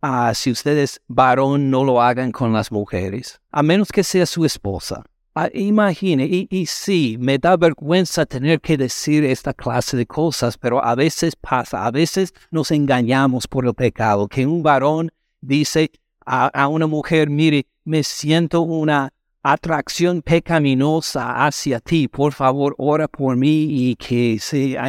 Ah, 0.01 0.33
si 0.35 0.51
ustedes 0.51 1.01
varón, 1.07 1.71
no 1.71 1.83
lo 1.83 2.01
hagan 2.01 2.31
con 2.31 2.53
las 2.53 2.71
mujeres, 2.71 3.41
a 3.51 3.63
menos 3.63 3.91
que 3.91 4.03
sea 4.03 4.25
su 4.25 4.45
esposa. 4.45 5.03
Ah, 5.33 5.49
imagine, 5.53 6.25
y, 6.25 6.47
y 6.49 6.65
sí, 6.67 7.17
me 7.19 7.37
da 7.39 7.57
vergüenza 7.57 8.25
tener 8.25 8.61
que 8.61 8.77
decir 8.77 9.25
esta 9.25 9.53
clase 9.53 9.97
de 9.97 10.05
cosas, 10.05 10.57
pero 10.57 10.83
a 10.83 10.95
veces 10.95 11.35
pasa, 11.35 11.85
a 11.85 11.91
veces 11.91 12.33
nos 12.51 12.71
engañamos 12.71 13.47
por 13.47 13.65
el 13.65 13.73
pecado, 13.73 14.27
que 14.27 14.45
un 14.45 14.63
varón 14.63 15.11
dice 15.41 15.91
a 16.25 16.67
una 16.67 16.87
mujer, 16.87 17.29
mire, 17.29 17.67
me 17.83 18.03
siento 18.03 18.61
una 18.61 19.13
atracción 19.45 20.23
pecaminosa 20.23 21.45
hacia 21.45 21.79
ti. 21.79 22.07
Por 22.07 22.33
favor, 22.33 22.73
ora 22.79 23.07
por 23.07 23.35
mí 23.35 23.67
y 23.69 23.95
que 23.95 24.39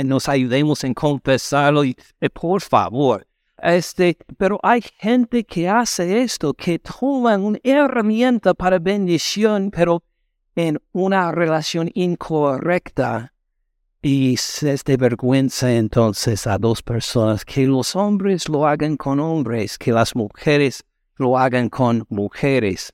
nos 0.05 0.29
ayudemos 0.31 0.83
en 0.83 0.95
confesarlo. 0.95 1.85
Y, 1.85 1.95
eh, 2.21 2.31
por 2.31 2.63
favor. 2.63 3.27
Este, 3.59 4.17
pero 4.39 4.59
hay 4.63 4.83
gente 4.99 5.45
que 5.45 5.69
hace 5.69 6.23
esto, 6.23 6.55
que 6.55 6.79
toma 6.79 7.37
una 7.37 7.59
herramienta 7.63 8.55
para 8.55 8.79
bendición, 8.79 9.71
pero 9.71 10.03
en 10.55 10.81
una 10.93 11.33
relación 11.33 11.91
incorrecta. 11.93 13.35
Y 14.01 14.35
es 14.35 14.85
de 14.85 14.97
vergüenza 14.97 15.71
entonces 15.71 16.47
a 16.47 16.57
dos 16.57 16.83
personas 16.83 17.45
que 17.45 17.67
los 17.67 17.95
hombres 17.95 18.49
lo 18.49 18.67
hagan 18.67 18.97
con 18.97 19.21
hombres, 19.21 19.77
que 19.77 19.93
las 19.93 20.15
mujeres 20.15 20.83
lo 21.17 21.37
hagan 21.37 21.69
con 21.69 22.07
mujeres 22.09 22.93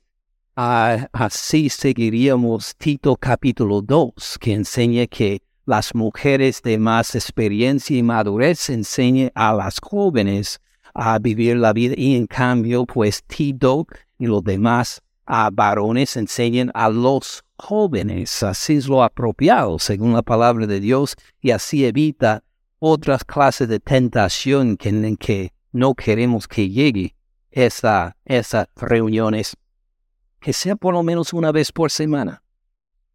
así 1.12 1.68
seguiríamos 1.68 2.76
Tito 2.76 3.16
capítulo 3.16 3.82
2, 3.82 4.38
que 4.38 4.52
enseña 4.52 5.06
que 5.06 5.42
las 5.66 5.94
mujeres 5.94 6.62
de 6.62 6.78
más 6.78 7.14
experiencia 7.14 7.96
y 7.96 8.02
madurez 8.02 8.70
enseñan 8.70 9.32
a 9.34 9.52
las 9.54 9.80
jóvenes 9.80 10.60
a 10.94 11.18
vivir 11.18 11.56
la 11.56 11.72
vida 11.72 11.94
y 11.96 12.16
en 12.16 12.26
cambio 12.26 12.84
pues 12.84 13.24
Tito 13.24 13.86
y 14.18 14.26
los 14.26 14.44
demás 14.44 15.02
a 15.26 15.50
varones 15.50 16.16
enseñan 16.16 16.70
a 16.74 16.88
los 16.88 17.42
jóvenes. 17.56 18.42
Así 18.42 18.74
es 18.74 18.86
lo 18.86 19.02
apropiado 19.02 19.78
según 19.78 20.12
la 20.12 20.22
palabra 20.22 20.66
de 20.66 20.78
Dios 20.78 21.16
y 21.40 21.50
así 21.50 21.84
evita 21.84 22.44
otras 22.78 23.24
clases 23.24 23.68
de 23.68 23.80
tentación 23.80 24.76
que, 24.76 24.90
en 24.90 25.16
que 25.16 25.52
no 25.72 25.94
queremos 25.94 26.46
que 26.46 26.68
llegue 26.68 27.16
esa, 27.50 28.16
esas 28.24 28.66
reuniones 28.76 29.56
que 30.42 30.52
sea 30.52 30.76
por 30.76 30.92
lo 30.92 31.02
menos 31.02 31.32
una 31.32 31.52
vez 31.52 31.70
por 31.72 31.90
semana, 31.90 32.42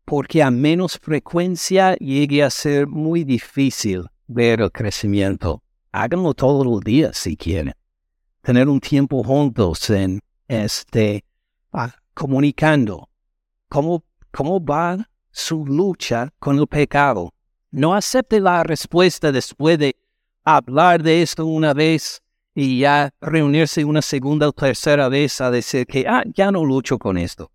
porque 0.06 0.42
a 0.42 0.50
menos 0.50 0.98
frecuencia 0.98 1.96
llegue 1.98 2.42
a 2.42 2.50
ser 2.50 2.88
muy 2.88 3.26
difícil 3.26 4.08
ver 4.28 4.62
el 4.62 4.72
crecimiento. 4.72 5.62
Háganlo 5.92 6.34
todos 6.34 6.66
los 6.66 6.80
días 6.80 7.18
si 7.18 7.36
quieren. 7.36 7.74
Tener 8.42 8.70
un 8.70 8.80
tiempo 8.80 9.24
juntos 9.24 9.90
en 9.90 10.22
este, 10.48 11.26
ah, 11.74 11.94
comunicando 12.14 13.10
cómo, 13.68 14.06
cómo 14.32 14.64
va 14.64 15.10
su 15.30 15.66
lucha 15.66 16.34
con 16.40 16.58
el 16.58 16.68
pecado. 16.68 17.34
No 17.72 17.94
acepte 17.94 18.40
la 18.40 18.64
respuesta 18.64 19.34
después 19.34 19.78
de 19.78 19.98
hablar 20.46 21.04
de 21.04 21.22
esto 21.22 21.46
una 21.46 21.74
vez 21.74 22.22
y 22.60 22.80
ya 22.80 23.14
reunirse 23.22 23.86
una 23.86 24.02
segunda 24.02 24.50
o 24.50 24.52
tercera 24.52 25.10
vez 25.10 25.42
a 25.42 25.52
decir 25.52 25.86
que, 25.86 26.08
ah, 26.08 26.24
ya 26.34 26.52
no 26.52 26.66
lucho 26.66 26.98
con 26.98 27.16
esto. 27.20 27.52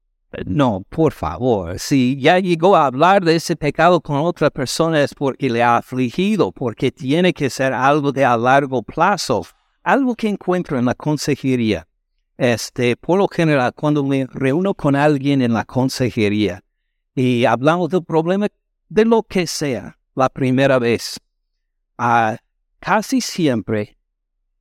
No, 0.47 0.85
por 0.89 1.13
favor, 1.13 1.77
si 1.81 2.17
ya 2.21 2.39
llegó 2.39 2.77
a 2.77 2.87
hablar 2.87 3.25
de 3.25 3.35
ese 3.35 3.57
pecado 3.57 4.01
con 4.01 4.19
otra 4.19 4.49
persona 4.49 5.03
es 5.03 5.13
porque 5.13 5.51
le 5.51 5.61
ha 5.61 5.79
afligido, 5.79 6.53
porque 6.53 6.93
tiene 6.93 7.33
que 7.33 7.51
ser 7.51 7.73
algo 7.73 8.13
de 8.13 8.25
a 8.25 8.37
largo 8.37 8.81
plazo, 8.81 9.45
algo 9.83 10.15
que 10.15 10.29
encuentro 10.29 10.79
en 10.79 10.85
la 10.85 10.95
consejería. 10.95 11.89
este, 12.39 12.97
por 12.97 13.19
lo 13.19 13.27
general, 13.27 13.73
cuando 13.75 14.05
me 14.05 14.29
reúno 14.31 14.73
con 14.73 14.95
alguien 14.95 15.43
en 15.43 15.53
la 15.53 15.65
consejería 15.65 16.63
y 17.17 17.45
hablamos 17.45 17.91
del 17.91 18.05
problema 18.05 18.47
de 18.89 19.05
lo 19.05 19.25
que 19.25 19.49
sea, 19.49 19.99
la 20.15 20.29
primera 20.29 20.79
vez, 20.79 21.19
uh, 21.99 22.37
casi 22.79 23.21
siempre 23.21 23.97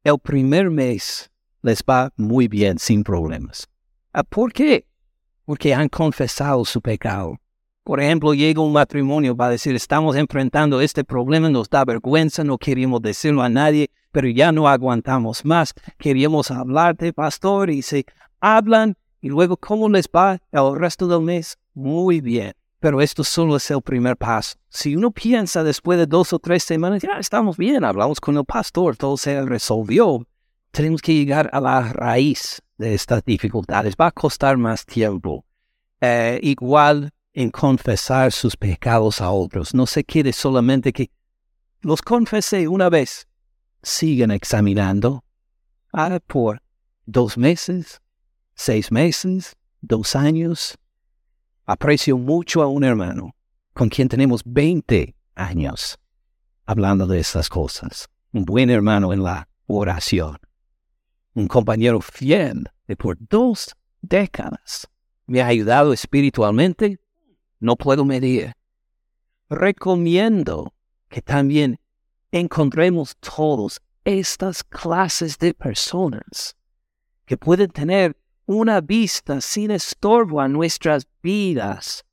el 0.04 0.18
primer 0.18 0.70
mes 0.70 1.30
les 1.62 1.84
va 1.84 2.12
muy 2.18 2.48
bien 2.48 2.80
sin 2.80 3.04
problemas. 3.04 3.68
Ah, 4.14 4.24
¿Por 4.24 4.52
qué? 4.52 4.86
Porque 5.46 5.74
han 5.74 5.90
confesado 5.90 6.66
su 6.66 6.82
pecado. 6.82 7.38
Por 7.84 8.00
ejemplo, 8.00 8.34
llega 8.34 8.62
un 8.62 8.74
matrimonio 8.74 9.36
va 9.36 9.48
a 9.48 9.52
decir, 9.52 9.76
estamos 9.76 10.16
enfrentando 10.16 10.82
este 10.82 11.04
problema, 11.04 11.50
nos 11.50 11.70
da 11.70 11.84
vergüenza, 11.84 12.44
no 12.44 12.58
queríamos 12.58 13.02
decirlo 13.02 13.42
a 13.42 13.50
nadie, 13.50 13.90
pero 14.12 14.28
ya 14.28 14.52
no 14.52 14.68
aguantamos 14.68 15.44
más, 15.46 15.74
queríamos 15.98 16.52
hablarte, 16.52 17.12
pastor, 17.12 17.70
y 17.70 17.82
se 17.82 18.06
hablan, 18.40 18.96
y 19.20 19.30
luego, 19.30 19.58
¿cómo 19.58 19.90
les 19.90 20.08
va 20.08 20.40
el 20.52 20.80
resto 20.80 21.08
del 21.08 21.22
mes? 21.22 21.58
Muy 21.74 22.22
bien. 22.22 22.54
Pero 22.82 23.00
esto 23.00 23.24
solo 23.24 23.58
es 23.58 23.70
el 23.70 23.82
primer 23.82 24.18
paso. 24.18 24.58
Si 24.68 24.96
uno 24.96 25.12
piensa 25.12 25.64
después 25.64 26.00
de 26.00 26.08
dos 26.08 26.34
o 26.34 26.40
tres 26.40 26.64
semanas, 26.64 27.04
ya 27.04 27.20
estamos 27.20 27.56
bien, 27.56 27.84
hablamos 27.86 28.20
con 28.20 28.36
el 28.36 28.44
pastor, 28.44 28.98
todo 28.98 29.18
se 29.18 29.46
resolvió, 29.46 30.28
tenemos 30.72 31.00
que 31.00 31.14
llegar 31.14 31.48
a 31.54 31.62
la 31.62 31.94
raíz 31.94 32.60
de 32.80 32.96
estas 32.96 33.24
dificultades. 33.24 33.94
Va 34.00 34.08
a 34.08 34.12
costar 34.12 34.58
más 34.58 34.84
tiempo. 34.84 35.46
Eh, 36.02 36.40
igual 36.42 37.12
en 37.34 37.52
confesar 37.52 38.32
sus 38.32 38.58
pecados 38.58 39.22
a 39.22 39.30
otros. 39.30 39.76
No 39.76 39.86
se 39.86 40.04
quiere 40.04 40.34
solamente 40.34 40.92
que 40.92 41.12
los 41.82 42.02
confesé 42.02 42.68
una 42.68 42.90
vez. 42.90 43.28
Sigan 43.84 44.32
examinando. 44.32 45.24
Ahora 45.92 46.20
por 46.20 46.64
dos 47.06 47.38
meses, 47.38 48.02
seis 48.56 48.92
meses, 48.92 49.56
dos 49.82 50.16
años. 50.16 50.78
Aprecio 51.72 52.18
mucho 52.18 52.62
a 52.62 52.68
un 52.68 52.84
hermano 52.84 53.34
con 53.74 53.88
quien 53.88 54.10
tenemos 54.10 54.42
20 54.46 55.16
años 55.36 55.98
hablando 56.66 57.08
de 57.08 57.20
estas 57.20 57.48
cosas. 57.48 58.10
Un 58.34 58.44
buen 58.44 58.70
hermano 58.70 59.14
en 59.14 59.24
la 59.24 59.48
oración 59.68 60.38
un 61.34 61.48
compañero 61.48 62.02
fiel 62.02 62.70
de 62.88 62.98
por 62.98 63.18
dos 63.30 63.74
décadas. 64.02 64.90
Me 65.28 65.42
ha 65.42 65.48
ayudado 65.48 65.94
espiritualmente, 65.94 67.00
no 67.62 67.78
puedo 67.78 68.04
medir. 68.04 68.52
Recomiendo 69.50 70.74
que 71.08 71.22
también 71.22 71.80
encontremos 72.34 73.16
todos 73.16 73.82
estas 74.04 74.62
clases 74.62 75.38
de 75.38 75.54
personas 75.54 76.58
que 77.26 77.38
pueden 77.38 77.70
tener 77.70 78.18
una 78.46 78.82
vista 78.82 79.42
sin 79.42 79.72
estorbo 79.72 80.42
a 80.42 80.48
nuestras 80.48 81.08
vidas 81.22 82.04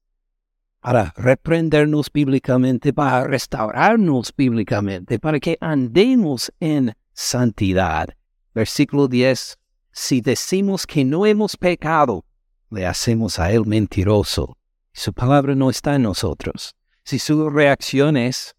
para 0.80 1.12
reprendernos 1.16 2.10
bíblicamente, 2.12 2.92
para 2.92 3.24
restaurarnos 3.24 4.32
bíblicamente, 4.36 5.18
para 5.18 5.40
que 5.40 5.58
andemos 5.60 6.52
en 6.60 6.94
santidad. 7.12 8.08
Versículo 8.54 9.08
10. 9.08 9.58
Si 9.92 10.20
decimos 10.20 10.86
que 10.86 11.04
no 11.04 11.26
hemos 11.26 11.56
pecado, 11.56 12.24
le 12.70 12.86
hacemos 12.86 13.38
a 13.38 13.50
él 13.52 13.66
mentiroso. 13.66 14.56
Su 14.92 15.12
palabra 15.12 15.54
no 15.54 15.70
está 15.70 15.96
en 15.96 16.02
nosotros. 16.02 16.74
Si 17.04 17.18
su 17.18 17.50
reacción 17.50 18.16
es, 18.16 18.54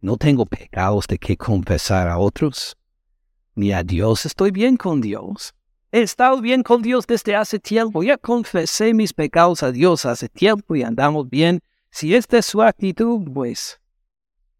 no 0.00 0.16
tengo 0.16 0.46
pecados 0.46 1.06
de 1.06 1.18
que 1.18 1.36
confesar 1.36 2.08
a 2.08 2.18
otros, 2.18 2.76
ni 3.54 3.72
a 3.72 3.82
Dios 3.82 4.26
estoy 4.26 4.50
bien 4.50 4.76
con 4.76 5.00
Dios. 5.00 5.54
He 5.96 6.02
estado 6.02 6.40
bien 6.42 6.62
con 6.62 6.82
Dios 6.82 7.06
desde 7.06 7.34
hace 7.34 7.58
tiempo. 7.58 8.02
Ya 8.02 8.18
confesé 8.18 8.92
mis 8.92 9.14
pecados 9.14 9.62
a 9.62 9.72
Dios 9.72 10.04
hace 10.04 10.28
tiempo 10.28 10.76
y 10.76 10.82
andamos 10.82 11.30
bien. 11.30 11.62
Si 11.90 12.14
esta 12.14 12.36
es 12.36 12.46
su 12.46 12.60
actitud, 12.60 13.32
pues 13.32 13.80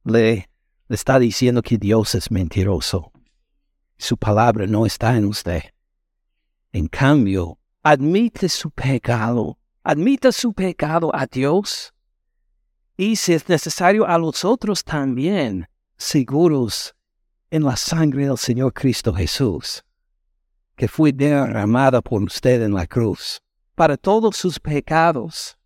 le, 0.05 0.49
está 0.89 1.19
diciendo 1.19 1.61
que 1.61 1.77
Dios 1.77 2.15
es 2.15 2.31
mentiroso 2.31 3.13
su 3.99 4.17
palabra 4.17 4.67
no 4.67 4.87
está 4.87 5.17
en 5.17 5.25
usted. 5.27 5.63
En 6.73 6.89
cambio, 6.89 7.59
admite 7.83 8.49
su 8.49 8.71
pecado, 8.71 9.59
admita 9.83 10.33
su 10.33 10.53
pecado 10.53 11.15
a 11.15 11.27
Dios 11.27 11.93
y 12.97 13.17
si 13.17 13.35
es 13.35 13.49
necesario 13.49 14.07
a 14.07 14.19
los 14.19 14.45
otros 14.45 14.85
también, 14.85 15.69
seguros 15.97 16.95
en 17.51 17.65
la 17.65 17.77
sangre 17.77 18.27
del 18.27 18.39
Señor 18.39 18.73
Cristo 18.73 19.13
Jesús, 19.15 19.85
que 20.77 20.89
fue 20.89 21.13
derramada 21.13 22.03
por 22.03 22.23
usted 22.23 22.63
en 22.63 22.75
la 22.75 22.87
cruz, 22.87 23.41
para 23.75 23.97
todos 23.97 24.37
sus 24.37 24.61
pecados, 24.61 25.57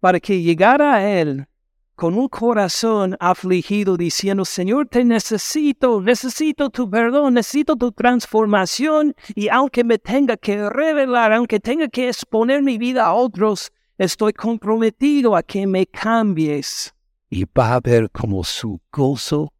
para 0.00 0.18
que 0.18 0.42
llegara 0.42 0.94
a 0.94 1.08
Él 1.08 1.46
con 1.94 2.18
un 2.18 2.28
corazón 2.28 3.16
afligido 3.20 3.96
diciendo, 3.96 4.44
Señor, 4.44 4.88
te 4.88 5.04
necesito, 5.04 6.00
necesito 6.00 6.70
tu 6.70 6.90
perdón, 6.90 7.34
necesito 7.34 7.76
tu 7.76 7.92
transformación 7.92 9.14
y 9.36 9.48
aunque 9.48 9.84
me 9.84 9.98
tenga 9.98 10.36
que 10.36 10.68
revelar, 10.68 11.32
aunque 11.32 11.60
tenga 11.60 11.86
que 11.88 12.08
exponer 12.08 12.62
mi 12.62 12.78
vida 12.78 13.06
a 13.06 13.12
otros, 13.12 13.70
estoy 13.98 14.32
comprometido 14.32 15.36
a 15.36 15.42
que 15.44 15.66
me 15.66 15.86
cambies. 15.86 16.92
Y 17.30 17.44
va 17.44 17.74
a 17.74 17.80
ver 17.80 18.10
cómo 18.10 18.42
su 18.42 18.80
gozo 18.90 19.52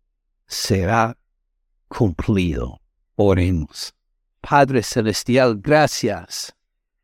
será 0.46 1.16
cumplido. 1.88 2.80
Oremos. 3.14 3.94
Padre 4.42 4.82
Celestial, 4.82 5.56
gracias 5.56 6.54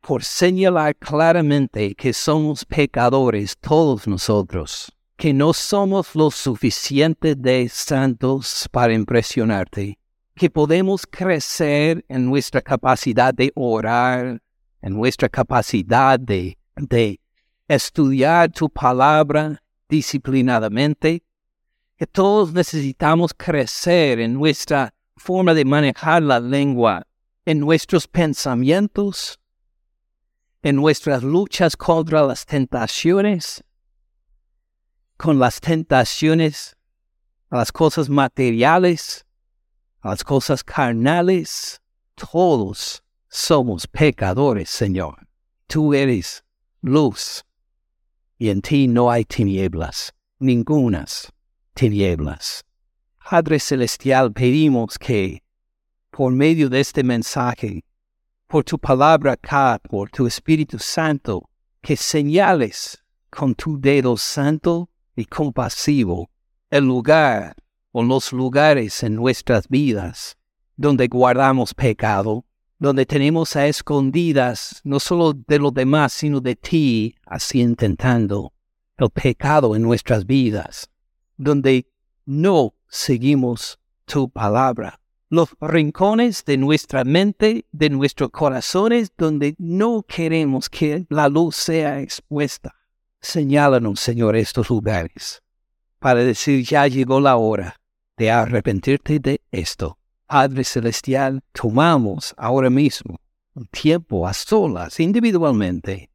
por 0.01 0.23
señalar 0.23 0.95
claramente 0.95 1.95
que 1.95 2.13
somos 2.13 2.63
pecadores 2.65 3.57
todos 3.57 4.07
nosotros 4.07 4.91
que 5.19 5.33
no 5.33 5.51
somos 5.51 6.15
lo 6.15 6.31
suficiente 6.31 7.35
de 7.35 7.67
santos 7.67 8.69
para 8.71 8.93
impresionarte, 8.93 9.99
que 10.33 10.49
podemos 10.49 11.05
crecer 11.05 12.05
en 12.07 12.25
nuestra 12.25 12.61
capacidad 12.61 13.33
de 13.33 13.51
orar, 13.53 14.41
en 14.81 14.93
nuestra 14.93 15.27
capacidad 15.27 16.17
de, 16.17 16.57
de 16.77 17.19
estudiar 17.67 18.49
tu 18.49 18.69
palabra 18.69 19.61
disciplinadamente, 19.89 21.21
que 21.97 22.07
todos 22.07 22.53
necesitamos 22.53 23.33
crecer 23.35 24.21
en 24.21 24.33
nuestra 24.33 24.93
forma 25.17 25.53
de 25.53 25.65
manejar 25.65 26.23
la 26.23 26.39
lengua, 26.39 27.05
en 27.49 27.59
nuestros 27.59 28.07
pensamientos, 28.07 29.39
en 30.61 30.75
nuestras 30.75 31.23
luchas 31.23 31.75
contra 31.75 32.21
las 32.21 32.45
tentaciones, 32.45 33.63
con 35.17 35.39
las 35.39 35.59
tentaciones, 35.59 36.77
a 37.49 37.57
las 37.57 37.71
cosas 37.71 38.07
materiales, 38.07 39.25
a 40.01 40.09
las 40.09 40.23
cosas 40.23 40.63
carnales. 40.63 41.81
Todos 42.13 43.01
somos 43.29 43.87
pecadores, 43.87 44.69
Señor. 44.69 45.27
Tú 45.65 45.95
eres 45.95 46.43
luz 46.83 47.43
y 48.37 48.49
en 48.49 48.61
ti 48.61 48.87
no 48.87 49.09
hay 49.09 49.25
tinieblas, 49.25 50.13
ningunas 50.37 51.33
tinieblas. 51.73 52.63
Padre 53.27 53.59
Celestial, 53.59 54.31
pedimos 54.33 54.99
que 54.99 55.41
por 56.19 56.33
medio 56.33 56.67
de 56.67 56.81
este 56.81 57.01
mensaje, 57.01 57.85
por 58.45 58.65
tu 58.65 58.77
palabra 58.77 59.31
acá, 59.31 59.79
por 59.89 60.09
tu 60.09 60.27
Espíritu 60.27 60.77
Santo, 60.77 61.49
que 61.81 61.95
señales 61.95 63.01
con 63.29 63.55
tu 63.55 63.79
dedo 63.79 64.17
santo 64.17 64.89
y 65.15 65.23
compasivo 65.23 66.29
el 66.69 66.83
lugar 66.83 67.55
o 67.93 68.03
los 68.03 68.33
lugares 68.33 69.01
en 69.03 69.15
nuestras 69.15 69.69
vidas 69.69 70.35
donde 70.75 71.07
guardamos 71.07 71.73
pecado, 71.73 72.43
donde 72.79 73.05
tenemos 73.05 73.55
a 73.55 73.67
escondidas 73.67 74.81
no 74.83 74.99
solo 74.99 75.31
de 75.31 75.57
los 75.57 75.73
demás, 75.73 76.11
sino 76.11 76.41
de 76.41 76.57
ti, 76.57 77.15
así 77.25 77.61
intentando 77.61 78.51
el 78.97 79.09
pecado 79.09 79.73
en 79.73 79.83
nuestras 79.83 80.25
vidas, 80.25 80.89
donde 81.37 81.87
no 82.25 82.73
seguimos 82.89 83.79
tu 84.03 84.29
palabra. 84.29 84.99
Los 85.29 85.49
rincones 85.61 86.43
de 86.45 86.57
nuestra 86.57 87.03
mente, 87.03 87.65
de 87.71 87.89
nuestros 87.89 88.31
corazones, 88.31 89.11
donde 89.17 89.55
no 89.57 90.03
queremos 90.03 90.69
que 90.69 91.05
la 91.09 91.29
luz 91.29 91.55
sea 91.55 91.99
expuesta. 91.99 92.73
Señálanos, 93.21 93.99
Señor, 93.99 94.35
estos 94.35 94.69
lugares 94.69 95.43
para 95.99 96.23
decir 96.23 96.65
ya 96.65 96.87
llegó 96.87 97.19
la 97.19 97.35
hora 97.35 97.79
de 98.17 98.31
arrepentirte 98.31 99.19
de 99.19 99.41
esto. 99.51 99.97
Padre 100.25 100.63
Celestial, 100.63 101.43
tomamos 101.51 102.33
ahora 102.37 102.69
mismo 102.69 103.19
un 103.53 103.65
tiempo 103.67 104.27
a 104.27 104.33
solas, 104.33 104.99
individualmente, 104.99 106.09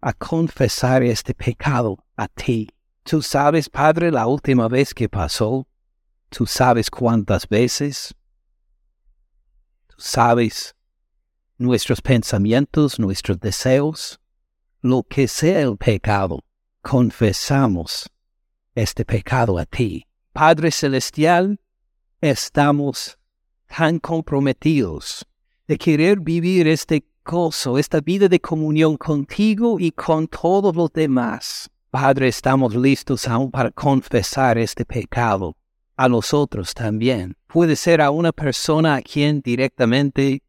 a 0.00 0.12
confesar 0.12 1.02
este 1.02 1.34
pecado 1.34 2.04
a 2.16 2.28
ti. 2.28 2.68
Tú 3.02 3.22
sabes, 3.22 3.68
Padre, 3.68 4.12
la 4.12 4.26
última 4.26 4.68
vez 4.68 4.94
que 4.94 5.08
pasó. 5.08 5.66
Tú 6.28 6.46
sabes 6.46 6.90
cuántas 6.90 7.48
veces. 7.48 8.14
Sabes 10.00 10.76
nuestros 11.58 12.00
pensamientos, 12.00 13.00
nuestros 13.00 13.40
deseos, 13.40 14.20
lo 14.80 15.02
que 15.02 15.26
sea 15.26 15.60
el 15.60 15.76
pecado, 15.76 16.44
confesamos 16.82 18.08
este 18.76 19.04
pecado 19.04 19.58
a 19.58 19.66
ti. 19.66 20.06
Padre 20.32 20.70
Celestial, 20.70 21.58
estamos 22.20 23.18
tan 23.66 23.98
comprometidos 23.98 25.26
de 25.66 25.76
querer 25.76 26.20
vivir 26.20 26.68
este 26.68 27.04
gozo, 27.24 27.76
esta 27.76 28.00
vida 28.00 28.28
de 28.28 28.38
comunión 28.38 28.96
contigo 28.96 29.80
y 29.80 29.90
con 29.90 30.28
todos 30.28 30.76
los 30.76 30.92
demás. 30.92 31.68
Padre, 31.90 32.28
estamos 32.28 32.76
listos 32.76 33.26
aún 33.26 33.50
para 33.50 33.72
confesar 33.72 34.58
este 34.58 34.84
pecado 34.84 35.57
a 35.98 36.08
nosotros 36.08 36.74
también. 36.74 37.36
Puede 37.48 37.74
ser 37.74 38.00
a 38.00 38.10
una 38.10 38.30
persona 38.30 38.94
a 38.94 39.02
quien 39.02 39.40
directamente 39.40 40.42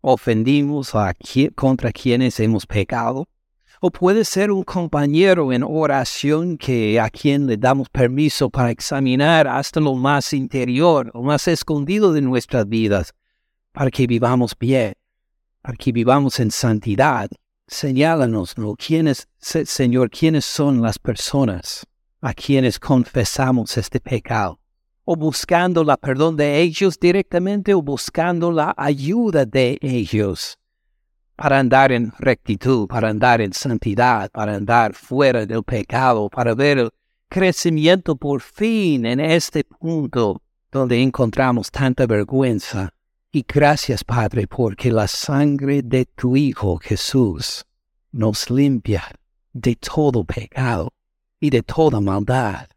ofendimos 0.00 0.94
a 0.94 1.14
contra 1.54 1.92
quienes 1.92 2.40
hemos 2.40 2.66
pecado. 2.66 3.28
O 3.80 3.90
puede 3.90 4.24
ser 4.24 4.50
un 4.50 4.62
compañero 4.62 5.52
en 5.52 5.62
oración 5.62 6.56
que 6.56 6.98
a 6.98 7.10
quien 7.10 7.46
le 7.46 7.58
damos 7.58 7.90
permiso 7.90 8.48
para 8.48 8.70
examinar 8.70 9.46
hasta 9.46 9.78
lo 9.78 9.94
más 9.94 10.32
interior, 10.32 11.10
lo 11.12 11.20
más 11.20 11.48
escondido 11.48 12.14
de 12.14 12.22
nuestras 12.22 12.66
vidas, 12.66 13.12
para 13.72 13.90
que 13.90 14.06
vivamos 14.06 14.56
bien, 14.58 14.94
para 15.60 15.76
que 15.76 15.92
vivamos 15.92 16.40
en 16.40 16.50
santidad. 16.50 17.28
Señálanos, 17.66 18.54
¿quiénes, 18.78 19.28
Señor, 19.38 20.08
quiénes 20.08 20.46
son 20.46 20.80
las 20.80 20.98
personas 20.98 21.86
a 22.22 22.32
quienes 22.32 22.80
confesamos 22.80 23.76
este 23.76 24.00
pecado 24.00 24.63
o 25.04 25.16
buscando 25.16 25.84
la 25.84 25.96
perdón 25.96 26.36
de 26.36 26.60
ellos 26.60 26.98
directamente 26.98 27.74
o 27.74 27.82
buscando 27.82 28.50
la 28.50 28.74
ayuda 28.76 29.44
de 29.44 29.78
ellos 29.80 30.58
para 31.36 31.58
andar 31.58 31.92
en 31.92 32.12
rectitud, 32.18 32.86
para 32.86 33.08
andar 33.08 33.40
en 33.40 33.52
santidad, 33.52 34.30
para 34.30 34.54
andar 34.54 34.94
fuera 34.94 35.44
del 35.46 35.62
pecado, 35.62 36.28
para 36.28 36.54
ver 36.54 36.78
el 36.78 36.90
crecimiento 37.28 38.16
por 38.16 38.40
fin 38.40 39.04
en 39.06 39.20
este 39.20 39.64
punto 39.64 40.40
donde 40.70 41.00
encontramos 41.02 41.70
tanta 41.70 42.06
vergüenza. 42.06 42.90
Y 43.32 43.44
gracias, 43.46 44.04
Padre, 44.04 44.46
porque 44.46 44.92
la 44.92 45.08
sangre 45.08 45.82
de 45.82 46.04
tu 46.04 46.36
Hijo 46.36 46.78
Jesús 46.78 47.64
nos 48.12 48.48
limpia 48.48 49.04
de 49.52 49.74
todo 49.76 50.24
pecado 50.24 50.92
y 51.40 51.50
de 51.50 51.62
toda 51.62 52.00
maldad. 52.00 52.68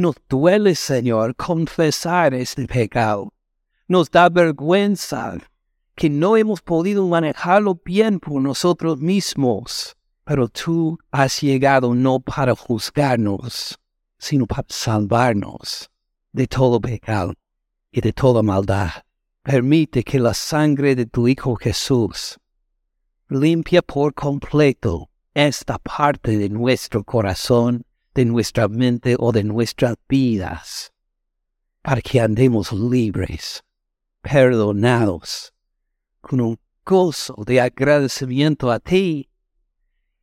Nos 0.00 0.16
duele, 0.30 0.74
Señor, 0.74 1.36
confesar 1.36 2.32
este 2.32 2.66
pecado. 2.66 3.34
Nos 3.86 4.10
da 4.10 4.30
vergüenza 4.30 5.36
que 5.94 6.08
no 6.08 6.38
hemos 6.38 6.62
podido 6.62 7.06
manejarlo 7.06 7.78
bien 7.84 8.18
por 8.18 8.40
nosotros 8.40 8.98
mismos. 8.98 9.94
Pero 10.24 10.48
tú 10.48 10.98
has 11.10 11.42
llegado 11.42 11.94
no 11.94 12.18
para 12.18 12.54
juzgarnos, 12.54 13.78
sino 14.16 14.46
para 14.46 14.64
salvarnos 14.70 15.90
de 16.32 16.46
todo 16.46 16.80
pecado 16.80 17.34
y 17.92 18.00
de 18.00 18.14
toda 18.14 18.42
maldad. 18.42 19.02
Permite 19.42 20.02
que 20.02 20.18
la 20.18 20.32
sangre 20.32 20.94
de 20.94 21.04
tu 21.04 21.28
Hijo 21.28 21.56
Jesús 21.56 22.38
limpia 23.28 23.82
por 23.82 24.14
completo 24.14 25.10
esta 25.34 25.78
parte 25.78 26.38
de 26.38 26.48
nuestro 26.48 27.04
corazón 27.04 27.84
de 28.14 28.24
nuestra 28.24 28.68
mente 28.68 29.16
o 29.18 29.32
de 29.32 29.44
nuestras 29.44 29.96
vidas, 30.08 30.92
para 31.82 32.00
que 32.00 32.20
andemos 32.20 32.72
libres, 32.72 33.62
perdonados, 34.22 35.52
con 36.20 36.40
un 36.40 36.58
gozo 36.84 37.36
de 37.46 37.60
agradecimiento 37.60 38.70
a 38.70 38.80
ti 38.80 39.30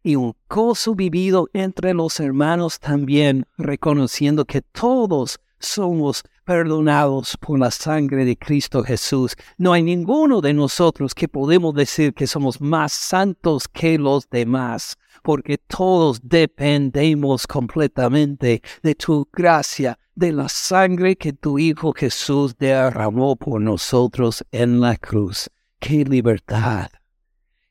y 0.04 0.16
un 0.16 0.36
gozo 0.50 0.96
vivido 0.96 1.50
entre 1.54 1.94
los 1.94 2.20
hermanos 2.20 2.80
también, 2.80 3.46
reconociendo 3.58 4.46
que 4.46 4.62
todos 4.62 5.40
somos 5.60 6.24
perdonados 6.44 7.38
por 7.38 7.60
la 7.60 7.72
sangre 7.72 8.24
de 8.24 8.38
Cristo 8.38 8.84
Jesús. 8.84 9.36
No 9.58 9.74
hay 9.74 9.84
ninguno 9.84 10.40
de 10.40 10.54
nosotros 10.54 11.14
que 11.14 11.28
podemos 11.28 11.74
decir 11.74 12.14
que 12.14 12.28
somos 12.28 12.62
más 12.62 12.94
santos 12.94 13.68
que 13.68 13.98
los 13.98 14.30
demás, 14.30 14.98
porque 15.24 15.58
todos 15.58 16.20
dependemos 16.24 17.48
completamente 17.48 18.62
de 18.82 18.96
tu 18.96 19.28
gracia, 19.32 20.00
de 20.16 20.32
la 20.32 20.50
sangre 20.50 21.16
que 21.16 21.34
tu 21.34 21.60
Hijo 21.60 21.94
Jesús 21.94 22.58
derramó 22.58 23.36
por 23.36 23.60
nosotros 23.62 24.44
en 24.52 24.80
la 24.80 24.96
cruz. 24.96 25.50
¡Qué 25.80 26.06
libertad! 26.06 26.88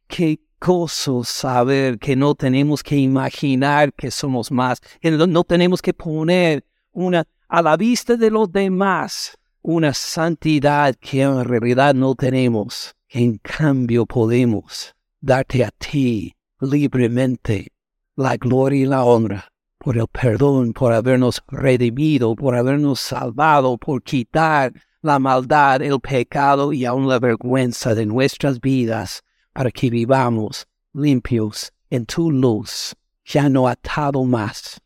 ¡Qué 0.07 0.39
gozo 0.61 1.24
saber 1.24 1.99
que 1.99 2.16
no 2.16 2.34
tenemos 2.34 2.82
que 2.82 2.97
imaginar 2.97 3.93
que 3.93 4.11
somos 4.11 4.51
más, 4.51 4.80
que 5.01 5.11
no 5.11 5.45
tenemos 5.45 5.82
que 5.82 5.93
poner 5.93 6.64
una 6.93 7.26
a 7.49 7.62
la 7.62 7.76
vista 7.76 8.16
de 8.16 8.30
los 8.30 8.51
demás 8.51 9.38
una 9.62 9.94
santidad 9.94 10.94
que 10.97 11.22
en 11.22 11.44
realidad 11.44 11.94
no 11.94 12.14
tenemos, 12.14 12.94
en 13.09 13.38
cambio 13.38 14.07
podemos 14.07 14.94
darte 15.20 15.64
a 15.64 15.70
ti 15.70 16.34
libremente 16.61 17.72
la 18.16 18.36
gloria 18.36 18.82
y 18.82 18.86
la 18.86 19.05
honra 19.05 19.49
por 19.78 19.97
el 19.97 20.09
perdón, 20.09 20.72
por 20.72 20.92
habernos 20.92 21.42
redimido, 21.47 22.34
por 22.34 22.57
habernos 22.57 22.99
salvado, 22.99 23.78
por 23.78 24.03
quitar 24.03 24.72
la 25.01 25.20
maldad, 25.20 25.80
el 25.82 26.01
pecado 26.01 26.72
y 26.72 26.84
aún 26.84 27.07
la 27.09 27.20
vergüenza 27.20 27.94
de 27.94 28.07
nuestras 28.07 28.61
vidas, 28.61 29.22
para 29.53 29.70
que 29.70 29.88
vivamos 29.88 30.66
limpios 30.92 31.72
en 31.88 32.05
tu 32.05 32.32
luz, 32.32 32.97
ya 33.24 33.49
no 33.49 33.68
atado 33.68 34.24
más 34.24 34.80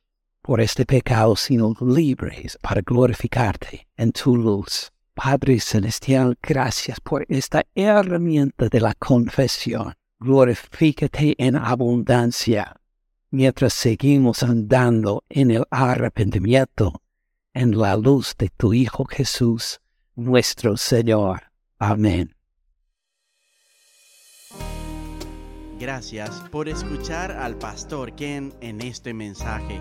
por 0.50 0.60
este 0.60 0.84
pecado, 0.84 1.36
sino 1.36 1.76
libres 1.80 2.58
para 2.60 2.80
glorificarte 2.80 3.86
en 3.96 4.10
tu 4.10 4.36
luz. 4.36 4.90
Padre 5.14 5.60
Celestial, 5.60 6.36
gracias 6.42 6.98
por 6.98 7.24
esta 7.28 7.64
herramienta 7.72 8.68
de 8.68 8.80
la 8.80 8.92
confesión. 8.94 9.94
Glorifícate 10.18 11.36
en 11.38 11.54
abundancia 11.54 12.74
mientras 13.30 13.74
seguimos 13.74 14.42
andando 14.42 15.22
en 15.28 15.52
el 15.52 15.64
arrepentimiento, 15.70 17.00
en 17.54 17.78
la 17.78 17.96
luz 17.96 18.34
de 18.36 18.48
tu 18.48 18.74
Hijo 18.74 19.04
Jesús, 19.04 19.80
nuestro 20.16 20.76
Señor. 20.76 21.42
Amén. 21.78 22.34
Gracias 25.78 26.42
por 26.50 26.68
escuchar 26.68 27.30
al 27.30 27.56
pastor 27.56 28.16
Ken 28.16 28.52
en 28.60 28.80
este 28.80 29.14
mensaje. 29.14 29.80